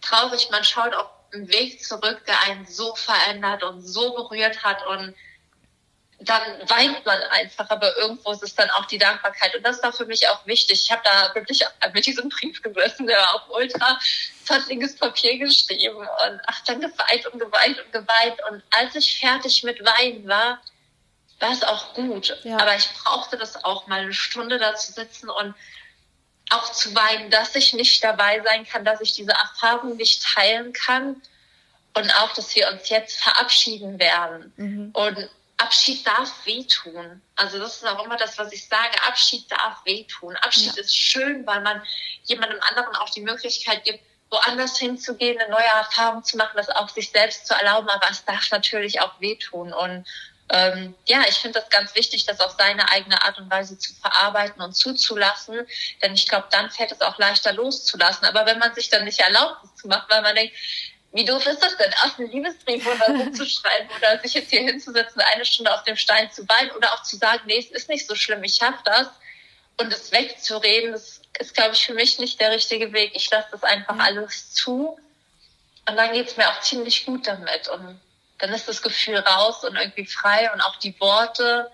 traurig, 0.00 0.48
man 0.50 0.64
schaut 0.64 0.94
auf 0.94 1.08
einen 1.34 1.48
Weg 1.48 1.82
zurück, 1.84 2.22
der 2.26 2.40
einen 2.42 2.66
so 2.66 2.94
verändert 2.94 3.62
und 3.62 3.82
so 3.82 4.14
berührt 4.14 4.62
hat 4.62 4.86
und 4.86 5.14
dann 6.20 6.42
weint 6.68 7.04
man 7.04 7.20
einfach, 7.22 7.68
aber 7.70 7.96
irgendwo 7.96 8.32
ist 8.32 8.42
es 8.42 8.54
dann 8.54 8.70
auch 8.70 8.86
die 8.86 8.98
Dankbarkeit. 8.98 9.54
Und 9.56 9.62
das 9.62 9.82
war 9.82 9.92
für 9.92 10.06
mich 10.06 10.26
auch 10.28 10.46
wichtig. 10.46 10.82
Ich 10.84 10.90
habe 10.90 11.02
da 11.04 11.34
wirklich 11.34 11.62
mit 11.92 12.06
diesem 12.06 12.28
Brief 12.28 12.62
gesessen, 12.62 13.06
der 13.06 13.18
war 13.18 13.34
auf 13.34 13.42
ultra 13.50 13.98
zottliges 14.44 14.96
Papier 14.96 15.38
geschrieben 15.38 15.96
und 15.96 16.40
ach, 16.46 16.60
dann 16.66 16.80
geweint 16.80 17.26
und 17.26 17.40
geweint 17.40 17.80
und 17.80 17.92
geweint. 17.92 18.40
Und 18.50 18.62
als 18.70 18.94
ich 18.94 19.18
fertig 19.18 19.64
mit 19.64 19.84
Weinen 19.84 20.26
war, 20.26 20.62
war 21.40 21.52
es 21.52 21.62
auch 21.62 21.94
gut. 21.94 22.36
Ja. 22.44 22.58
Aber 22.58 22.74
ich 22.76 22.88
brauchte 23.02 23.36
das 23.36 23.64
auch 23.64 23.86
mal 23.86 24.00
eine 24.00 24.14
Stunde 24.14 24.58
da 24.58 24.74
zu 24.74 24.92
sitzen 24.92 25.28
und 25.28 25.54
auch 26.50 26.72
zu 26.72 26.94
weinen, 26.94 27.30
dass 27.30 27.54
ich 27.54 27.72
nicht 27.72 28.02
dabei 28.04 28.40
sein 28.42 28.66
kann, 28.66 28.84
dass 28.84 29.00
ich 29.00 29.12
diese 29.12 29.32
Erfahrung 29.32 29.96
nicht 29.96 30.22
teilen 30.22 30.72
kann 30.72 31.20
und 31.94 32.10
auch, 32.16 32.32
dass 32.34 32.54
wir 32.54 32.68
uns 32.70 32.88
jetzt 32.88 33.22
verabschieden 33.22 33.98
werden. 33.98 34.52
Mhm. 34.56 34.90
Und 34.92 35.30
Abschied 35.56 36.06
darf 36.06 36.44
wehtun. 36.44 37.22
Also 37.36 37.58
das 37.58 37.76
ist 37.76 37.86
auch 37.86 38.04
immer 38.04 38.16
das, 38.16 38.36
was 38.38 38.52
ich 38.52 38.66
sage. 38.66 39.02
Abschied 39.06 39.50
darf 39.50 39.84
wehtun. 39.84 40.36
Abschied 40.36 40.74
ja. 40.74 40.82
ist 40.82 40.96
schön, 40.96 41.46
weil 41.46 41.60
man 41.60 41.82
jemandem 42.24 42.58
anderen 42.68 42.94
auch 42.96 43.10
die 43.10 43.20
Möglichkeit 43.20 43.84
gibt, 43.84 44.00
woanders 44.30 44.78
hinzugehen, 44.78 45.40
eine 45.40 45.50
neue 45.50 45.64
Erfahrung 45.64 46.24
zu 46.24 46.36
machen, 46.36 46.56
das 46.56 46.68
auch 46.70 46.88
sich 46.88 47.10
selbst 47.10 47.46
zu 47.46 47.54
erlauben. 47.54 47.88
Aber 47.88 48.10
es 48.10 48.24
darf 48.24 48.50
natürlich 48.50 49.00
auch 49.00 49.20
wehtun. 49.20 49.72
Und 49.72 50.04
ähm, 50.50 50.94
ja, 51.06 51.22
ich 51.28 51.36
finde 51.36 51.60
das 51.60 51.70
ganz 51.70 51.94
wichtig, 51.94 52.26
das 52.26 52.40
auf 52.40 52.54
seine 52.58 52.90
eigene 52.90 53.22
Art 53.22 53.38
und 53.38 53.50
Weise 53.50 53.78
zu 53.78 53.94
verarbeiten 53.94 54.60
und 54.62 54.74
zuzulassen. 54.74 55.66
Denn 56.02 56.14
ich 56.14 56.28
glaube, 56.28 56.48
dann 56.50 56.70
fällt 56.70 56.92
es 56.92 57.00
auch 57.00 57.18
leichter 57.18 57.52
loszulassen. 57.52 58.26
Aber 58.26 58.44
wenn 58.46 58.58
man 58.58 58.74
sich 58.74 58.90
dann 58.90 59.04
nicht 59.04 59.20
erlaubt, 59.20 59.62
das 59.62 59.74
zu 59.76 59.88
machen, 59.88 60.06
weil 60.08 60.22
man 60.22 60.34
denkt, 60.34 60.54
wie 61.12 61.24
doof 61.24 61.46
ist 61.46 61.62
das 61.62 61.76
denn, 61.76 61.92
auf 62.02 62.18
einen 62.18 62.30
Liebesbrief 62.30 62.84
oder 62.86 63.06
so 63.06 63.30
zu 63.44 63.46
schreiben 63.46 63.88
oder 63.96 64.18
sich 64.20 64.34
jetzt 64.34 64.50
hier 64.50 64.62
hinzusetzen, 64.62 65.22
eine 65.22 65.44
Stunde 65.44 65.72
auf 65.72 65.84
dem 65.84 65.96
Stein 65.96 66.30
zu 66.30 66.46
weinen 66.48 66.72
oder 66.72 66.92
auch 66.92 67.04
zu 67.04 67.16
sagen, 67.16 67.44
nee, 67.46 67.58
es 67.58 67.70
ist 67.70 67.88
nicht 67.88 68.06
so 68.06 68.16
schlimm, 68.16 68.42
ich 68.42 68.56
schaff 68.56 68.82
das 68.84 69.06
und 69.76 69.92
es 69.92 70.10
wegzureden, 70.10 70.92
das 70.92 71.20
ist, 71.38 71.54
glaube 71.54 71.74
ich, 71.74 71.86
für 71.86 71.94
mich 71.94 72.18
nicht 72.18 72.40
der 72.40 72.50
richtige 72.50 72.92
Weg. 72.92 73.12
Ich 73.14 73.30
lasse 73.30 73.48
das 73.52 73.62
einfach 73.62 73.98
alles 73.98 74.52
zu 74.52 74.98
und 75.88 75.96
dann 75.96 76.12
geht's 76.12 76.36
mir 76.36 76.48
auch 76.48 76.60
ziemlich 76.60 77.06
gut 77.06 77.28
damit 77.28 77.68
und 77.68 78.00
dann 78.38 78.52
ist 78.52 78.68
das 78.68 78.82
Gefühl 78.82 79.18
raus 79.18 79.64
und 79.64 79.76
irgendwie 79.76 80.06
frei 80.06 80.50
und 80.52 80.60
auch 80.60 80.76
die 80.76 80.98
Worte 81.00 81.70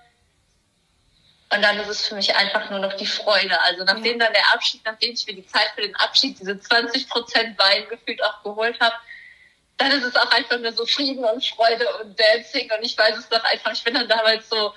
und 1.53 1.62
dann 1.62 1.79
ist 1.81 1.88
es 1.88 2.07
für 2.07 2.14
mich 2.14 2.35
einfach 2.35 2.70
nur 2.70 2.79
noch 2.79 2.92
die 2.94 3.07
Freude. 3.07 3.61
Also 3.62 3.83
nachdem 3.83 4.18
ja. 4.18 4.25
dann 4.25 4.33
der 4.33 4.53
Abschied, 4.53 4.83
nachdem 4.85 5.12
ich 5.12 5.27
mir 5.27 5.35
die 5.35 5.46
Zeit 5.46 5.73
für 5.75 5.83
den 5.83 5.96
Abschied, 5.96 6.38
diese 6.38 6.59
20 6.61 7.09
Prozent 7.09 7.59
Wein 7.59 7.88
gefühlt 7.88 8.23
auch 8.23 8.42
geholt 8.44 8.79
habe, 8.79 8.94
dann 9.77 9.90
ist 9.90 10.05
es 10.05 10.14
auch 10.14 10.31
einfach 10.31 10.59
nur 10.59 10.73
so 10.73 10.87
Frieden 10.87 11.25
und 11.25 11.44
Freude 11.44 11.87
und 11.99 12.18
Dancing 12.18 12.70
und 12.70 12.85
ich 12.85 12.96
weiß 12.96 13.16
es 13.16 13.29
doch 13.29 13.42
einfach, 13.42 13.73
ich 13.73 13.83
bin 13.83 13.94
dann 13.94 14.09
damals 14.09 14.49
so, 14.49 14.75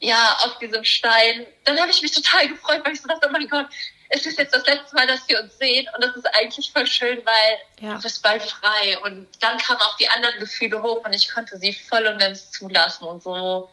ja, 0.00 0.36
auf 0.44 0.58
diesem 0.58 0.84
Stein. 0.84 1.46
Dann 1.64 1.80
habe 1.80 1.90
ich 1.90 2.02
mich 2.02 2.12
total 2.12 2.48
gefreut, 2.48 2.84
weil 2.84 2.92
ich 2.92 3.00
so 3.00 3.08
dachte, 3.08 3.28
oh 3.28 3.32
mein 3.32 3.48
Gott, 3.48 3.66
es 4.14 4.26
ist 4.26 4.38
jetzt 4.38 4.54
das 4.54 4.66
letzte 4.66 4.94
Mal, 4.94 5.06
dass 5.06 5.26
wir 5.28 5.42
uns 5.42 5.58
sehen 5.58 5.86
und 5.94 6.04
das 6.04 6.14
ist 6.14 6.26
eigentlich 6.36 6.70
voll 6.70 6.86
schön, 6.86 7.18
weil 7.24 7.58
ja. 7.80 7.94
du 7.96 8.02
bist 8.02 8.22
bald 8.22 8.42
frei 8.42 8.98
und 9.04 9.26
dann 9.40 9.58
kamen 9.58 9.80
auch 9.80 9.96
die 9.96 10.08
anderen 10.08 10.38
Gefühle 10.38 10.82
hoch 10.82 11.04
und 11.04 11.14
ich 11.14 11.32
konnte 11.32 11.56
sie 11.58 11.72
voll 11.72 12.06
und 12.06 12.18
ganz 12.18 12.50
zulassen 12.50 13.04
und 13.04 13.22
so 13.22 13.70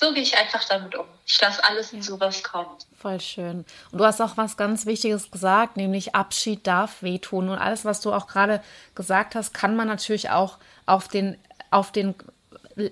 so 0.00 0.12
gehe 0.12 0.22
ich 0.22 0.36
einfach 0.36 0.62
damit 0.64 0.94
um. 0.94 1.06
Ich 1.26 1.40
lasse 1.40 1.62
alles 1.64 1.90
ja. 1.90 2.00
zu, 2.00 2.20
was 2.20 2.42
kommt. 2.44 2.86
Voll 2.96 3.20
schön. 3.20 3.64
Und 3.90 3.98
du 3.98 4.04
hast 4.04 4.20
auch 4.20 4.36
was 4.36 4.56
ganz 4.56 4.86
Wichtiges 4.86 5.30
gesagt, 5.30 5.76
nämlich 5.76 6.14
Abschied 6.14 6.66
darf 6.66 7.02
wehtun. 7.02 7.48
Und 7.48 7.58
alles, 7.58 7.84
was 7.84 8.00
du 8.00 8.12
auch 8.12 8.28
gerade 8.28 8.62
gesagt 8.94 9.34
hast, 9.34 9.52
kann 9.52 9.74
man 9.74 9.88
natürlich 9.88 10.30
auch 10.30 10.58
auf 10.86 11.08
den, 11.08 11.36
auf 11.70 11.90
den 11.90 12.14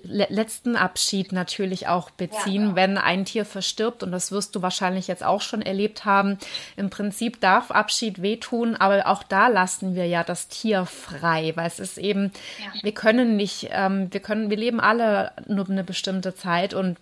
letzten 0.03 0.75
Abschied 0.75 1.31
natürlich 1.31 1.87
auch 1.87 2.09
beziehen, 2.11 2.69
ja. 2.69 2.75
wenn 2.75 2.97
ein 2.97 3.25
Tier 3.25 3.45
verstirbt. 3.45 4.03
Und 4.03 4.11
das 4.11 4.31
wirst 4.31 4.55
du 4.55 4.61
wahrscheinlich 4.61 5.07
jetzt 5.07 5.23
auch 5.23 5.41
schon 5.41 5.61
erlebt 5.61 6.05
haben. 6.05 6.37
Im 6.75 6.89
Prinzip 6.89 7.39
darf 7.41 7.71
Abschied 7.71 8.21
wehtun, 8.21 8.75
aber 8.75 9.07
auch 9.07 9.23
da 9.23 9.47
lassen 9.47 9.95
wir 9.95 10.05
ja 10.05 10.23
das 10.23 10.47
Tier 10.47 10.85
frei, 10.85 11.53
weil 11.55 11.67
es 11.67 11.79
ist 11.79 11.97
eben, 11.97 12.31
ja. 12.59 12.83
wir 12.83 12.93
können 12.93 13.35
nicht, 13.35 13.69
ähm, 13.71 14.07
wir 14.11 14.19
können, 14.19 14.49
wir 14.49 14.57
leben 14.57 14.79
alle 14.79 15.31
nur 15.47 15.69
eine 15.69 15.83
bestimmte 15.83 16.35
Zeit 16.35 16.73
und 16.73 16.97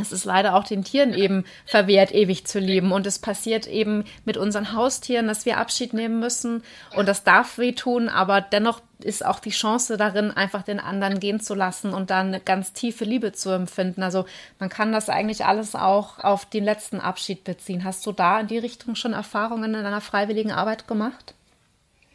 es 0.00 0.12
ist 0.12 0.24
leider 0.24 0.54
auch 0.54 0.64
den 0.64 0.84
Tieren 0.84 1.14
eben 1.14 1.44
verwehrt, 1.66 2.12
ewig 2.12 2.46
zu 2.46 2.58
leben. 2.58 2.92
Und 2.92 3.06
es 3.06 3.18
passiert 3.18 3.66
eben 3.66 4.04
mit 4.24 4.36
unseren 4.36 4.72
Haustieren, 4.72 5.26
dass 5.28 5.46
wir 5.46 5.58
Abschied 5.58 5.92
nehmen 5.92 6.20
müssen. 6.20 6.62
Und 6.96 7.08
das 7.08 7.24
darf 7.24 7.58
wehtun, 7.58 8.08
aber 8.08 8.40
dennoch 8.40 8.80
ist 9.00 9.24
auch 9.24 9.38
die 9.38 9.50
Chance 9.50 9.96
darin, 9.96 10.30
einfach 10.30 10.62
den 10.62 10.80
anderen 10.80 11.20
gehen 11.20 11.40
zu 11.40 11.54
lassen 11.54 11.94
und 11.94 12.10
dann 12.10 12.28
eine 12.28 12.40
ganz 12.40 12.72
tiefe 12.72 13.04
Liebe 13.04 13.32
zu 13.32 13.50
empfinden. 13.50 14.02
Also 14.02 14.26
man 14.58 14.68
kann 14.68 14.92
das 14.92 15.08
eigentlich 15.08 15.44
alles 15.44 15.74
auch 15.74 16.18
auf 16.18 16.46
den 16.46 16.64
letzten 16.64 17.00
Abschied 17.00 17.44
beziehen. 17.44 17.84
Hast 17.84 18.04
du 18.06 18.12
da 18.12 18.40
in 18.40 18.48
die 18.48 18.58
Richtung 18.58 18.96
schon 18.96 19.12
Erfahrungen 19.12 19.74
in 19.74 19.84
deiner 19.84 20.00
freiwilligen 20.00 20.50
Arbeit 20.50 20.88
gemacht? 20.88 21.34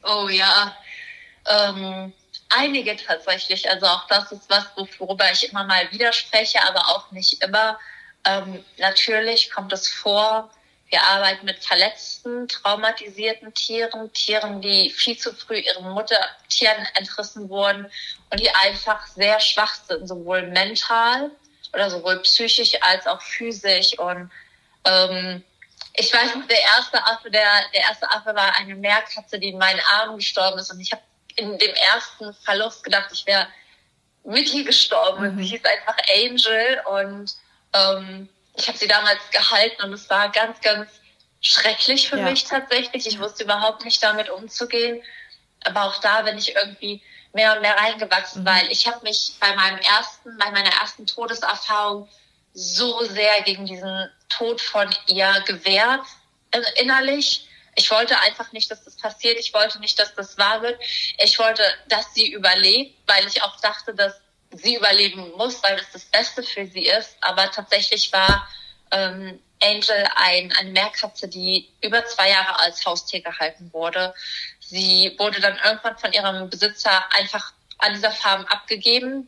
Oh 0.04 0.28
ja. 0.28 0.76
Ähm 1.46 2.12
einige 2.56 2.96
tatsächlich. 2.96 3.70
Also 3.70 3.86
auch 3.88 4.08
das 4.08 4.32
ist 4.32 4.50
was, 4.50 4.66
worüber 4.98 5.32
ich 5.32 5.50
immer 5.50 5.64
mal 5.64 5.92
widerspreche, 5.92 6.64
aber 6.68 6.90
auch 6.90 7.12
nicht 7.12 7.44
immer. 7.44 7.80
Ähm, 8.26 8.64
natürlich 8.78 9.52
kommt 9.52 9.74
es 9.74 9.90
vor, 9.90 10.50
wir 10.90 11.02
arbeiten 11.02 11.46
mit 11.46 11.64
verletzten, 11.64 12.48
traumatisierten 12.48 13.54
Tieren, 13.54 14.14
Tieren, 14.14 14.62
die 14.62 14.92
viel 14.92 15.18
zu 15.18 15.34
früh 15.34 15.58
ihren 15.58 15.90
Muttertieren 15.90 16.88
entrissen 16.94 17.50
wurden 17.50 17.92
und 18.30 18.40
die 18.40 18.50
einfach 18.50 19.08
sehr 19.08 19.40
schwach 19.40 19.74
sind, 19.88 20.08
sowohl 20.08 20.44
mental 20.44 21.32
oder 21.74 21.90
sowohl 21.90 22.20
psychisch 22.20 22.80
als 22.82 23.08
auch 23.08 23.22
physisch. 23.22 23.98
Und 23.98 24.32
ähm, 24.86 25.44
ich 25.96 26.14
weiß 26.14 26.36
noch, 26.36 26.48
der 26.48 26.62
erste 26.62 27.04
Affe, 27.04 27.32
der, 27.32 27.48
der 27.74 27.82
erste 27.82 28.10
Affe 28.12 28.36
war 28.36 28.56
eine 28.58 28.76
Meerkatze, 28.76 29.40
die 29.40 29.50
in 29.50 29.58
meinen 29.58 29.82
Armen 29.92 30.18
gestorben 30.18 30.60
ist. 30.60 30.72
Und 30.72 30.80
ich 30.80 30.92
habe 30.92 31.02
in 31.36 31.58
dem 31.58 31.74
ersten 31.94 32.34
Verlust 32.44 32.84
gedacht, 32.84 33.10
ich 33.14 33.26
wäre 33.26 33.48
mit 34.24 34.54
ihr 34.54 34.64
gestorben. 34.64 35.36
Mhm. 35.36 35.38
Sie 35.38 35.50
hieß 35.50 35.62
einfach 35.66 35.98
Angel 36.16 36.82
und 36.86 37.34
ähm, 37.74 38.30
ich 38.56 38.68
habe 38.68 38.78
sie 38.78 38.88
damals 38.88 39.20
gehalten 39.32 39.84
und 39.84 39.94
es 39.94 40.10
war 40.10 40.32
ganz, 40.32 40.62
ganz 40.62 40.90
schrecklich 41.42 42.10
für 42.10 42.18
ja. 42.18 42.30
mich 42.30 42.46
tatsächlich. 42.46 43.08
Ich 43.08 43.20
wusste 43.20 43.44
überhaupt 43.44 43.84
nicht 43.84 44.02
damit 44.02 44.30
umzugehen. 44.30 45.02
Aber 45.66 45.86
auch 45.86 46.00
da 46.02 46.22
bin 46.22 46.38
ich 46.38 46.56
irgendwie 46.56 47.02
mehr 47.34 47.56
und 47.56 47.62
mehr 47.62 47.76
reingewachsen, 47.76 48.44
mhm. 48.44 48.48
weil 48.48 48.72
ich 48.72 48.88
habe 48.88 49.04
mich 49.04 49.34
bei 49.40 49.56
meinem 49.56 49.80
ersten, 49.80 50.38
bei 50.38 50.52
meiner 50.52 50.72
ersten 50.82 51.06
Todeserfahrung 51.06 52.08
so 52.54 53.04
sehr 53.06 53.42
gegen 53.42 53.66
diesen 53.66 54.10
Tod 54.30 54.62
von 54.62 54.94
ihr 55.08 55.44
gewehrt 55.48 56.06
äh, 56.52 56.62
innerlich 56.76 57.48
ich 57.76 57.90
wollte 57.92 58.20
einfach 58.20 58.52
nicht, 58.52 58.70
dass 58.70 58.84
das 58.84 58.96
passiert. 58.96 59.40
Ich 59.40 59.54
wollte 59.54 59.80
nicht, 59.80 59.98
dass 59.98 60.14
das 60.16 60.38
wahr 60.38 60.62
wird. 60.62 60.80
Ich 61.18 61.40
wollte, 61.40 61.64
dass 61.88 62.14
sie 62.14 62.32
überlebt, 62.32 62.96
weil 63.08 63.26
ich 63.28 63.42
auch 63.42 63.60
dachte, 63.62 63.94
dass 63.94 64.20
sie 64.52 64.76
überleben 64.76 65.32
muss, 65.38 65.62
weil 65.64 65.78
das 65.78 65.92
das 65.92 66.06
Beste 66.06 66.44
für 66.44 66.68
sie 66.68 66.88
ist. 66.88 67.18
Aber 67.22 67.50
tatsächlich 67.52 68.12
war 68.12 68.48
ähm, 68.92 69.40
Angel 69.62 70.08
ein, 70.16 70.54
eine 70.60 70.72
Meerkatze, 70.72 71.28
die 71.28 71.70
über 71.82 72.06
zwei 72.06 72.30
Jahre 72.30 72.60
als 72.60 72.86
Haustier 72.86 73.22
gehalten 73.22 73.72
wurde. 73.74 74.14
Sie 74.60 75.16
wurde 75.18 75.40
dann 75.42 75.58
irgendwann 75.64 75.98
von 75.98 76.14
ihrem 76.14 76.50
Besitzer 76.50 77.04
einfach 77.14 77.54
an 77.80 77.94
dieser 77.94 78.12
Farm 78.12 78.46
abgegeben. 78.46 79.28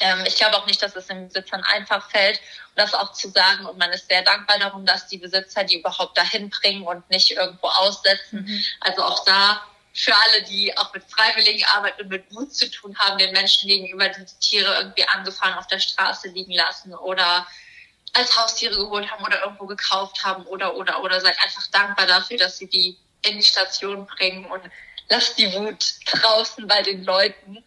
Ähm, 0.00 0.24
ich 0.26 0.36
glaube 0.36 0.56
auch 0.56 0.66
nicht, 0.66 0.82
dass 0.82 0.96
es 0.96 1.06
den 1.06 1.28
Besitzern 1.28 1.62
einfach 1.64 2.10
fällt 2.10 2.40
das 2.74 2.94
auch 2.94 3.12
zu 3.12 3.28
sagen. 3.28 3.66
Und 3.66 3.78
man 3.78 3.90
ist 3.92 4.08
sehr 4.08 4.22
dankbar 4.22 4.58
darum, 4.58 4.86
dass 4.86 5.06
die 5.06 5.18
Besitzer 5.18 5.64
die 5.64 5.78
überhaupt 5.78 6.16
dahin 6.16 6.50
bringen 6.50 6.82
und 6.82 7.08
nicht 7.10 7.30
irgendwo 7.30 7.68
aussetzen. 7.68 8.44
Mhm. 8.44 8.64
Also 8.80 9.02
auch 9.02 9.24
da 9.24 9.62
für 9.94 10.14
alle, 10.14 10.42
die 10.44 10.76
auch 10.78 10.92
mit 10.94 11.04
freiwilligen 11.04 11.64
Arbeit 11.66 12.00
und 12.00 12.08
mit 12.08 12.30
Mut 12.32 12.54
zu 12.54 12.70
tun 12.70 12.98
haben, 12.98 13.18
den 13.18 13.32
Menschen 13.32 13.68
gegenüber, 13.68 14.08
die, 14.08 14.24
die 14.24 14.40
Tiere 14.40 14.74
irgendwie 14.78 15.06
angefahren 15.06 15.58
auf 15.58 15.66
der 15.66 15.80
Straße 15.80 16.28
liegen 16.28 16.52
lassen 16.52 16.94
oder 16.94 17.46
als 18.14 18.36
Haustiere 18.36 18.76
geholt 18.76 19.10
haben 19.10 19.24
oder 19.24 19.42
irgendwo 19.42 19.66
gekauft 19.66 20.24
haben 20.24 20.44
oder, 20.46 20.76
oder, 20.76 21.02
oder 21.02 21.20
seid 21.20 21.36
einfach 21.42 21.66
dankbar 21.68 22.06
dafür, 22.06 22.38
dass 22.38 22.58
sie 22.58 22.68
die 22.68 22.98
in 23.24 23.36
die 23.36 23.44
Station 23.44 24.06
bringen 24.06 24.46
und 24.46 24.62
lasst 25.08 25.38
die 25.38 25.52
Wut 25.52 25.94
draußen 26.06 26.66
bei 26.66 26.82
den 26.82 27.04
Leuten. 27.04 27.62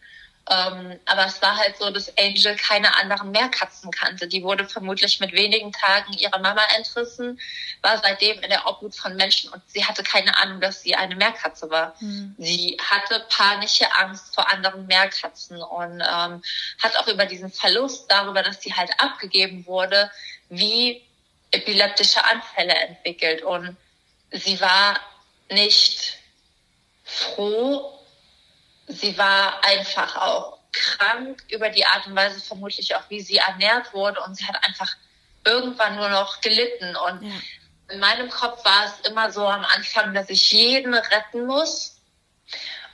Ähm, 0.48 1.00
aber 1.06 1.26
es 1.26 1.42
war 1.42 1.56
halt 1.56 1.76
so, 1.76 1.90
dass 1.90 2.16
Angel 2.16 2.54
keine 2.54 2.94
anderen 2.96 3.32
Meerkatzen 3.32 3.90
kannte. 3.90 4.28
Die 4.28 4.44
wurde 4.44 4.68
vermutlich 4.68 5.18
mit 5.18 5.32
wenigen 5.32 5.72
Tagen 5.72 6.12
ihrer 6.12 6.38
Mama 6.38 6.62
entrissen, 6.76 7.40
war 7.82 7.98
seitdem 7.98 8.38
in 8.40 8.50
der 8.50 8.64
Obhut 8.66 8.94
von 8.94 9.16
Menschen 9.16 9.50
und 9.50 9.60
sie 9.66 9.84
hatte 9.84 10.04
keine 10.04 10.36
Ahnung, 10.38 10.60
dass 10.60 10.82
sie 10.82 10.94
eine 10.94 11.16
Meerkatze 11.16 11.68
war. 11.68 11.96
Mhm. 11.98 12.36
Sie 12.38 12.76
hatte 12.80 13.26
panische 13.28 13.92
Angst 13.96 14.34
vor 14.36 14.52
anderen 14.52 14.86
Meerkatzen 14.86 15.60
und 15.60 16.00
ähm, 16.00 16.42
hat 16.80 16.96
auch 16.96 17.08
über 17.08 17.26
diesen 17.26 17.50
Verlust, 17.50 18.08
darüber, 18.08 18.44
dass 18.44 18.62
sie 18.62 18.72
halt 18.72 18.90
abgegeben 18.98 19.66
wurde, 19.66 20.10
wie 20.48 21.02
epileptische 21.50 22.24
Anfälle 22.24 22.74
entwickelt 22.74 23.42
und 23.42 23.76
sie 24.30 24.60
war 24.60 25.00
nicht 25.50 26.18
froh, 27.04 27.96
sie 28.86 29.16
war 29.18 29.64
einfach 29.64 30.16
auch 30.16 30.58
krank 30.72 31.42
über 31.48 31.70
die 31.70 31.84
Art 31.86 32.06
und 32.06 32.14
Weise 32.14 32.40
vermutlich 32.40 32.94
auch, 32.94 33.08
wie 33.08 33.20
sie 33.20 33.38
ernährt 33.38 33.92
wurde 33.92 34.20
und 34.20 34.34
sie 34.34 34.46
hat 34.46 34.62
einfach 34.64 34.94
irgendwann 35.44 35.96
nur 35.96 36.08
noch 36.08 36.40
gelitten. 36.40 36.96
Und 36.96 37.22
ja. 37.22 37.34
in 37.90 38.00
meinem 38.00 38.28
Kopf 38.30 38.64
war 38.64 38.84
es 38.84 39.08
immer 39.08 39.30
so 39.32 39.46
am 39.46 39.64
Anfang, 39.64 40.12
dass 40.12 40.28
ich 40.28 40.52
jeden 40.52 40.94
retten 40.94 41.46
muss. 41.46 42.00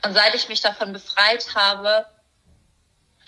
Und 0.04 0.14
seit 0.14 0.34
ich 0.34 0.48
mich 0.48 0.60
davon 0.60 0.92
befreit 0.92 1.54
habe, 1.54 2.06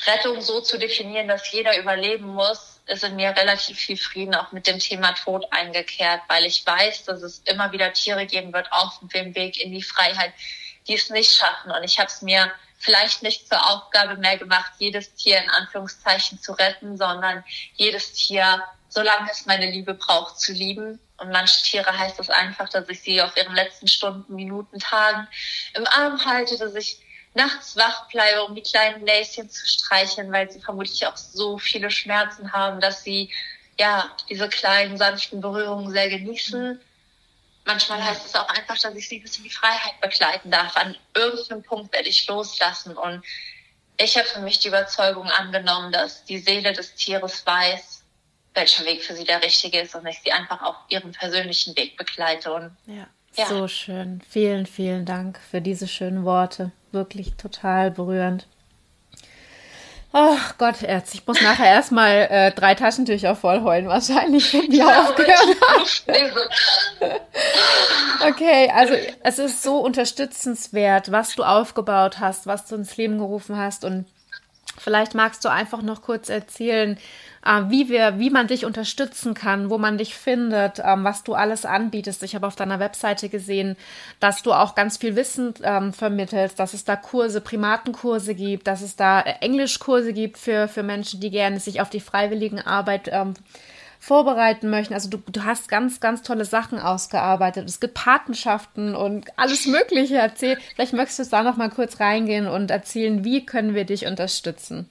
Rettung 0.07 0.41
so 0.41 0.61
zu 0.61 0.79
definieren, 0.79 1.29
dass 1.29 1.51
jeder 1.53 1.79
überleben 1.79 2.27
muss, 2.27 2.81
ist 2.87 3.05
in 3.05 3.17
mir 3.17 3.31
relativ 3.31 3.79
viel 3.79 3.97
Frieden 3.97 4.35
auch 4.35 4.53
mit 4.53 4.67
dem 4.67 4.79
Thema 4.79 5.13
Tod 5.13 5.47
eingekehrt, 5.51 6.21
weil 6.29 6.45
ich 6.45 6.67
weiß, 6.67 7.05
dass 7.05 7.23
es 7.23 7.39
immer 7.47 7.73
wieder 7.73 7.93
Tiere 7.93 8.27
geben 8.27 8.53
wird 8.53 8.71
auf 8.73 9.01
dem 9.15 9.35
Weg 9.35 9.59
in 9.59 9.73
die 9.73 9.83
Freiheit, 9.83 10.35
die 10.87 10.95
es 10.95 11.11
nicht 11.11 11.33
schaffen. 11.33 11.71
Und 11.71 11.83
ich 11.85 11.99
habe 11.99 12.09
es 12.09 12.23
mir 12.23 12.53
vielleicht 12.79 13.23
nicht 13.23 13.49
zur 13.49 13.65
Aufgabe 13.67 14.17
mehr 14.17 14.37
gemacht, 14.37 14.73
jedes 14.79 15.15
Tier 15.15 15.43
in 15.43 15.51
Anführungszeichen 15.51 16.41
zu 16.41 16.53
retten, 16.53 16.97
sondern 16.97 17.45
jedes 17.75 18.13
Tier, 18.13 18.63
solange 18.89 19.31
es 19.31 19.47
meine 19.47 19.71
Liebe 19.71 19.95
braucht, 19.95 20.39
zu 20.39 20.53
lieben. 20.53 21.01
Und 21.17 21.31
manche 21.31 21.63
Tiere 21.63 21.97
heißt 21.97 22.19
das 22.19 22.29
einfach, 22.29 22.69
dass 22.69 22.89
ich 22.89 23.01
sie 23.01 23.23
auf 23.23 23.37
ihren 23.37 23.55
letzten 23.55 23.89
Stunden, 23.89 24.35
Minuten, 24.35 24.79
Tagen 24.79 25.27
im 25.75 25.87
Arm 25.87 26.25
halte, 26.25 26.59
dass 26.59 26.75
ich 26.75 26.99
nachts 27.35 27.77
wach 27.77 28.09
bleibe, 28.09 28.45
um 28.45 28.55
die 28.55 28.63
kleinen 28.63 29.05
Näschen 29.05 29.51
zu 29.51 29.67
streicheln, 29.67 30.31
weil 30.33 30.51
sie 30.51 30.61
vermutlich 30.61 31.07
auch 31.07 31.17
so 31.17 31.59
viele 31.59 31.91
Schmerzen 31.91 32.53
haben, 32.53 32.81
dass 32.81 33.03
sie 33.03 33.33
ja 33.79 34.11
diese 34.29 34.49
kleinen 34.49 34.97
sanften 34.97 35.41
Berührungen 35.41 35.91
sehr 35.91 36.09
genießen. 36.09 36.81
Manchmal 37.65 38.05
heißt 38.05 38.27
es 38.27 38.35
auch 38.35 38.49
einfach, 38.49 38.79
dass 38.79 38.95
ich 38.95 39.09
sie 39.09 39.21
bis 39.21 39.39
in 39.39 39.45
die 39.45 39.51
Freiheit 39.51 40.01
begleiten 40.01 40.51
darf. 40.51 40.77
An 40.77 40.97
irgendeinem 41.15 41.63
Punkt 41.63 41.93
werde 41.93 42.09
ich 42.09 42.27
loslassen 42.27 42.97
und 42.97 43.23
ich 43.97 44.17
habe 44.17 44.27
für 44.27 44.41
mich 44.41 44.59
die 44.59 44.69
Überzeugung 44.69 45.31
angenommen, 45.31 45.93
dass 45.93 46.25
die 46.25 46.39
Seele 46.39 46.73
des 46.73 46.95
Tieres 46.95 47.47
weiß, 47.47 48.03
welcher 48.55 48.85
Weg 48.85 49.03
für 49.03 49.15
sie 49.15 49.25
der 49.25 49.43
richtige 49.43 49.81
ist 49.81 49.95
und 49.95 50.07
ich 50.07 50.21
sie 50.23 50.33
einfach 50.33 50.63
auf 50.63 50.77
ihrem 50.89 51.13
persönlichen 51.13 51.77
Weg 51.77 51.97
begleite. 51.97 52.53
Und 52.53 52.77
ja, 52.87 53.07
ja. 53.35 53.47
so 53.47 53.69
schön. 53.69 54.21
Vielen, 54.29 54.67
vielen 54.67 55.05
Dank 55.05 55.39
für 55.39 55.61
diese 55.61 55.89
schönen 55.89 56.25
Worte 56.25 56.73
wirklich 56.93 57.35
total 57.35 57.91
berührend. 57.91 58.47
Oh 60.17 60.39
Gott, 60.59 60.81
Erz, 60.85 61.13
ich 61.13 61.27
muss 61.27 61.43
nachher 61.43 61.67
erstmal 61.67 62.29
äh, 62.31 62.53
drei 62.53 62.77
Taschentücher 62.77 63.35
voll 63.35 63.63
heulen, 63.63 63.89
wahrscheinlich, 63.89 64.55
wenn 64.55 64.71
die 64.71 64.77
ja, 64.77 65.03
aufgehört 65.03 65.57
haben. 65.67 67.11
okay, 68.31 68.71
also 68.73 68.95
es 69.25 69.41
ist 69.41 69.65
so 69.65 69.81
unterstützenswert, 69.81 71.11
was 71.11 71.35
du 71.35 71.43
aufgebaut 71.43 72.21
hast, 72.21 72.47
was 72.47 72.65
du 72.67 72.77
ins 72.77 72.97
Leben 72.97 73.19
gerufen 73.19 73.57
hast. 73.57 73.85
Und 73.85 74.07
vielleicht 74.79 75.17
magst 75.17 75.45
du 75.45 75.49
einfach 75.49 75.83
noch 75.83 76.03
kurz 76.03 76.29
erzählen, 76.29 76.97
äh, 76.97 77.01
wie 77.69 77.89
wir, 77.89 78.19
wie 78.19 78.31
man 78.31 78.47
dich 78.47 78.65
unterstützen 78.65 79.35
kann, 79.35 79.69
wo 79.69 79.79
man 79.79 79.99
dich 79.99 80.15
findet, 80.15 80.81
ähm, 80.83 81.05
was 81.05 81.25
du 81.25 81.35
alles 81.35 81.67
anbietest. 81.67 82.23
Ich 82.23 82.35
habe 82.35 82.47
auf 82.47 82.57
deiner 82.57 82.81
Webseite 82.81 83.29
gesehen, 83.29 83.77
dass 84.19 84.43
du 84.43 84.53
auch 84.53 84.75
ganz 84.75 84.97
viel 84.97 85.15
Wissen 85.15 85.55
ähm, 85.63 85.93
vermittelst, 85.93 86.59
dass 86.59 86.75
es 86.75 86.85
da 86.85 86.97
Kurse, 86.97 87.41
Primatenkurse 87.41 88.35
gibt, 88.35 88.67
dass 88.67 88.81
es 88.81 88.97
da 88.97 89.21
äh, 89.21 89.35
Englischkurse 89.41 90.13
gibt 90.13 90.39
für, 90.39 90.69
für 90.69 90.83
Menschen, 90.83 91.21
die 91.21 91.31
gerne 91.31 91.61
sich 91.61 91.81
auf 91.81 91.91
die 91.91 92.01
freiwilligen 92.01 92.61
Arbeit 92.61 93.11
ähm, 93.13 93.35
vorbereiten 94.01 94.69
möchten. 94.71 94.95
Also 94.95 95.09
du, 95.09 95.19
du 95.19 95.45
hast 95.45 95.69
ganz, 95.69 96.01
ganz 96.01 96.23
tolle 96.23 96.45
Sachen 96.45 96.79
ausgearbeitet. 96.79 97.69
Es 97.69 97.81
gibt 97.81 97.95
Patenschaften 97.95 98.95
und 98.95 99.27
alles 99.39 99.67
Mögliche 99.67 100.17
erzählt. 100.17 100.59
Vielleicht 100.75 100.93
möchtest 100.93 101.33
du 101.33 101.37
da 101.37 101.43
noch 101.43 101.57
mal 101.57 101.71
kurz 101.71 102.01
reingehen 102.01 102.47
und 102.47 102.71
erzählen, 102.71 103.25
wie 103.25 103.47
können 103.47 103.75
wir 103.75 103.85
dich 103.85 104.07
unterstützen? 104.07 104.89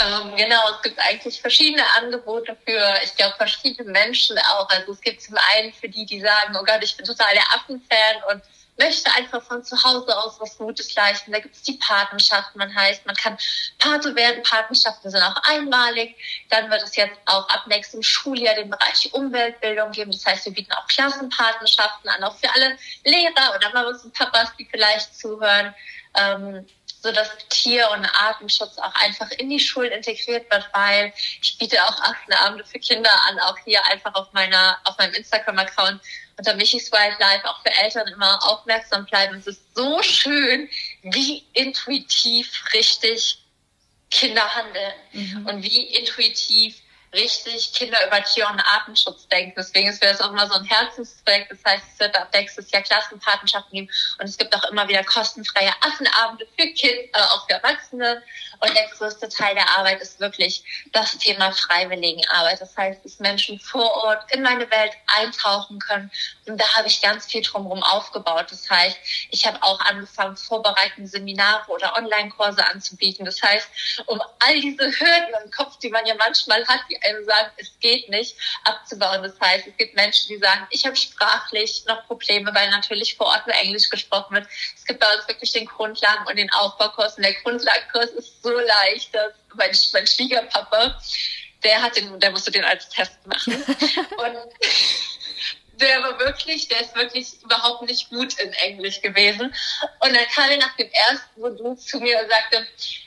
Ähm, 0.00 0.34
genau, 0.36 0.60
es 0.74 0.82
gibt 0.82 0.98
eigentlich 0.98 1.40
verschiedene 1.40 1.84
Angebote 1.96 2.56
für, 2.66 2.94
ich 3.04 3.14
glaube, 3.14 3.34
verschiedene 3.36 3.90
Menschen 3.90 4.36
auch. 4.38 4.68
Also 4.68 4.92
es 4.92 5.00
gibt 5.00 5.22
zum 5.22 5.36
einen 5.54 5.72
für 5.72 5.88
die, 5.88 6.04
die 6.04 6.20
sagen, 6.20 6.56
oh 6.58 6.64
Gott, 6.64 6.82
ich 6.82 6.96
bin 6.96 7.06
total 7.06 7.32
der 7.32 7.44
Affenfan 7.54 8.16
und 8.32 8.42
möchte 8.76 9.08
einfach 9.12 9.42
von 9.42 9.62
zu 9.62 9.80
Hause 9.82 10.16
aus 10.18 10.40
was 10.40 10.58
Gutes 10.58 10.94
leisten. 10.94 11.30
Da 11.30 11.38
gibt 11.38 11.54
es 11.54 11.62
die 11.62 11.74
Patenschaften. 11.74 12.58
Man 12.58 12.74
heißt, 12.74 13.06
man 13.06 13.14
kann 13.14 13.38
Pate 13.78 14.14
werden. 14.16 14.42
Patenschaften 14.42 15.10
sind 15.10 15.22
auch 15.22 15.40
einmalig. 15.44 16.16
Dann 16.50 16.70
wird 16.70 16.82
es 16.82 16.96
jetzt 16.96 17.16
auch 17.26 17.48
ab 17.48 17.66
nächstem 17.68 18.02
Schuljahr 18.02 18.56
den 18.56 18.70
Bereich 18.70 19.12
Umweltbildung 19.12 19.92
geben. 19.92 20.10
Das 20.10 20.26
heißt, 20.26 20.44
wir 20.46 20.52
bieten 20.52 20.72
auch 20.72 20.88
Klassenpatenschaften 20.88 22.10
an, 22.10 22.24
auch 22.24 22.36
für 22.36 22.52
alle 22.52 22.76
Lehrer 23.04 23.54
oder 23.54 23.72
Mamas 23.72 24.04
und 24.04 24.12
Papas, 24.12 24.48
die 24.58 24.64
vielleicht 24.64 25.16
zuhören. 25.16 25.72
Ähm, 26.16 26.66
so 27.04 27.12
dass 27.12 27.28
Tier- 27.50 27.90
und 27.90 28.06
Artenschutz 28.06 28.78
auch 28.78 28.94
einfach 28.94 29.30
in 29.32 29.50
die 29.50 29.60
Schulen 29.60 29.92
integriert 29.92 30.50
wird, 30.50 30.66
weil 30.72 31.12
ich 31.42 31.58
biete 31.58 31.84
auch 31.84 32.00
Affenabende 32.00 32.64
für 32.64 32.78
Kinder 32.78 33.10
an, 33.28 33.38
auch 33.40 33.58
hier 33.62 33.84
einfach 33.92 34.14
auf 34.14 34.32
meiner, 34.32 34.78
auf 34.84 34.96
meinem 34.96 35.12
Instagram-Account 35.12 36.00
unter 36.38 36.54
Michis 36.54 36.90
Wildlife 36.90 37.46
auch 37.46 37.60
für 37.60 37.72
Eltern 37.82 38.08
immer 38.08 38.42
aufmerksam 38.48 39.04
bleiben. 39.04 39.36
Es 39.36 39.46
ist 39.46 39.76
so 39.76 40.02
schön, 40.02 40.70
wie 41.02 41.44
intuitiv 41.52 42.50
richtig 42.72 43.38
Kinder 44.10 44.54
handeln 44.54 44.94
mhm. 45.12 45.46
und 45.46 45.62
wie 45.62 45.82
intuitiv 45.82 46.74
richtig 47.14 47.72
Kinder 47.72 47.98
über 48.06 48.22
Tier- 48.22 48.48
und 48.48 48.60
Artenschutz 48.60 49.26
denken. 49.28 49.54
Deswegen 49.56 49.88
ist 49.88 50.02
das 50.04 50.20
auch 50.20 50.30
immer 50.30 50.46
so 50.46 50.54
ein 50.54 50.64
Herzensprojekt. 50.64 51.50
Das 51.50 51.58
heißt, 51.64 51.84
es 51.92 52.00
wird 52.00 52.16
ab 52.16 52.28
nächstes 52.34 52.70
Jahr 52.70 52.82
Klassenpatenschaften 52.82 53.72
geben 53.72 53.90
und 54.18 54.26
es 54.26 54.36
gibt 54.36 54.54
auch 54.54 54.64
immer 54.70 54.86
wieder 54.88 55.02
kostenfreie 55.04 55.72
Affenabende 55.80 56.46
für 56.58 56.66
Kinder, 56.68 57.02
äh, 57.12 57.22
auch 57.22 57.46
für 57.46 57.54
Erwachsene. 57.54 58.22
Und 58.60 58.74
der 58.74 58.88
größte 58.88 59.28
Teil 59.28 59.54
der 59.54 59.78
Arbeit 59.78 60.00
ist 60.00 60.20
wirklich 60.20 60.64
das 60.92 61.18
Thema 61.18 61.52
Freiwilligenarbeit. 61.52 62.60
Das 62.60 62.76
heißt, 62.76 63.04
dass 63.04 63.18
Menschen 63.18 63.58
vor 63.58 63.90
Ort 64.04 64.32
in 64.32 64.42
meine 64.42 64.70
Welt 64.70 64.92
eintauchen 65.06 65.78
können. 65.78 66.10
Und 66.46 66.60
da 66.60 66.66
habe 66.76 66.88
ich 66.88 67.00
ganz 67.00 67.26
viel 67.26 67.42
drumherum 67.42 67.82
aufgebaut. 67.82 68.46
Das 68.50 68.68
heißt, 68.70 68.98
ich 69.30 69.46
habe 69.46 69.62
auch 69.62 69.80
angefangen, 69.80 70.36
vorbereitende 70.36 71.08
Seminare 71.08 71.70
oder 71.70 71.96
Online-Kurse 71.96 72.64
anzubieten. 72.66 73.24
Das 73.24 73.42
heißt, 73.42 73.68
um 74.06 74.20
all 74.40 74.60
diese 74.60 74.84
Hürden 74.84 75.34
im 75.44 75.50
Kopf, 75.50 75.78
die 75.78 75.90
man 75.90 76.06
ja 76.06 76.14
manchmal 76.14 76.66
hat, 76.66 76.80
die 76.90 76.98
einem 77.04 77.24
sagen, 77.24 77.50
es 77.56 77.78
geht 77.80 78.08
nicht, 78.08 78.36
abzubauen. 78.64 79.22
Das 79.22 79.38
heißt, 79.40 79.66
es 79.66 79.76
gibt 79.76 79.94
Menschen, 79.94 80.28
die 80.28 80.38
sagen, 80.38 80.66
ich 80.70 80.84
habe 80.84 80.96
sprachlich 80.96 81.84
noch 81.86 82.06
Probleme, 82.06 82.54
weil 82.54 82.70
natürlich 82.70 83.16
vor 83.16 83.26
Ort 83.26 83.46
nur 83.46 83.56
Englisch 83.56 83.88
gesprochen 83.88 84.34
wird. 84.34 84.48
Es 84.76 84.84
gibt 84.84 85.00
bei 85.00 85.14
uns 85.14 85.26
wirklich 85.28 85.52
den 85.52 85.66
Grundlagen- 85.66 86.26
und 86.26 86.36
den 86.36 86.52
Aufbaukurs. 86.52 87.16
Und 87.16 87.24
der 87.24 87.34
Grundlagenkurs 87.34 88.10
ist 88.10 88.42
so 88.42 88.50
leicht, 88.50 89.14
dass 89.14 89.32
mein, 89.54 89.76
mein 89.92 90.06
Schwiegerpapa, 90.06 91.00
der 91.62 91.82
hat 91.82 91.96
den, 91.96 92.18
der 92.20 92.30
musste 92.30 92.50
den 92.50 92.64
als 92.64 92.88
Test 92.88 93.26
machen. 93.26 93.54
und 93.62 94.38
der 95.80 96.02
war 96.02 96.18
wirklich, 96.18 96.68
der 96.68 96.80
ist 96.80 96.94
wirklich 96.94 97.42
überhaupt 97.42 97.82
nicht 97.82 98.08
gut 98.10 98.38
in 98.38 98.52
Englisch 98.52 99.00
gewesen. 99.00 99.54
Und 100.00 100.14
dann 100.14 100.26
kam 100.34 100.50
er 100.50 100.58
nach 100.58 100.76
dem 100.76 100.90
ersten 100.90 101.40
Modul 101.40 101.76
zu 101.76 101.98
mir 102.00 102.20
und 102.20 102.28
sagte, 102.28 102.66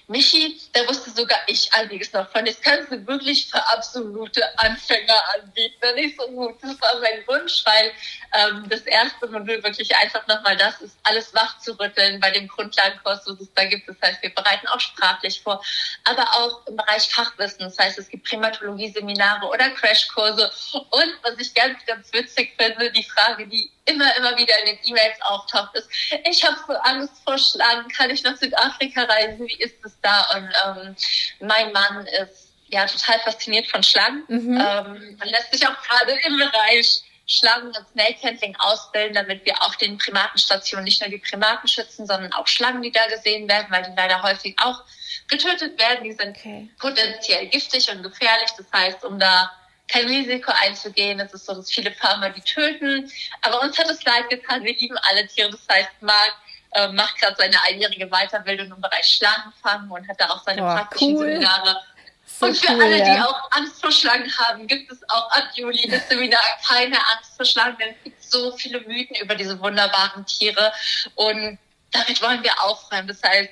Michi, 0.10 0.58
da 0.72 0.88
wusste 0.88 1.10
sogar 1.12 1.40
ich 1.48 1.74
einiges 1.74 2.14
noch 2.14 2.30
von. 2.32 2.46
Das 2.46 2.62
kannst 2.62 2.92
du 2.92 3.06
wirklich 3.08 3.50
für 3.50 3.62
absolute 3.68 4.42
Anfänger 4.58 5.22
anbieten. 5.36 5.96
Nicht 5.96 6.18
so 6.18 6.28
gut. 6.28 6.56
Das 6.62 6.80
war 6.80 7.00
mein 7.02 7.28
Wunsch, 7.28 7.62
weil 7.66 7.92
ähm, 8.34 8.66
das 8.70 8.82
erste 8.82 9.28
Modul 9.28 9.62
wirklich 9.64 9.94
einfach 9.98 10.26
nochmal 10.28 10.56
das 10.56 10.80
ist, 10.82 10.96
alles 11.04 11.34
wach 11.34 11.60
zu 11.60 11.78
rütteln 11.78 12.22
bei 12.22 12.32
dem 12.32 12.48
Grundlagenkurs, 12.48 13.24
was 13.26 13.40
es 13.42 13.54
da 13.54 13.66
gibt. 13.66 13.90
Das 13.90 13.98
heißt, 14.02 14.24
wir 14.24 14.34
bereiten 14.34 14.68
auch 14.68 14.80
sprachlich 14.80 15.42
vor, 15.42 15.62
aber 16.06 16.24
auch 16.36 16.66
im 16.68 16.78
Bereich 16.78 17.10
Fachwissen. 17.14 17.60
Das 17.60 17.78
heißt, 17.78 18.00
es 18.00 18.08
gibt 18.08 18.28
Primatologie-Seminare 18.28 19.46
oder 19.46 19.70
Crashkurse. 19.72 20.50
Und 20.74 21.18
was 21.24 21.38
ich 21.38 21.54
ganz, 21.54 21.86
ganz 21.86 22.12
witzig 22.14 22.57
finde, 22.60 22.92
die 22.92 23.04
Frage, 23.04 23.48
die 23.48 23.72
immer, 23.86 24.16
immer 24.18 24.38
wieder 24.38 24.60
in 24.60 24.66
den 24.66 24.80
E-Mails 24.86 25.22
auftaucht, 25.22 25.76
ist, 25.76 25.90
ich 26.26 26.44
habe 26.44 26.58
so 26.68 26.74
Angst 26.74 27.14
vor 27.24 27.38
Schlangen, 27.38 27.88
kann 27.90 28.10
ich 28.10 28.24
nach 28.24 28.38
Südafrika 28.38 29.04
reisen, 29.04 29.48
wie 29.48 29.62
ist 29.62 29.84
es 29.84 29.98
da? 30.02 30.26
Und 30.36 30.50
ähm, 30.66 30.96
mein 31.40 31.72
Mann 31.72 32.06
ist 32.08 32.48
ja 32.70 32.86
total 32.86 33.20
fasziniert 33.20 33.68
von 33.68 33.84
Schlangen. 33.84 34.24
Mhm. 34.28 34.58
Ähm, 34.58 35.18
man 35.20 35.30
lässt 35.30 35.52
sich 35.52 35.66
auch 35.68 35.82
gerade 35.84 36.14
im 36.26 36.38
Bereich 36.38 37.04
Schlangen 37.28 37.68
und 37.68 37.88
Snake 37.92 38.24
Handling 38.24 38.56
ausbilden, 38.58 39.14
damit 39.14 39.46
wir 39.46 39.62
auf 39.62 39.76
den 39.78 39.98
Primatenstationen 39.98 40.86
nicht 40.86 41.02
nur 41.02 41.10
die 41.10 41.18
Primaten 41.18 41.68
schützen, 41.68 42.08
sondern 42.08 42.32
auch 42.34 42.48
Schlangen, 42.48 42.82
die 42.82 42.92
da 42.92 43.06
gesehen 43.08 43.50
werden, 43.50 43.68
weil 43.70 43.84
die 43.84 43.96
leider 43.96 44.24
häufig 44.24 44.56
auch 44.60 44.82
getötet 45.28 45.78
werden. 45.78 46.06
Die 46.06 46.14
sind 46.14 46.38
okay. 46.38 46.70
potenziell 46.80 47.48
giftig 47.48 47.90
und 47.92 48.02
gefährlich. 48.02 48.50
Das 48.58 48.66
heißt, 48.74 49.04
um 49.04 49.20
da 49.20 49.52
kein 49.88 50.08
Risiko 50.08 50.52
einzugehen. 50.62 51.20
Es 51.20 51.34
ist 51.34 51.46
so, 51.46 51.54
dass 51.54 51.72
viele 51.72 51.92
Farmer 51.92 52.30
die 52.30 52.42
töten. 52.42 53.12
Aber 53.42 53.62
uns 53.62 53.78
hat 53.78 53.90
es 53.90 54.04
leid 54.04 54.30
getan. 54.30 54.64
Wir 54.64 54.76
lieben 54.76 54.98
alle 55.10 55.28
Tiere. 55.28 55.50
Das 55.50 55.62
heißt, 55.72 55.90
Marc 56.02 56.34
äh, 56.72 56.88
macht 56.90 57.18
gerade 57.18 57.36
seine 57.38 57.62
einjährige 57.64 58.08
Weiterbildung 58.08 58.72
im 58.72 58.82
Bereich 58.82 59.06
Schlangenfang 59.06 59.90
und 59.90 60.08
hat 60.08 60.20
da 60.20 60.30
auch 60.30 60.44
seine 60.44 60.62
oh, 60.62 60.66
praktischen 60.66 61.16
cool. 61.16 61.26
Seminare. 61.26 61.82
So 62.26 62.46
und 62.46 62.58
für 62.58 62.74
cool, 62.74 62.84
alle, 62.84 63.00
ja. 63.00 63.16
die 63.16 63.22
auch 63.22 63.52
Angst 63.52 63.80
vor 63.82 63.92
Schlangen 63.92 64.32
haben, 64.38 64.68
gibt 64.68 64.92
es 64.92 65.00
auch 65.10 65.32
ab 65.32 65.50
Juli 65.56 65.88
das 65.90 66.10
Seminar 66.10 66.42
Keine 66.68 66.98
Angst 67.16 67.38
vor 67.38 67.46
Schlangen, 67.46 67.78
denn 67.78 67.96
es 67.96 68.04
gibt 68.04 68.24
so 68.24 68.56
viele 68.58 68.82
Mythen 68.82 69.16
über 69.16 69.34
diese 69.36 69.58
wunderbaren 69.60 70.26
Tiere 70.26 70.74
und 71.16 71.58
damit 71.92 72.22
wollen 72.22 72.44
wir 72.44 72.52
aufräumen. 72.62 73.08
Das 73.08 73.24
heißt, 73.24 73.50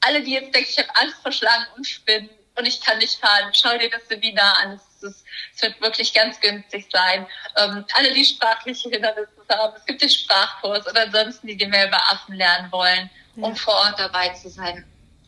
alle, 0.00 0.22
die 0.22 0.32
jetzt 0.32 0.52
denken, 0.52 0.68
ich 0.70 0.78
habe 0.78 0.96
Angst 0.96 1.22
vor 1.22 1.30
Schlangen 1.30 1.66
und 1.76 1.86
Spinnen 1.86 2.28
und 2.56 2.66
ich 2.66 2.80
kann 2.80 2.98
nicht 2.98 3.18
fahren, 3.20 3.50
schau 3.52 3.76
dir 3.78 3.90
das 3.90 4.08
Seminar 4.08 4.56
an. 4.62 4.72
Es, 4.72 5.02
ist, 5.02 5.24
es 5.54 5.62
wird 5.62 5.80
wirklich 5.80 6.12
ganz 6.14 6.40
günstig 6.40 6.88
sein. 6.90 7.26
Ähm, 7.56 7.84
alle, 7.94 8.12
die 8.12 8.24
sprachliche 8.24 8.88
Hindernisse 8.88 9.30
haben, 9.50 9.76
es 9.76 9.84
gibt 9.84 10.02
den 10.02 10.10
Sprachkurs 10.10 10.86
oder 10.86 11.02
ansonsten, 11.02 11.46
die, 11.46 11.56
die 11.56 11.66
mehr 11.66 11.88
über 11.88 12.00
Affen 12.10 12.34
lernen 12.34 12.72
wollen, 12.72 13.10
um 13.36 13.54
vor 13.54 13.74
Ort 13.74 13.98
dabei 13.98 14.30
zu 14.30 14.48
sein. 14.48 14.84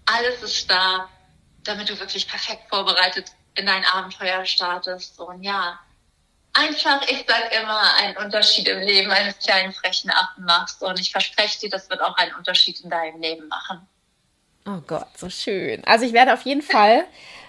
Alles 0.07 0.43
ist 0.43 0.71
da, 0.71 1.09
damit 1.65 1.91
du 1.91 1.99
wirklich 1.99 2.27
perfekt 2.27 2.63
vorbereitet 2.71 3.31
in 3.55 3.67
dein 3.67 3.85
Abenteuer 3.85 4.45
startest. 4.47 5.19
Und 5.21 5.43
ja, 5.43 5.79
einfach, 6.55 7.03
ich 7.09 7.25
sag 7.29 7.53
immer, 7.53 7.95
einen 7.97 8.17
Unterschied 8.17 8.69
im 8.69 8.81
Leben 8.81 9.11
eines 9.11 9.39
kleinen 9.39 9.73
frechen 9.73 10.11
Affen 10.11 10.45
machst. 10.45 10.83
Und 10.83 10.99
ich 10.99 11.11
verspreche 11.11 11.61
dir, 11.61 11.71
das 11.71 11.91
wird 11.91 12.01
auch 12.01 12.17
einen 12.17 12.35
Unterschied 12.35 12.81
in 12.81 12.89
deinem 12.89 13.21
Leben 13.21 13.49
machen. 13.49 13.87
Oh 14.71 14.83
Gott, 14.87 15.17
so 15.17 15.31
schön. 15.31 15.83
Also 15.85 16.05
ich 16.05 16.13
werde 16.13 16.35
auf 16.35 16.43
jeden 16.43 16.61
Fall 16.61 17.07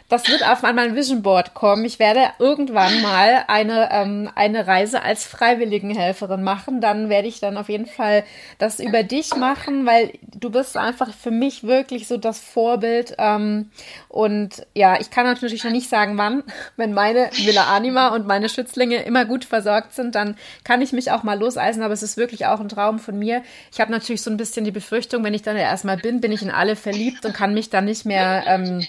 das 0.10 0.28
wird 0.28 0.44
auf 0.44 0.64
mein 0.64 0.96
Vision 0.96 1.22
Board 1.22 1.54
kommen. 1.54 1.86
Ich 1.86 2.00
werde 2.00 2.32
irgendwann 2.40 3.02
mal 3.04 3.46
eine, 3.48 3.90
ähm, 3.92 4.30
eine 4.34 4.66
Reise 4.66 5.04
als 5.04 5.24
Freiwilligenhelferin 5.26 6.42
machen. 6.42 6.82
Dann 6.82 7.10
werde 7.10 7.28
ich 7.28 7.40
dann 7.40 7.58
auf 7.58 7.70
jeden 7.70 7.86
Fall 7.86 8.24
das 8.58 8.80
über 8.80 9.04
dich 9.04 9.36
machen, 9.36 9.86
weil 9.86 10.14
du 10.22 10.50
bist 10.50 10.78
einfach 10.78 11.14
für 11.14 11.30
mich 11.30 11.64
wirklich 11.64 12.08
so 12.08 12.18
das 12.18 12.40
Vorbild. 12.40 13.16
Ähm, 13.20 13.70
und 14.08 14.66
ja, 14.74 15.00
ich 15.00 15.12
kann 15.12 15.26
natürlich 15.26 15.64
noch 15.64 15.72
nicht 15.72 15.90
sagen, 15.90 16.18
wann. 16.18 16.44
Wenn 16.76 16.94
meine 16.94 17.30
Villa 17.34 17.76
Anima 17.76 18.08
und 18.08 18.26
meine 18.26 18.50
Schützlinge 18.50 19.04
immer 19.04 19.26
gut 19.26 19.46
versorgt 19.46 19.94
sind, 19.94 20.16
dann 20.16 20.36
kann 20.64 20.82
ich 20.82 20.92
mich 20.92 21.12
auch 21.12 21.22
mal 21.22 21.38
loseisen. 21.38 21.84
Aber 21.84 21.94
es 21.94 22.02
ist 22.02 22.18
wirklich 22.18 22.48
auch 22.48 22.60
ein 22.60 22.70
Traum 22.70 22.98
von 22.98 23.18
mir. 23.18 23.44
Ich 23.72 23.80
habe 23.80 23.92
natürlich 23.92 24.24
so 24.24 24.32
ein 24.32 24.38
bisschen 24.38 24.66
die 24.66 24.72
Befürchtung, 24.72 25.24
wenn 25.24 25.36
ich 25.36 25.44
dann 25.44 25.56
erstmal 25.56 25.98
bin, 25.98 26.20
bin 26.20 26.32
ich 26.32 26.42
in 26.42 26.50
alle 26.50 26.76
verliebt 26.76 27.26
und 27.26 27.34
kann 27.34 27.54
mich 27.54 27.70
dann 27.70 27.86
nicht 27.86 28.06
mehr 28.06 28.44
ähm, 28.48 28.84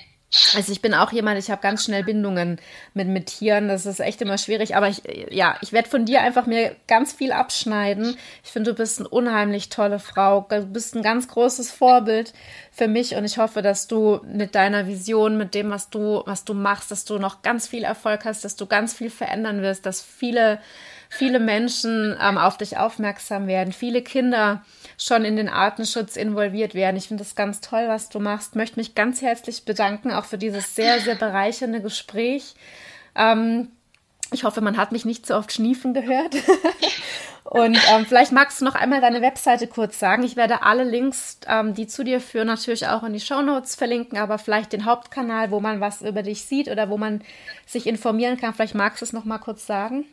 also 0.54 0.70
ich 0.70 0.80
bin 0.80 0.94
auch 0.94 1.10
jemand, 1.10 1.38
ich 1.38 1.50
habe 1.50 1.60
ganz 1.60 1.84
schnell 1.84 2.04
Bindungen 2.04 2.60
mit, 2.94 3.08
mit 3.08 3.26
Tieren. 3.26 3.66
Das 3.66 3.84
ist 3.84 3.98
echt 3.98 4.22
immer 4.22 4.38
schwierig. 4.38 4.76
Aber 4.76 4.88
ich, 4.88 5.02
ja, 5.30 5.56
ich 5.60 5.72
werde 5.72 5.88
von 5.88 6.04
dir 6.04 6.22
einfach 6.22 6.46
mir 6.46 6.76
ganz 6.86 7.12
viel 7.12 7.32
abschneiden. 7.32 8.16
Ich 8.44 8.50
finde, 8.50 8.70
du 8.70 8.76
bist 8.76 9.00
eine 9.00 9.08
unheimlich 9.08 9.70
tolle 9.70 9.98
Frau. 9.98 10.46
Du 10.48 10.66
bist 10.66 10.94
ein 10.94 11.02
ganz 11.02 11.26
großes 11.26 11.72
Vorbild 11.72 12.32
für 12.70 12.86
mich. 12.86 13.16
Und 13.16 13.24
ich 13.24 13.38
hoffe, 13.38 13.60
dass 13.60 13.88
du 13.88 14.20
mit 14.24 14.54
deiner 14.54 14.86
Vision, 14.86 15.36
mit 15.36 15.54
dem, 15.54 15.70
was 15.70 15.90
du, 15.90 16.22
was 16.26 16.44
du 16.44 16.54
machst, 16.54 16.92
dass 16.92 17.04
du 17.04 17.18
noch 17.18 17.42
ganz 17.42 17.66
viel 17.66 17.82
Erfolg 17.82 18.24
hast, 18.24 18.44
dass 18.44 18.54
du 18.54 18.66
ganz 18.66 18.94
viel 18.94 19.10
verändern 19.10 19.62
wirst, 19.62 19.84
dass 19.84 20.00
viele 20.00 20.60
viele 21.12 21.40
Menschen 21.40 22.16
ähm, 22.22 22.38
auf 22.38 22.56
dich 22.56 22.78
aufmerksam 22.78 23.48
werden, 23.48 23.72
viele 23.72 24.00
Kinder 24.00 24.64
schon 25.00 25.24
in 25.24 25.36
den 25.36 25.48
Artenschutz 25.48 26.16
involviert 26.16 26.74
werden. 26.74 26.96
Ich 26.96 27.08
finde 27.08 27.24
das 27.24 27.34
ganz 27.34 27.60
toll, 27.60 27.88
was 27.88 28.10
du 28.10 28.20
machst. 28.20 28.54
Möchte 28.54 28.78
mich 28.78 28.94
ganz 28.94 29.22
herzlich 29.22 29.64
bedanken, 29.64 30.12
auch 30.12 30.26
für 30.26 30.38
dieses 30.38 30.74
sehr, 30.74 31.00
sehr 31.00 31.14
bereichernde 31.14 31.80
Gespräch. 31.80 32.54
Ähm, 33.14 33.68
ich 34.30 34.44
hoffe, 34.44 34.60
man 34.60 34.76
hat 34.76 34.92
mich 34.92 35.06
nicht 35.06 35.26
so 35.26 35.34
oft 35.36 35.52
schniefen 35.52 35.94
gehört. 35.94 36.36
Und 37.44 37.78
ähm, 37.90 38.06
vielleicht 38.06 38.30
magst 38.30 38.60
du 38.60 38.64
noch 38.64 38.74
einmal 38.74 39.00
deine 39.00 39.22
Webseite 39.22 39.66
kurz 39.66 39.98
sagen. 39.98 40.22
Ich 40.22 40.36
werde 40.36 40.62
alle 40.62 40.84
Links, 40.84 41.38
ähm, 41.48 41.74
die 41.74 41.86
zu 41.86 42.04
dir 42.04 42.20
führen, 42.20 42.46
natürlich 42.46 42.86
auch 42.86 43.02
in 43.02 43.14
die 43.14 43.20
Show 43.20 43.40
Notes 43.40 43.74
verlinken, 43.74 44.18
aber 44.18 44.38
vielleicht 44.38 44.72
den 44.72 44.84
Hauptkanal, 44.84 45.50
wo 45.50 45.58
man 45.58 45.80
was 45.80 46.02
über 46.02 46.22
dich 46.22 46.44
sieht 46.44 46.68
oder 46.68 46.90
wo 46.90 46.98
man 46.98 47.22
sich 47.66 47.86
informieren 47.86 48.36
kann. 48.36 48.54
Vielleicht 48.54 48.76
magst 48.76 49.00
du 49.00 49.04
es 49.06 49.12
noch 49.12 49.24
mal 49.24 49.38
kurz 49.38 49.66
sagen. 49.66 50.04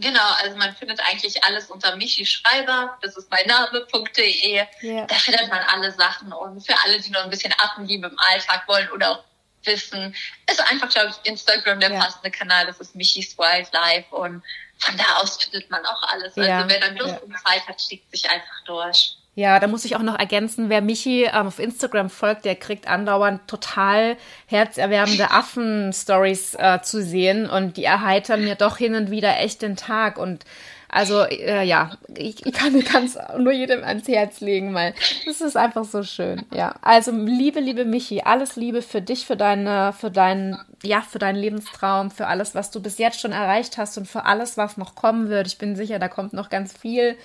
Genau, 0.00 0.32
also 0.42 0.56
man 0.56 0.74
findet 0.76 1.00
eigentlich 1.00 1.42
alles 1.42 1.70
unter 1.70 1.96
Michi 1.96 2.24
Schreiber, 2.24 2.96
das 3.02 3.16
ist 3.16 3.30
mein 3.30 3.46
Name.de. 3.46 4.64
Yeah. 4.82 5.06
Da 5.06 5.14
findet 5.16 5.48
man 5.48 5.58
alle 5.58 5.90
Sachen 5.92 6.32
und 6.32 6.64
für 6.64 6.74
alle, 6.84 7.00
die 7.00 7.10
noch 7.10 7.24
ein 7.24 7.30
bisschen 7.30 7.52
Affenliebe 7.58 8.06
im 8.06 8.18
Alltag 8.30 8.66
wollen 8.68 8.88
oder 8.90 9.10
auch 9.10 9.24
wissen, 9.64 10.14
ist 10.48 10.60
einfach, 10.70 10.88
glaube 10.88 11.10
ich, 11.10 11.28
Instagram 11.28 11.80
der 11.80 11.90
yeah. 11.90 12.00
passende 12.00 12.30
Kanal, 12.30 12.66
das 12.66 12.78
ist 12.78 12.94
Michis 12.94 13.36
Wildlife 13.36 14.14
und 14.14 14.42
von 14.78 14.96
da 14.96 15.16
aus 15.16 15.42
findet 15.42 15.68
man 15.68 15.84
auch 15.84 16.02
alles. 16.04 16.36
Also 16.36 16.48
yeah. 16.48 16.68
wer 16.68 16.78
dann 16.78 16.96
Lust 16.96 17.20
und 17.20 17.36
Zeit 17.40 17.66
hat, 17.66 17.82
schickt 17.82 18.08
sich 18.12 18.30
einfach 18.30 18.64
durch. 18.66 19.17
Ja, 19.38 19.60
da 19.60 19.68
muss 19.68 19.84
ich 19.84 19.94
auch 19.94 20.02
noch 20.02 20.18
ergänzen, 20.18 20.68
wer 20.68 20.82
Michi 20.82 21.22
ähm, 21.22 21.46
auf 21.46 21.60
Instagram 21.60 22.10
folgt, 22.10 22.44
der 22.44 22.56
kriegt 22.56 22.88
andauernd 22.88 23.46
total 23.46 24.16
herzerwärmende 24.46 25.30
Affen-Stories 25.30 26.56
äh, 26.56 26.80
zu 26.82 27.04
sehen 27.04 27.48
und 27.48 27.76
die 27.76 27.84
erheitern 27.84 28.42
mir 28.42 28.56
doch 28.56 28.78
hin 28.78 28.96
und 28.96 29.12
wieder 29.12 29.38
echt 29.38 29.62
den 29.62 29.76
Tag 29.76 30.18
und 30.18 30.44
also 30.88 31.22
äh, 31.22 31.62
ja, 31.62 31.92
ich, 32.16 32.44
ich 32.44 32.52
kann 32.52 33.04
es 33.04 33.16
nur 33.38 33.52
jedem 33.52 33.84
ans 33.84 34.08
Herz 34.08 34.40
legen, 34.40 34.74
weil 34.74 34.92
es 35.30 35.40
ist 35.40 35.56
einfach 35.56 35.84
so 35.84 36.02
schön. 36.02 36.44
Ja, 36.52 36.74
also 36.82 37.12
liebe, 37.12 37.60
liebe 37.60 37.84
Michi, 37.84 38.22
alles 38.24 38.56
Liebe 38.56 38.82
für 38.82 39.02
dich, 39.02 39.24
für 39.24 39.36
deine, 39.36 39.92
für 39.92 40.10
deinen, 40.10 40.58
ja, 40.82 41.00
für 41.00 41.20
deinen 41.20 41.36
Lebenstraum, 41.36 42.10
für 42.10 42.26
alles, 42.26 42.56
was 42.56 42.72
du 42.72 42.82
bis 42.82 42.98
jetzt 42.98 43.20
schon 43.20 43.30
erreicht 43.30 43.78
hast 43.78 43.98
und 43.98 44.08
für 44.08 44.24
alles, 44.24 44.56
was 44.56 44.78
noch 44.78 44.96
kommen 44.96 45.28
wird. 45.28 45.46
Ich 45.46 45.58
bin 45.58 45.76
sicher, 45.76 46.00
da 46.00 46.08
kommt 46.08 46.32
noch 46.32 46.50
ganz 46.50 46.76
viel. 46.76 47.16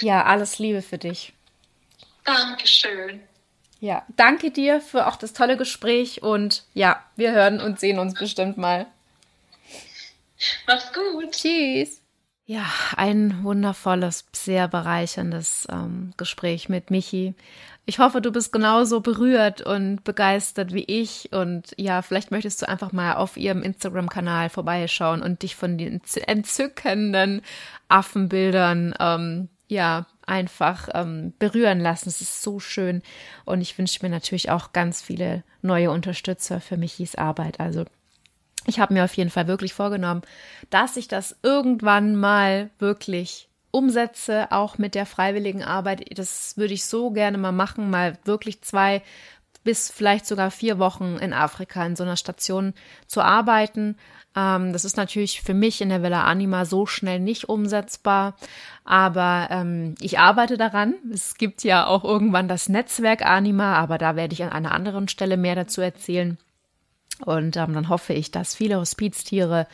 Ja, 0.00 0.24
alles 0.24 0.58
Liebe 0.58 0.82
für 0.82 0.98
dich. 0.98 1.32
Dankeschön. 2.24 3.20
Ja, 3.80 4.02
danke 4.16 4.50
dir 4.50 4.80
für 4.80 5.06
auch 5.06 5.16
das 5.16 5.34
tolle 5.34 5.56
Gespräch 5.56 6.22
und 6.22 6.64
ja, 6.72 7.02
wir 7.16 7.32
hören 7.32 7.60
und 7.60 7.78
sehen 7.78 7.98
uns 7.98 8.14
bestimmt 8.14 8.56
mal. 8.56 8.86
Mach's 10.66 10.92
gut. 10.92 11.32
Tschüss. 11.32 12.00
Ja, 12.46 12.66
ein 12.96 13.42
wundervolles, 13.42 14.26
sehr 14.32 14.68
bereicherndes 14.68 15.66
ähm, 15.70 16.12
Gespräch 16.18 16.68
mit 16.68 16.90
Michi. 16.90 17.34
Ich 17.86 17.98
hoffe, 17.98 18.20
du 18.20 18.32
bist 18.32 18.52
genauso 18.52 19.00
berührt 19.00 19.62
und 19.62 20.04
begeistert 20.04 20.72
wie 20.72 20.84
ich. 20.84 21.32
Und 21.32 21.74
ja, 21.78 22.02
vielleicht 22.02 22.30
möchtest 22.30 22.60
du 22.62 22.68
einfach 22.68 22.92
mal 22.92 23.14
auf 23.14 23.36
ihrem 23.36 23.62
Instagram-Kanal 23.62 24.50
vorbeischauen 24.50 25.22
und 25.22 25.42
dich 25.42 25.56
von 25.56 25.78
den 25.78 26.00
entzückenden 26.26 27.42
Affenbildern 27.88 28.94
ähm, 28.98 29.48
ja 29.68 30.06
einfach 30.26 30.88
ähm, 30.94 31.32
berühren 31.38 31.80
lassen. 31.80 32.08
Es 32.08 32.20
ist 32.20 32.42
so 32.42 32.60
schön. 32.60 33.02
Und 33.44 33.60
ich 33.60 33.76
wünsche 33.78 34.00
mir 34.02 34.10
natürlich 34.10 34.50
auch 34.50 34.72
ganz 34.72 35.02
viele 35.02 35.44
neue 35.62 35.90
Unterstützer 35.90 36.60
für 36.60 36.76
Michis 36.76 37.14
Arbeit. 37.14 37.60
Also 37.60 37.84
ich 38.66 38.78
habe 38.78 38.94
mir 38.94 39.04
auf 39.04 39.14
jeden 39.14 39.30
Fall 39.30 39.46
wirklich 39.46 39.74
vorgenommen, 39.74 40.22
dass 40.70 40.96
ich 40.96 41.08
das 41.08 41.36
irgendwann 41.42 42.16
mal 42.16 42.70
wirklich 42.78 43.48
umsetze, 43.70 44.52
auch 44.52 44.78
mit 44.78 44.94
der 44.94 45.04
freiwilligen 45.04 45.64
Arbeit. 45.64 46.16
Das 46.16 46.56
würde 46.56 46.74
ich 46.74 46.84
so 46.84 47.10
gerne 47.10 47.38
mal 47.38 47.52
machen, 47.52 47.90
mal 47.90 48.16
wirklich 48.24 48.62
zwei 48.62 49.02
bis 49.64 49.90
vielleicht 49.90 50.26
sogar 50.26 50.50
vier 50.50 50.78
Wochen 50.78 51.16
in 51.16 51.32
Afrika 51.32 51.84
in 51.84 51.96
so 51.96 52.04
einer 52.04 52.16
Station 52.16 52.74
zu 53.06 53.22
arbeiten. 53.22 53.96
Ähm, 54.36 54.72
das 54.72 54.84
ist 54.84 54.96
natürlich 54.96 55.42
für 55.42 55.54
mich 55.54 55.80
in 55.80 55.88
der 55.88 56.02
Villa 56.02 56.24
Anima 56.24 56.64
so 56.64 56.86
schnell 56.86 57.20
nicht 57.20 57.48
umsetzbar, 57.48 58.36
aber 58.84 59.48
ähm, 59.50 59.94
ich 60.00 60.18
arbeite 60.18 60.56
daran. 60.56 60.94
Es 61.12 61.36
gibt 61.36 61.64
ja 61.64 61.86
auch 61.86 62.04
irgendwann 62.04 62.48
das 62.48 62.68
Netzwerk 62.68 63.24
Anima, 63.24 63.74
aber 63.76 63.98
da 63.98 64.16
werde 64.16 64.34
ich 64.34 64.42
an 64.42 64.52
einer 64.52 64.72
anderen 64.72 65.08
Stelle 65.08 65.36
mehr 65.36 65.54
dazu 65.54 65.80
erzählen. 65.80 66.38
Und 67.24 67.56
ähm, 67.56 67.74
dann 67.74 67.88
hoffe 67.88 68.12
ich, 68.12 68.30
dass 68.30 68.56
viele 68.56 68.78
Hospiztiere 68.78 69.68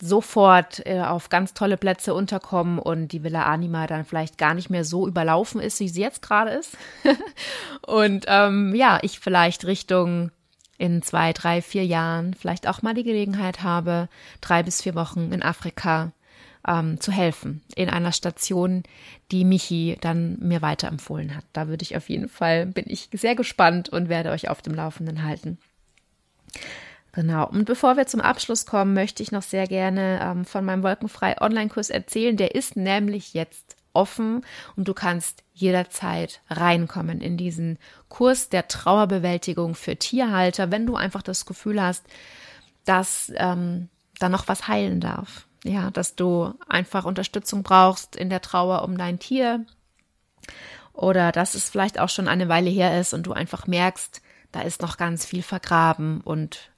sofort 0.00 0.86
äh, 0.86 1.00
auf 1.00 1.28
ganz 1.28 1.54
tolle 1.54 1.76
Plätze 1.76 2.14
unterkommen 2.14 2.78
und 2.78 3.08
die 3.08 3.22
Villa 3.24 3.44
Anima 3.44 3.86
dann 3.86 4.04
vielleicht 4.04 4.38
gar 4.38 4.54
nicht 4.54 4.70
mehr 4.70 4.84
so 4.84 5.08
überlaufen 5.08 5.60
ist, 5.60 5.80
wie 5.80 5.88
sie 5.88 6.00
jetzt 6.00 6.22
gerade 6.22 6.52
ist. 6.52 6.76
und 7.86 8.26
ähm, 8.28 8.74
ja, 8.74 8.98
ich 9.02 9.18
vielleicht 9.18 9.64
Richtung 9.64 10.30
in 10.78 11.02
zwei, 11.02 11.32
drei, 11.32 11.60
vier 11.60 11.84
Jahren 11.84 12.34
vielleicht 12.34 12.68
auch 12.68 12.82
mal 12.82 12.94
die 12.94 13.02
Gelegenheit 13.02 13.62
habe, 13.62 14.08
drei 14.40 14.62
bis 14.62 14.82
vier 14.82 14.94
Wochen 14.94 15.32
in 15.32 15.42
Afrika 15.42 16.12
ähm, 16.66 17.00
zu 17.00 17.10
helfen. 17.10 17.62
In 17.74 17.90
einer 17.90 18.12
Station, 18.12 18.84
die 19.32 19.44
Michi 19.44 19.98
dann 20.00 20.38
mir 20.38 20.62
weiterempfohlen 20.62 21.34
hat. 21.34 21.44
Da 21.52 21.66
würde 21.66 21.82
ich 21.82 21.96
auf 21.96 22.08
jeden 22.08 22.28
Fall, 22.28 22.66
bin 22.66 22.84
ich 22.86 23.08
sehr 23.12 23.34
gespannt 23.34 23.88
und 23.88 24.08
werde 24.08 24.30
euch 24.30 24.48
auf 24.48 24.62
dem 24.62 24.74
Laufenden 24.74 25.24
halten. 25.24 25.58
Genau. 27.18 27.48
Und 27.48 27.64
bevor 27.64 27.96
wir 27.96 28.06
zum 28.06 28.20
Abschluss 28.20 28.64
kommen, 28.64 28.94
möchte 28.94 29.24
ich 29.24 29.32
noch 29.32 29.42
sehr 29.42 29.66
gerne 29.66 30.20
ähm, 30.22 30.44
von 30.44 30.64
meinem 30.64 30.84
Wolkenfrei 30.84 31.40
Online-Kurs 31.40 31.90
erzählen. 31.90 32.36
Der 32.36 32.54
ist 32.54 32.76
nämlich 32.76 33.34
jetzt 33.34 33.74
offen 33.92 34.46
und 34.76 34.86
du 34.86 34.94
kannst 34.94 35.42
jederzeit 35.52 36.40
reinkommen 36.48 37.20
in 37.20 37.36
diesen 37.36 37.80
Kurs 38.08 38.50
der 38.50 38.68
Trauerbewältigung 38.68 39.74
für 39.74 39.96
Tierhalter, 39.96 40.70
wenn 40.70 40.86
du 40.86 40.94
einfach 40.94 41.22
das 41.22 41.44
Gefühl 41.44 41.82
hast, 41.82 42.06
dass 42.84 43.32
ähm, 43.34 43.88
da 44.20 44.28
noch 44.28 44.46
was 44.46 44.68
heilen 44.68 45.00
darf. 45.00 45.48
Ja, 45.64 45.90
dass 45.90 46.14
du 46.14 46.54
einfach 46.68 47.04
Unterstützung 47.04 47.64
brauchst 47.64 48.14
in 48.14 48.30
der 48.30 48.42
Trauer 48.42 48.82
um 48.84 48.96
dein 48.96 49.18
Tier 49.18 49.66
oder 50.92 51.32
dass 51.32 51.56
es 51.56 51.68
vielleicht 51.68 51.98
auch 51.98 52.10
schon 52.10 52.28
eine 52.28 52.48
Weile 52.48 52.70
her 52.70 53.00
ist 53.00 53.12
und 53.12 53.26
du 53.26 53.32
einfach 53.32 53.66
merkst, 53.66 54.22
da 54.52 54.60
ist 54.60 54.82
noch 54.82 54.98
ganz 54.98 55.26
viel 55.26 55.42
vergraben 55.42 56.20
und 56.20 56.70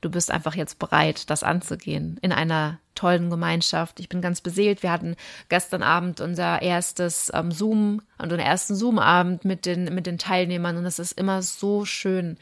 du 0.00 0.10
bist 0.10 0.30
einfach 0.30 0.54
jetzt 0.54 0.78
bereit, 0.78 1.30
das 1.30 1.42
anzugehen 1.42 2.18
in 2.22 2.32
einer 2.32 2.78
tollen 2.94 3.30
Gemeinschaft. 3.30 4.00
Ich 4.00 4.08
bin 4.08 4.20
ganz 4.20 4.40
beseelt. 4.40 4.82
Wir 4.82 4.90
hatten 4.90 5.16
gestern 5.48 5.82
Abend 5.82 6.20
unser 6.20 6.62
erstes 6.62 7.30
ähm, 7.34 7.52
Zoom, 7.52 8.02
unseren 8.18 8.40
ersten 8.40 8.74
Zoom-Abend 8.74 9.44
mit 9.44 9.66
den, 9.66 9.94
mit 9.94 10.06
den 10.06 10.18
Teilnehmern 10.18 10.76
und 10.76 10.86
es 10.86 10.98
ist 10.98 11.12
immer 11.12 11.42
so 11.42 11.84
schön. 11.84 12.38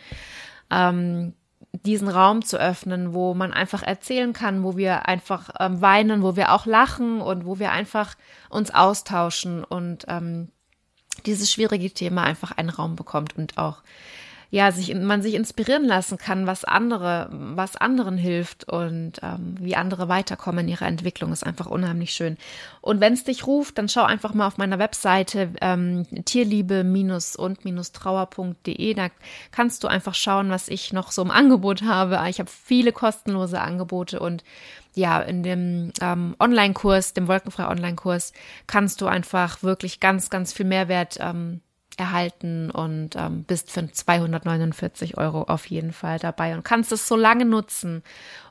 Ähm, 0.71 1.35
diesen 1.85 2.09
Raum 2.09 2.43
zu 2.43 2.59
öffnen, 2.59 3.13
wo 3.13 3.35
man 3.35 3.53
einfach 3.53 3.83
erzählen 3.83 4.33
kann, 4.33 4.63
wo 4.63 4.77
wir 4.79 5.07
einfach 5.09 5.51
ähm, 5.61 5.83
weinen, 5.83 6.23
wo 6.23 6.35
wir 6.35 6.53
auch 6.53 6.65
lachen 6.65 7.21
und 7.21 7.45
wo 7.45 7.59
wir 7.59 7.71
einfach 7.71 8.15
uns 8.49 8.73
austauschen 8.73 9.63
und 9.63 10.07
ähm, 10.09 10.49
dieses 11.27 11.51
schwierige 11.51 11.91
Thema 11.91 12.25
einfach 12.25 12.53
einen 12.53 12.71
Raum 12.71 12.97
bekommt 12.97 13.37
und 13.37 13.59
auch 13.59 13.83
ja, 14.57 14.73
sich, 14.73 14.93
man 14.95 15.21
sich 15.21 15.35
inspirieren 15.35 15.85
lassen 15.85 16.17
kann, 16.17 16.47
was 16.47 16.65
andere, 16.65 17.29
was 17.31 17.77
anderen 17.77 18.17
hilft 18.17 18.67
und 18.67 19.21
ähm, 19.23 19.57
wie 19.61 19.77
andere 19.77 20.09
weiterkommen 20.09 20.65
in 20.65 20.73
ihrer 20.73 20.87
Entwicklung, 20.87 21.31
ist 21.31 21.45
einfach 21.45 21.67
unheimlich 21.67 22.13
schön. 22.13 22.39
Und 22.81 23.03
wenn 23.03 23.13
es 23.13 23.25
dich 23.25 23.47
ruft, 23.47 23.77
dann 23.77 23.91
schau 23.91 24.05
einfach 24.05 24.33
mal 24.33 24.47
auf 24.47 24.57
meiner 24.57 24.79
Webseite 24.79 25.51
ähm, 25.61 26.07
tierliebe-und-trauer.de. 26.25 28.95
Da 28.95 29.09
kannst 29.51 29.85
du 29.85 29.89
einfach 29.89 30.15
schauen, 30.15 30.49
was 30.49 30.69
ich 30.69 30.91
noch 30.91 31.13
so 31.13 31.21
im 31.21 31.31
Angebot 31.31 31.83
habe. 31.83 32.19
Ich 32.31 32.39
habe 32.39 32.49
viele 32.49 32.93
kostenlose 32.93 33.61
Angebote 33.61 34.21
und 34.21 34.43
ja, 34.95 35.21
in 35.21 35.43
dem 35.43 35.93
ähm, 36.01 36.35
Online-Kurs, 36.41 37.13
dem 37.13 37.29
Wolkenfrei 37.29 37.69
Online-Kurs, 37.69 38.33
kannst 38.67 39.03
du 39.03 39.07
einfach 39.07 39.63
wirklich 39.63 40.01
ganz, 40.01 40.31
ganz 40.31 40.55
viel 40.55 40.65
Mehrwert 40.65 41.19
ähm, 41.21 41.61
erhalten 41.97 42.71
und 42.71 43.17
ähm, 43.17 43.45
bist 43.45 43.71
für 43.71 43.91
249 43.91 45.17
Euro 45.17 45.43
auf 45.43 45.67
jeden 45.67 45.93
Fall 45.93 46.19
dabei 46.19 46.55
und 46.55 46.65
kannst 46.65 46.93
es 46.93 47.09
so 47.09 47.17
lange 47.17 47.45
nutzen 47.45 48.03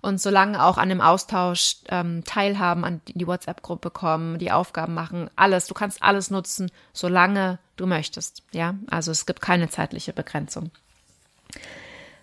und 0.02 0.20
so 0.20 0.30
lange 0.30 0.64
auch 0.64 0.78
an 0.78 0.90
dem 0.90 1.02
Austausch 1.02 1.78
ähm, 1.90 2.24
teilhaben, 2.24 2.84
an 2.84 3.02
die 3.08 3.28
WhatsApp-Gruppe 3.28 3.92
kommen, 3.92 4.40
die 4.40 4.52
Aufgaben 4.52 4.94
machen, 4.94 5.30
alles. 5.36 5.68
Du 5.68 5.74
kannst 5.74 6.02
alles 6.02 6.32
nutzen, 6.32 6.72
solange 6.94 7.60
du 7.76 7.86
möchtest. 7.86 8.44
Ja, 8.52 8.76
also 8.88 9.12
es 9.12 9.26
gibt 9.26 9.42
keine 9.42 9.70
zeitliche 9.70 10.14
Begrenzung. 10.14 10.72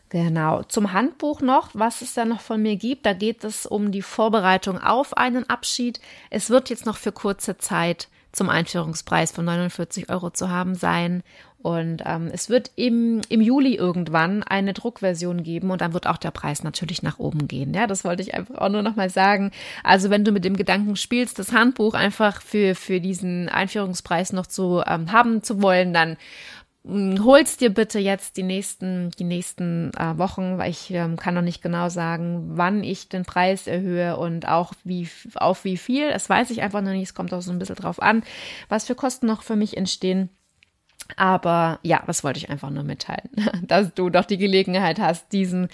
Genau. 0.08 0.62
Zum 0.64 0.92
Handbuch 0.92 1.40
noch, 1.40 1.70
was 1.72 2.02
es 2.02 2.12
da 2.12 2.26
noch 2.26 2.42
von 2.42 2.60
mir 2.60 2.76
gibt. 2.76 3.06
Da 3.06 3.14
geht 3.14 3.44
es 3.44 3.64
um 3.64 3.92
die 3.92 4.02
Vorbereitung 4.02 4.78
auf 4.78 5.16
einen 5.16 5.48
Abschied. 5.48 6.00
Es 6.28 6.50
wird 6.50 6.68
jetzt 6.68 6.84
noch 6.84 6.98
für 6.98 7.12
kurze 7.12 7.56
Zeit 7.56 8.08
zum 8.32 8.48
Einführungspreis 8.48 9.30
von 9.32 9.44
49 9.44 10.08
Euro 10.10 10.30
zu 10.30 10.50
haben 10.50 10.74
sein. 10.74 11.22
Und 11.62 12.02
ähm, 12.04 12.28
es 12.32 12.50
wird 12.50 12.72
im, 12.74 13.20
im 13.28 13.40
Juli 13.40 13.76
irgendwann 13.76 14.42
eine 14.42 14.72
Druckversion 14.72 15.44
geben 15.44 15.70
und 15.70 15.80
dann 15.80 15.92
wird 15.92 16.08
auch 16.08 16.16
der 16.16 16.32
Preis 16.32 16.64
natürlich 16.64 17.04
nach 17.04 17.20
oben 17.20 17.46
gehen. 17.46 17.72
Ja, 17.72 17.86
das 17.86 18.04
wollte 18.04 18.22
ich 18.22 18.34
einfach 18.34 18.56
auch 18.56 18.68
nur 18.68 18.82
nochmal 18.82 19.10
sagen. 19.10 19.52
Also 19.84 20.10
wenn 20.10 20.24
du 20.24 20.32
mit 20.32 20.44
dem 20.44 20.56
Gedanken 20.56 20.96
spielst, 20.96 21.38
das 21.38 21.52
Handbuch 21.52 21.94
einfach 21.94 22.42
für, 22.42 22.74
für 22.74 23.00
diesen 23.00 23.48
Einführungspreis 23.48 24.32
noch 24.32 24.46
zu 24.46 24.82
ähm, 24.84 25.12
haben 25.12 25.44
zu 25.44 25.62
wollen, 25.62 25.92
dann 25.92 26.16
hol's 26.84 27.56
dir 27.56 27.70
bitte 27.70 28.00
jetzt 28.00 28.36
die 28.36 28.42
nächsten, 28.42 29.10
die 29.12 29.24
nächsten 29.24 29.92
äh, 29.94 30.18
Wochen, 30.18 30.58
weil 30.58 30.70
ich 30.70 30.90
ähm, 30.90 31.16
kann 31.16 31.34
noch 31.34 31.42
nicht 31.42 31.62
genau 31.62 31.88
sagen, 31.88 32.50
wann 32.54 32.82
ich 32.82 33.08
den 33.08 33.24
Preis 33.24 33.66
erhöhe 33.68 34.16
und 34.16 34.48
auch 34.48 34.72
wie, 34.82 35.08
auf 35.36 35.64
wie 35.64 35.76
viel. 35.76 36.10
Das 36.10 36.28
weiß 36.28 36.50
ich 36.50 36.62
einfach 36.62 36.80
noch 36.80 36.90
nicht. 36.90 37.04
Es 37.04 37.14
kommt 37.14 37.32
auch 37.32 37.42
so 37.42 37.52
ein 37.52 37.58
bisschen 37.60 37.76
drauf 37.76 38.02
an, 38.02 38.24
was 38.68 38.86
für 38.86 38.96
Kosten 38.96 39.26
noch 39.26 39.42
für 39.42 39.56
mich 39.56 39.76
entstehen. 39.76 40.28
Aber 41.16 41.78
ja, 41.82 42.02
das 42.06 42.24
wollte 42.24 42.38
ich 42.38 42.50
einfach 42.50 42.70
nur 42.70 42.84
mitteilen, 42.84 43.30
dass 43.62 43.94
du 43.94 44.10
doch 44.10 44.24
die 44.24 44.38
Gelegenheit 44.38 44.98
hast, 44.98 45.32
diesen 45.32 45.68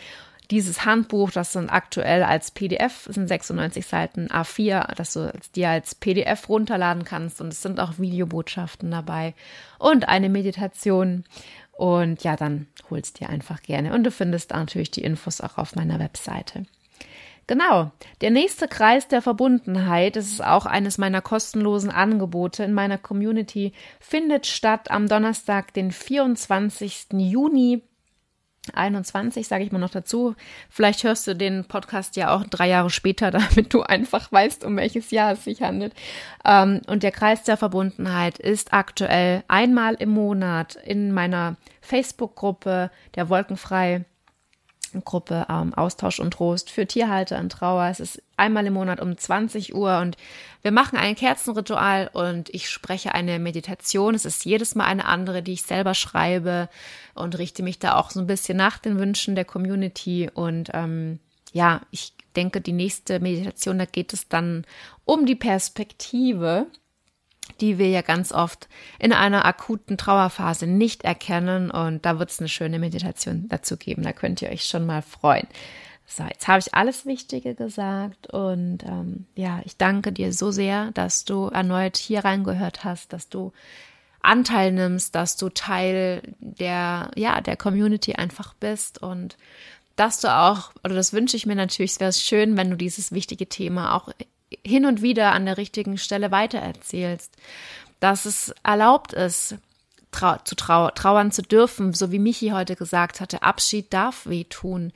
dieses 0.50 0.84
Handbuch, 0.84 1.30
das 1.30 1.52
sind 1.52 1.70
aktuell 1.70 2.22
als 2.22 2.50
PDF, 2.50 3.06
sind 3.10 3.28
96 3.28 3.86
Seiten 3.86 4.28
A4, 4.28 4.94
dass 4.94 5.12
du 5.12 5.32
dir 5.54 5.70
als 5.70 5.94
PDF 5.94 6.48
runterladen 6.48 7.04
kannst 7.04 7.40
und 7.40 7.48
es 7.48 7.60
sind 7.60 7.80
auch 7.80 7.98
Videobotschaften 7.98 8.90
dabei 8.90 9.34
und 9.78 10.08
eine 10.08 10.28
Meditation. 10.28 11.24
Und 11.72 12.24
ja, 12.24 12.34
dann 12.34 12.66
holst 12.90 13.20
dir 13.20 13.28
einfach 13.28 13.62
gerne. 13.62 13.92
Und 13.92 14.02
du 14.02 14.10
findest 14.10 14.50
natürlich 14.50 14.90
die 14.90 15.04
Infos 15.04 15.40
auch 15.40 15.58
auf 15.58 15.76
meiner 15.76 16.00
Webseite. 16.00 16.64
Genau. 17.46 17.92
Der 18.20 18.30
nächste 18.30 18.68
Kreis 18.68 19.06
der 19.08 19.22
Verbundenheit, 19.22 20.16
das 20.16 20.26
ist 20.26 20.44
auch 20.44 20.66
eines 20.66 20.98
meiner 20.98 21.22
kostenlosen 21.22 21.90
Angebote 21.90 22.64
in 22.64 22.74
meiner 22.74 22.98
Community, 22.98 23.72
findet 24.00 24.46
statt 24.46 24.90
am 24.90 25.08
Donnerstag, 25.08 25.72
den 25.72 25.92
24. 25.92 27.06
Juni 27.12 27.82
21, 28.74 29.46
sage 29.46 29.64
ich 29.64 29.72
mal 29.72 29.78
noch 29.78 29.90
dazu. 29.90 30.34
Vielleicht 30.68 31.04
hörst 31.04 31.26
du 31.26 31.34
den 31.34 31.64
Podcast 31.64 32.16
ja 32.16 32.34
auch 32.34 32.44
drei 32.44 32.68
Jahre 32.68 32.90
später, 32.90 33.30
damit 33.30 33.72
du 33.72 33.82
einfach 33.82 34.30
weißt, 34.30 34.64
um 34.64 34.76
welches 34.76 35.10
Jahr 35.10 35.32
es 35.32 35.44
sich 35.44 35.62
handelt. 35.62 35.94
Ähm, 36.44 36.80
und 36.86 37.02
der 37.02 37.12
Kreis 37.12 37.44
der 37.44 37.56
Verbundenheit 37.56 38.38
ist 38.38 38.72
aktuell 38.72 39.42
einmal 39.48 39.94
im 39.94 40.10
Monat 40.10 40.76
in 40.76 41.12
meiner 41.12 41.56
Facebook-Gruppe 41.80 42.90
der 43.14 43.28
Wolkenfrei 43.28 44.04
Gruppe 45.04 45.46
ähm, 45.48 45.74
Austausch 45.74 46.20
und 46.20 46.32
Trost 46.32 46.70
für 46.70 46.86
Tierhalter 46.86 47.38
in 47.38 47.48
Trauer. 47.48 47.86
Es 47.86 48.00
ist 48.00 48.22
einmal 48.36 48.66
im 48.66 48.74
Monat 48.74 49.00
um 49.00 49.16
20 49.16 49.74
Uhr 49.74 49.98
und 49.98 50.16
wir 50.62 50.72
machen 50.72 50.98
ein 50.98 51.14
Kerzenritual 51.14 52.10
und 52.12 52.48
ich 52.50 52.68
spreche 52.68 53.14
eine 53.14 53.38
Meditation. 53.38 54.14
Es 54.14 54.24
ist 54.24 54.44
jedes 54.44 54.74
Mal 54.74 54.84
eine 54.84 55.04
andere, 55.04 55.42
die 55.42 55.52
ich 55.52 55.62
selber 55.62 55.94
schreibe 55.94 56.68
und 57.14 57.38
richte 57.38 57.62
mich 57.62 57.78
da 57.78 57.96
auch 57.96 58.10
so 58.10 58.20
ein 58.20 58.26
bisschen 58.26 58.56
nach 58.56 58.78
den 58.78 58.98
Wünschen 58.98 59.34
der 59.34 59.44
Community. 59.44 60.30
Und 60.32 60.70
ähm, 60.74 61.18
ja, 61.52 61.82
ich 61.90 62.12
denke, 62.36 62.60
die 62.60 62.72
nächste 62.72 63.20
Meditation, 63.20 63.78
da 63.78 63.84
geht 63.84 64.12
es 64.12 64.28
dann 64.28 64.64
um 65.04 65.26
die 65.26 65.36
Perspektive 65.36 66.66
die 67.60 67.78
wir 67.78 67.88
ja 67.88 68.02
ganz 68.02 68.32
oft 68.32 68.68
in 68.98 69.12
einer 69.12 69.44
akuten 69.44 69.96
Trauerphase 69.98 70.66
nicht 70.66 71.04
erkennen. 71.04 71.70
Und 71.70 72.04
da 72.04 72.18
wird 72.18 72.30
es 72.30 72.40
eine 72.40 72.48
schöne 72.48 72.78
Meditation 72.78 73.46
dazu 73.48 73.76
geben. 73.76 74.02
Da 74.02 74.12
könnt 74.12 74.42
ihr 74.42 74.50
euch 74.50 74.64
schon 74.64 74.86
mal 74.86 75.02
freuen. 75.02 75.46
So, 76.10 76.24
jetzt 76.24 76.48
habe 76.48 76.58
ich 76.58 76.74
alles 76.74 77.04
Wichtige 77.04 77.54
gesagt 77.54 78.28
und 78.32 78.82
ähm, 78.84 79.26
ja, 79.34 79.60
ich 79.66 79.76
danke 79.76 80.10
dir 80.10 80.32
so 80.32 80.50
sehr, 80.50 80.90
dass 80.92 81.26
du 81.26 81.48
erneut 81.48 81.98
hier 81.98 82.24
reingehört 82.24 82.82
hast, 82.82 83.12
dass 83.12 83.28
du 83.28 83.52
Anteil 84.22 84.72
nimmst, 84.72 85.14
dass 85.14 85.36
du 85.36 85.50
Teil 85.50 86.22
der, 86.40 87.10
ja, 87.14 87.42
der 87.42 87.58
Community 87.58 88.14
einfach 88.14 88.54
bist 88.54 89.02
und 89.02 89.36
dass 89.96 90.20
du 90.20 90.34
auch, 90.34 90.72
oder 90.82 90.94
das 90.94 91.12
wünsche 91.12 91.36
ich 91.36 91.44
mir 91.44 91.56
natürlich, 91.56 91.92
es 91.92 92.00
wäre 92.00 92.12
schön, 92.14 92.56
wenn 92.56 92.70
du 92.70 92.76
dieses 92.76 93.12
wichtige 93.12 93.46
Thema 93.46 93.94
auch 93.94 94.08
hin 94.64 94.86
und 94.86 95.02
wieder 95.02 95.32
an 95.32 95.46
der 95.46 95.56
richtigen 95.56 95.98
Stelle 95.98 96.30
weitererzählst, 96.30 97.36
dass 98.00 98.24
es 98.24 98.54
erlaubt 98.62 99.12
ist, 99.12 99.56
trau 100.10 100.36
zu 100.44 100.54
trau 100.54 100.90
trauern 100.90 101.32
zu 101.32 101.42
dürfen, 101.42 101.92
so 101.92 102.10
wie 102.10 102.18
Michi 102.18 102.50
heute 102.50 102.76
gesagt 102.76 103.20
hatte, 103.20 103.42
Abschied 103.42 103.92
darf 103.92 104.26
wehtun. 104.26 104.92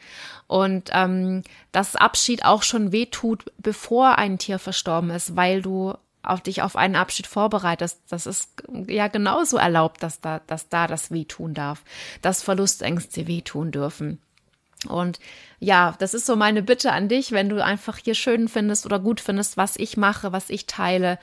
Und 0.47 0.91
ähm, 0.93 1.43
dass 1.71 1.97
Abschied 1.97 2.45
auch 2.45 2.63
schon 2.63 2.93
wehtut, 2.93 3.45
bevor 3.59 4.19
ein 4.19 4.39
Tier 4.39 4.59
verstorben 4.59 5.11
ist, 5.11 5.37
weil 5.37 5.63
du 5.63 5.95
auf 6.23 6.41
dich 6.41 6.63
auf 6.63 6.77
einen 6.77 6.97
Abschied 6.97 7.27
vorbereitest. 7.27 8.01
Das 8.09 8.27
ist 8.27 8.49
ja 8.87 9.09
genauso 9.09 9.57
erlaubt, 9.57 10.03
dass 10.03 10.21
da, 10.21 10.41
dass 10.47 10.69
da 10.69 10.87
das 10.87 11.11
wehtun 11.11 11.53
darf, 11.53 11.83
dass 12.23 12.43
Verlustängste 12.43 13.27
wehtun 13.27 13.73
dürfen. 13.73 14.21
Und 14.89 15.21
ja, 15.61 15.95
das 15.99 16.15
ist 16.15 16.27
so 16.27 16.37
meine 16.37 16.63
Bitte 16.63 16.93
an 16.93 17.09
dich, 17.09 17.33
wenn 17.33 17.49
du 17.49 17.63
einfach 17.63 17.99
hier 17.99 18.15
schön 18.15 18.49
findest 18.49 18.87
oder 18.87 18.99
gut 18.99 19.21
findest, 19.21 19.57
was 19.57 19.77
ich 19.77 19.97
mache, 19.97 20.33
was 20.33 20.51
ich 20.51 20.67
teile, 20.67 21.19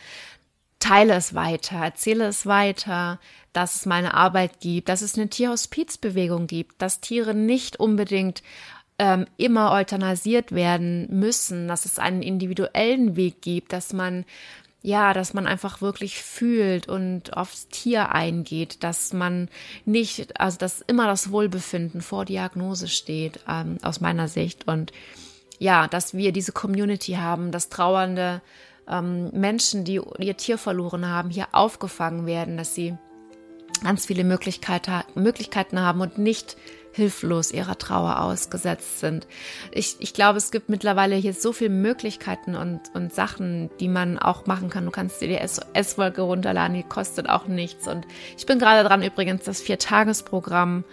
teile 0.79 1.13
es 1.15 1.33
weiter, 1.33 1.77
erzähle 1.77 2.25
es 2.27 2.45
weiter, 2.45 3.19
dass 3.51 3.75
es 3.75 3.85
meine 3.85 4.13
Arbeit 4.13 4.61
gibt, 4.61 4.89
dass 4.89 5.01
es 5.01 5.17
eine 5.17 5.29
Tierhospizbewegung 5.29 6.47
gibt, 6.47 6.81
dass 6.81 7.01
Tiere 7.01 7.33
nicht 7.33 7.79
unbedingt 7.79 8.43
ähm, 8.99 9.25
immer 9.37 9.71
euthanasiert 9.71 10.51
werden 10.51 11.07
müssen, 11.09 11.67
dass 11.67 11.85
es 11.85 11.99
einen 11.99 12.21
individuellen 12.21 13.15
Weg 13.15 13.41
gibt, 13.41 13.73
dass 13.73 13.93
man 13.93 14.25
ja, 14.81 15.13
dass 15.13 15.33
man 15.33 15.45
einfach 15.45 15.81
wirklich 15.81 16.21
fühlt 16.23 16.87
und 16.87 17.35
aufs 17.35 17.67
Tier 17.67 18.13
eingeht, 18.13 18.83
dass 18.83 19.11
man 19.11 19.49
nicht, 19.85 20.39
also 20.39 20.57
dass 20.57 20.81
immer 20.81 21.05
das 21.07 21.31
Wohlbefinden 21.31 22.01
vor 22.01 22.25
Diagnose 22.25 22.87
steht, 22.87 23.41
ähm, 23.47 23.77
aus 23.81 23.99
meiner 23.99 24.27
Sicht. 24.29 24.67
Und 24.67 24.93
ja, 25.57 25.87
dass 25.87 26.13
wir 26.13 26.31
diese 26.31 26.53
Community 26.53 27.13
haben, 27.13 27.51
dass 27.51 27.67
trauernde 27.67 28.41
ähm, 28.87 29.29
Menschen, 29.31 29.83
die 29.83 29.99
ihr 30.17 30.37
Tier 30.37 30.57
verloren 30.57 31.05
haben, 31.05 31.29
hier 31.29 31.47
aufgefangen 31.51 32.25
werden, 32.25 32.55
dass 32.55 32.73
sie 32.73 32.97
ganz 33.83 34.05
viele 34.05 34.23
Möglichkeiten, 34.23 35.03
Möglichkeiten 35.15 35.79
haben 35.79 35.99
und 35.99 36.17
nicht 36.17 36.55
hilflos 36.99 37.51
ihrer 37.51 37.77
Trauer 37.77 38.21
ausgesetzt 38.21 38.99
sind. 38.99 39.27
Ich, 39.71 39.95
ich 39.99 40.13
glaube, 40.13 40.37
es 40.37 40.51
gibt 40.51 40.69
mittlerweile 40.69 41.15
hier 41.15 41.33
so 41.33 41.53
viele 41.53 41.71
Möglichkeiten 41.71 42.55
und, 42.55 42.81
und 42.93 43.13
Sachen, 43.13 43.69
die 43.79 43.87
man 43.87 44.19
auch 44.19 44.45
machen 44.45 44.69
kann. 44.69 44.85
Du 44.85 44.91
kannst 44.91 45.21
dir 45.21 45.27
die 45.27 45.39
S-Wolke 45.73 46.21
runterladen, 46.21 46.75
die 46.75 46.83
kostet 46.83 47.29
auch 47.29 47.47
nichts. 47.47 47.87
Und 47.87 48.05
ich 48.37 48.45
bin 48.45 48.59
gerade 48.59 48.87
dran, 48.87 49.01
übrigens 49.01 49.43
das 49.45 49.61
Viertagesprogramm 49.61 50.83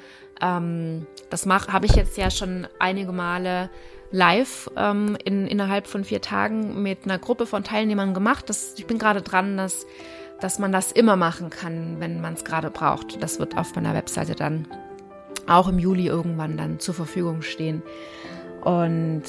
Ähm, 0.40 1.06
das 1.30 1.46
habe 1.46 1.86
ich 1.86 1.94
jetzt 1.96 2.16
ja 2.16 2.30
schon 2.30 2.66
einige 2.78 3.12
Male 3.12 3.70
live 4.10 4.70
ähm, 4.76 5.16
in, 5.24 5.46
innerhalb 5.46 5.86
von 5.86 6.04
vier 6.04 6.20
Tagen 6.20 6.82
mit 6.82 7.04
einer 7.04 7.18
Gruppe 7.18 7.46
von 7.46 7.64
Teilnehmern 7.64 8.14
gemacht. 8.14 8.48
Das, 8.48 8.74
ich 8.76 8.86
bin 8.86 8.98
gerade 8.98 9.22
dran, 9.22 9.56
dass, 9.56 9.86
dass 10.40 10.58
man 10.58 10.72
das 10.72 10.92
immer 10.92 11.16
machen 11.16 11.50
kann, 11.50 11.96
wenn 12.00 12.20
man 12.20 12.34
es 12.34 12.44
gerade 12.44 12.70
braucht. 12.70 13.22
Das 13.22 13.38
wird 13.38 13.56
auf 13.56 13.74
meiner 13.74 13.94
Webseite 13.94 14.34
dann 14.34 14.66
auch 15.46 15.68
im 15.68 15.78
Juli 15.78 16.06
irgendwann 16.06 16.56
dann 16.56 16.78
zur 16.78 16.94
Verfügung 16.94 17.42
stehen. 17.42 17.82
Und 18.62 19.22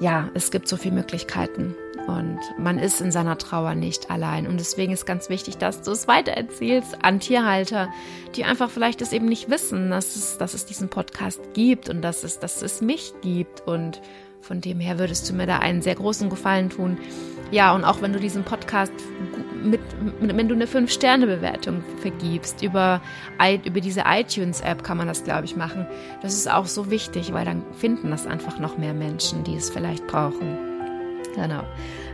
ja, 0.00 0.30
es 0.34 0.50
gibt 0.50 0.68
so 0.68 0.76
viele 0.76 0.94
Möglichkeiten 0.94 1.74
und 2.06 2.38
man 2.56 2.78
ist 2.78 3.00
in 3.00 3.10
seiner 3.10 3.36
Trauer 3.36 3.74
nicht 3.74 4.10
allein. 4.10 4.46
Und 4.46 4.60
deswegen 4.60 4.92
ist 4.92 5.06
ganz 5.06 5.28
wichtig, 5.28 5.58
dass 5.58 5.82
du 5.82 5.90
es 5.90 6.06
weitererzählst 6.06 7.04
an 7.04 7.18
Tierhalter, 7.18 7.88
die 8.36 8.44
einfach 8.44 8.70
vielleicht 8.70 9.02
es 9.02 9.12
eben 9.12 9.26
nicht 9.26 9.50
wissen, 9.50 9.90
dass 9.90 10.14
es, 10.14 10.38
dass 10.38 10.54
es 10.54 10.66
diesen 10.66 10.88
Podcast 10.88 11.40
gibt 11.54 11.88
und 11.88 12.02
dass 12.02 12.22
es, 12.22 12.38
dass 12.38 12.62
es 12.62 12.80
mich 12.80 13.12
gibt. 13.22 13.66
Und 13.66 14.00
von 14.40 14.60
dem 14.60 14.78
her 14.78 14.98
würdest 15.00 15.28
du 15.28 15.34
mir 15.34 15.46
da 15.46 15.58
einen 15.58 15.82
sehr 15.82 15.96
großen 15.96 16.30
Gefallen 16.30 16.70
tun. 16.70 16.98
Ja, 17.50 17.74
und 17.74 17.84
auch 17.84 18.02
wenn 18.02 18.12
du 18.12 18.20
diesen 18.20 18.44
Podcast 18.44 18.92
mit, 19.36 19.45
mit 19.66 19.80
wenn 20.20 20.48
du 20.48 20.54
eine 20.54 20.66
5-Sterne-Bewertung 20.66 21.82
vergibst, 22.00 22.62
über, 22.62 23.00
über 23.64 23.80
diese 23.80 24.04
iTunes-App 24.06 24.82
kann 24.82 24.96
man 24.96 25.06
das, 25.06 25.24
glaube 25.24 25.44
ich, 25.44 25.56
machen. 25.56 25.86
Das 26.22 26.34
ist 26.34 26.50
auch 26.50 26.66
so 26.66 26.90
wichtig, 26.90 27.32
weil 27.32 27.44
dann 27.44 27.62
finden 27.72 28.10
das 28.10 28.26
einfach 28.26 28.58
noch 28.58 28.78
mehr 28.78 28.94
Menschen, 28.94 29.44
die 29.44 29.56
es 29.56 29.70
vielleicht 29.70 30.06
brauchen. 30.06 30.58
Genau. 31.34 31.62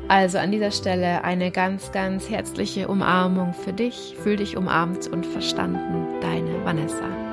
Also 0.09 0.39
an 0.39 0.51
dieser 0.51 0.73
Stelle 0.73 1.25
eine 1.25 1.51
ganz, 1.51 1.93
ganz 1.93 2.29
herzliche 2.29 2.89
Umarmung 2.89 3.55
für 3.55 3.73
dich. 3.73 4.17
Fühl 4.23 4.37
dich 4.37 4.57
umarmt 4.57 5.07
und 5.09 5.25
verstanden. 5.25 6.21
Deine 6.21 6.65
Vanessa. 6.65 7.32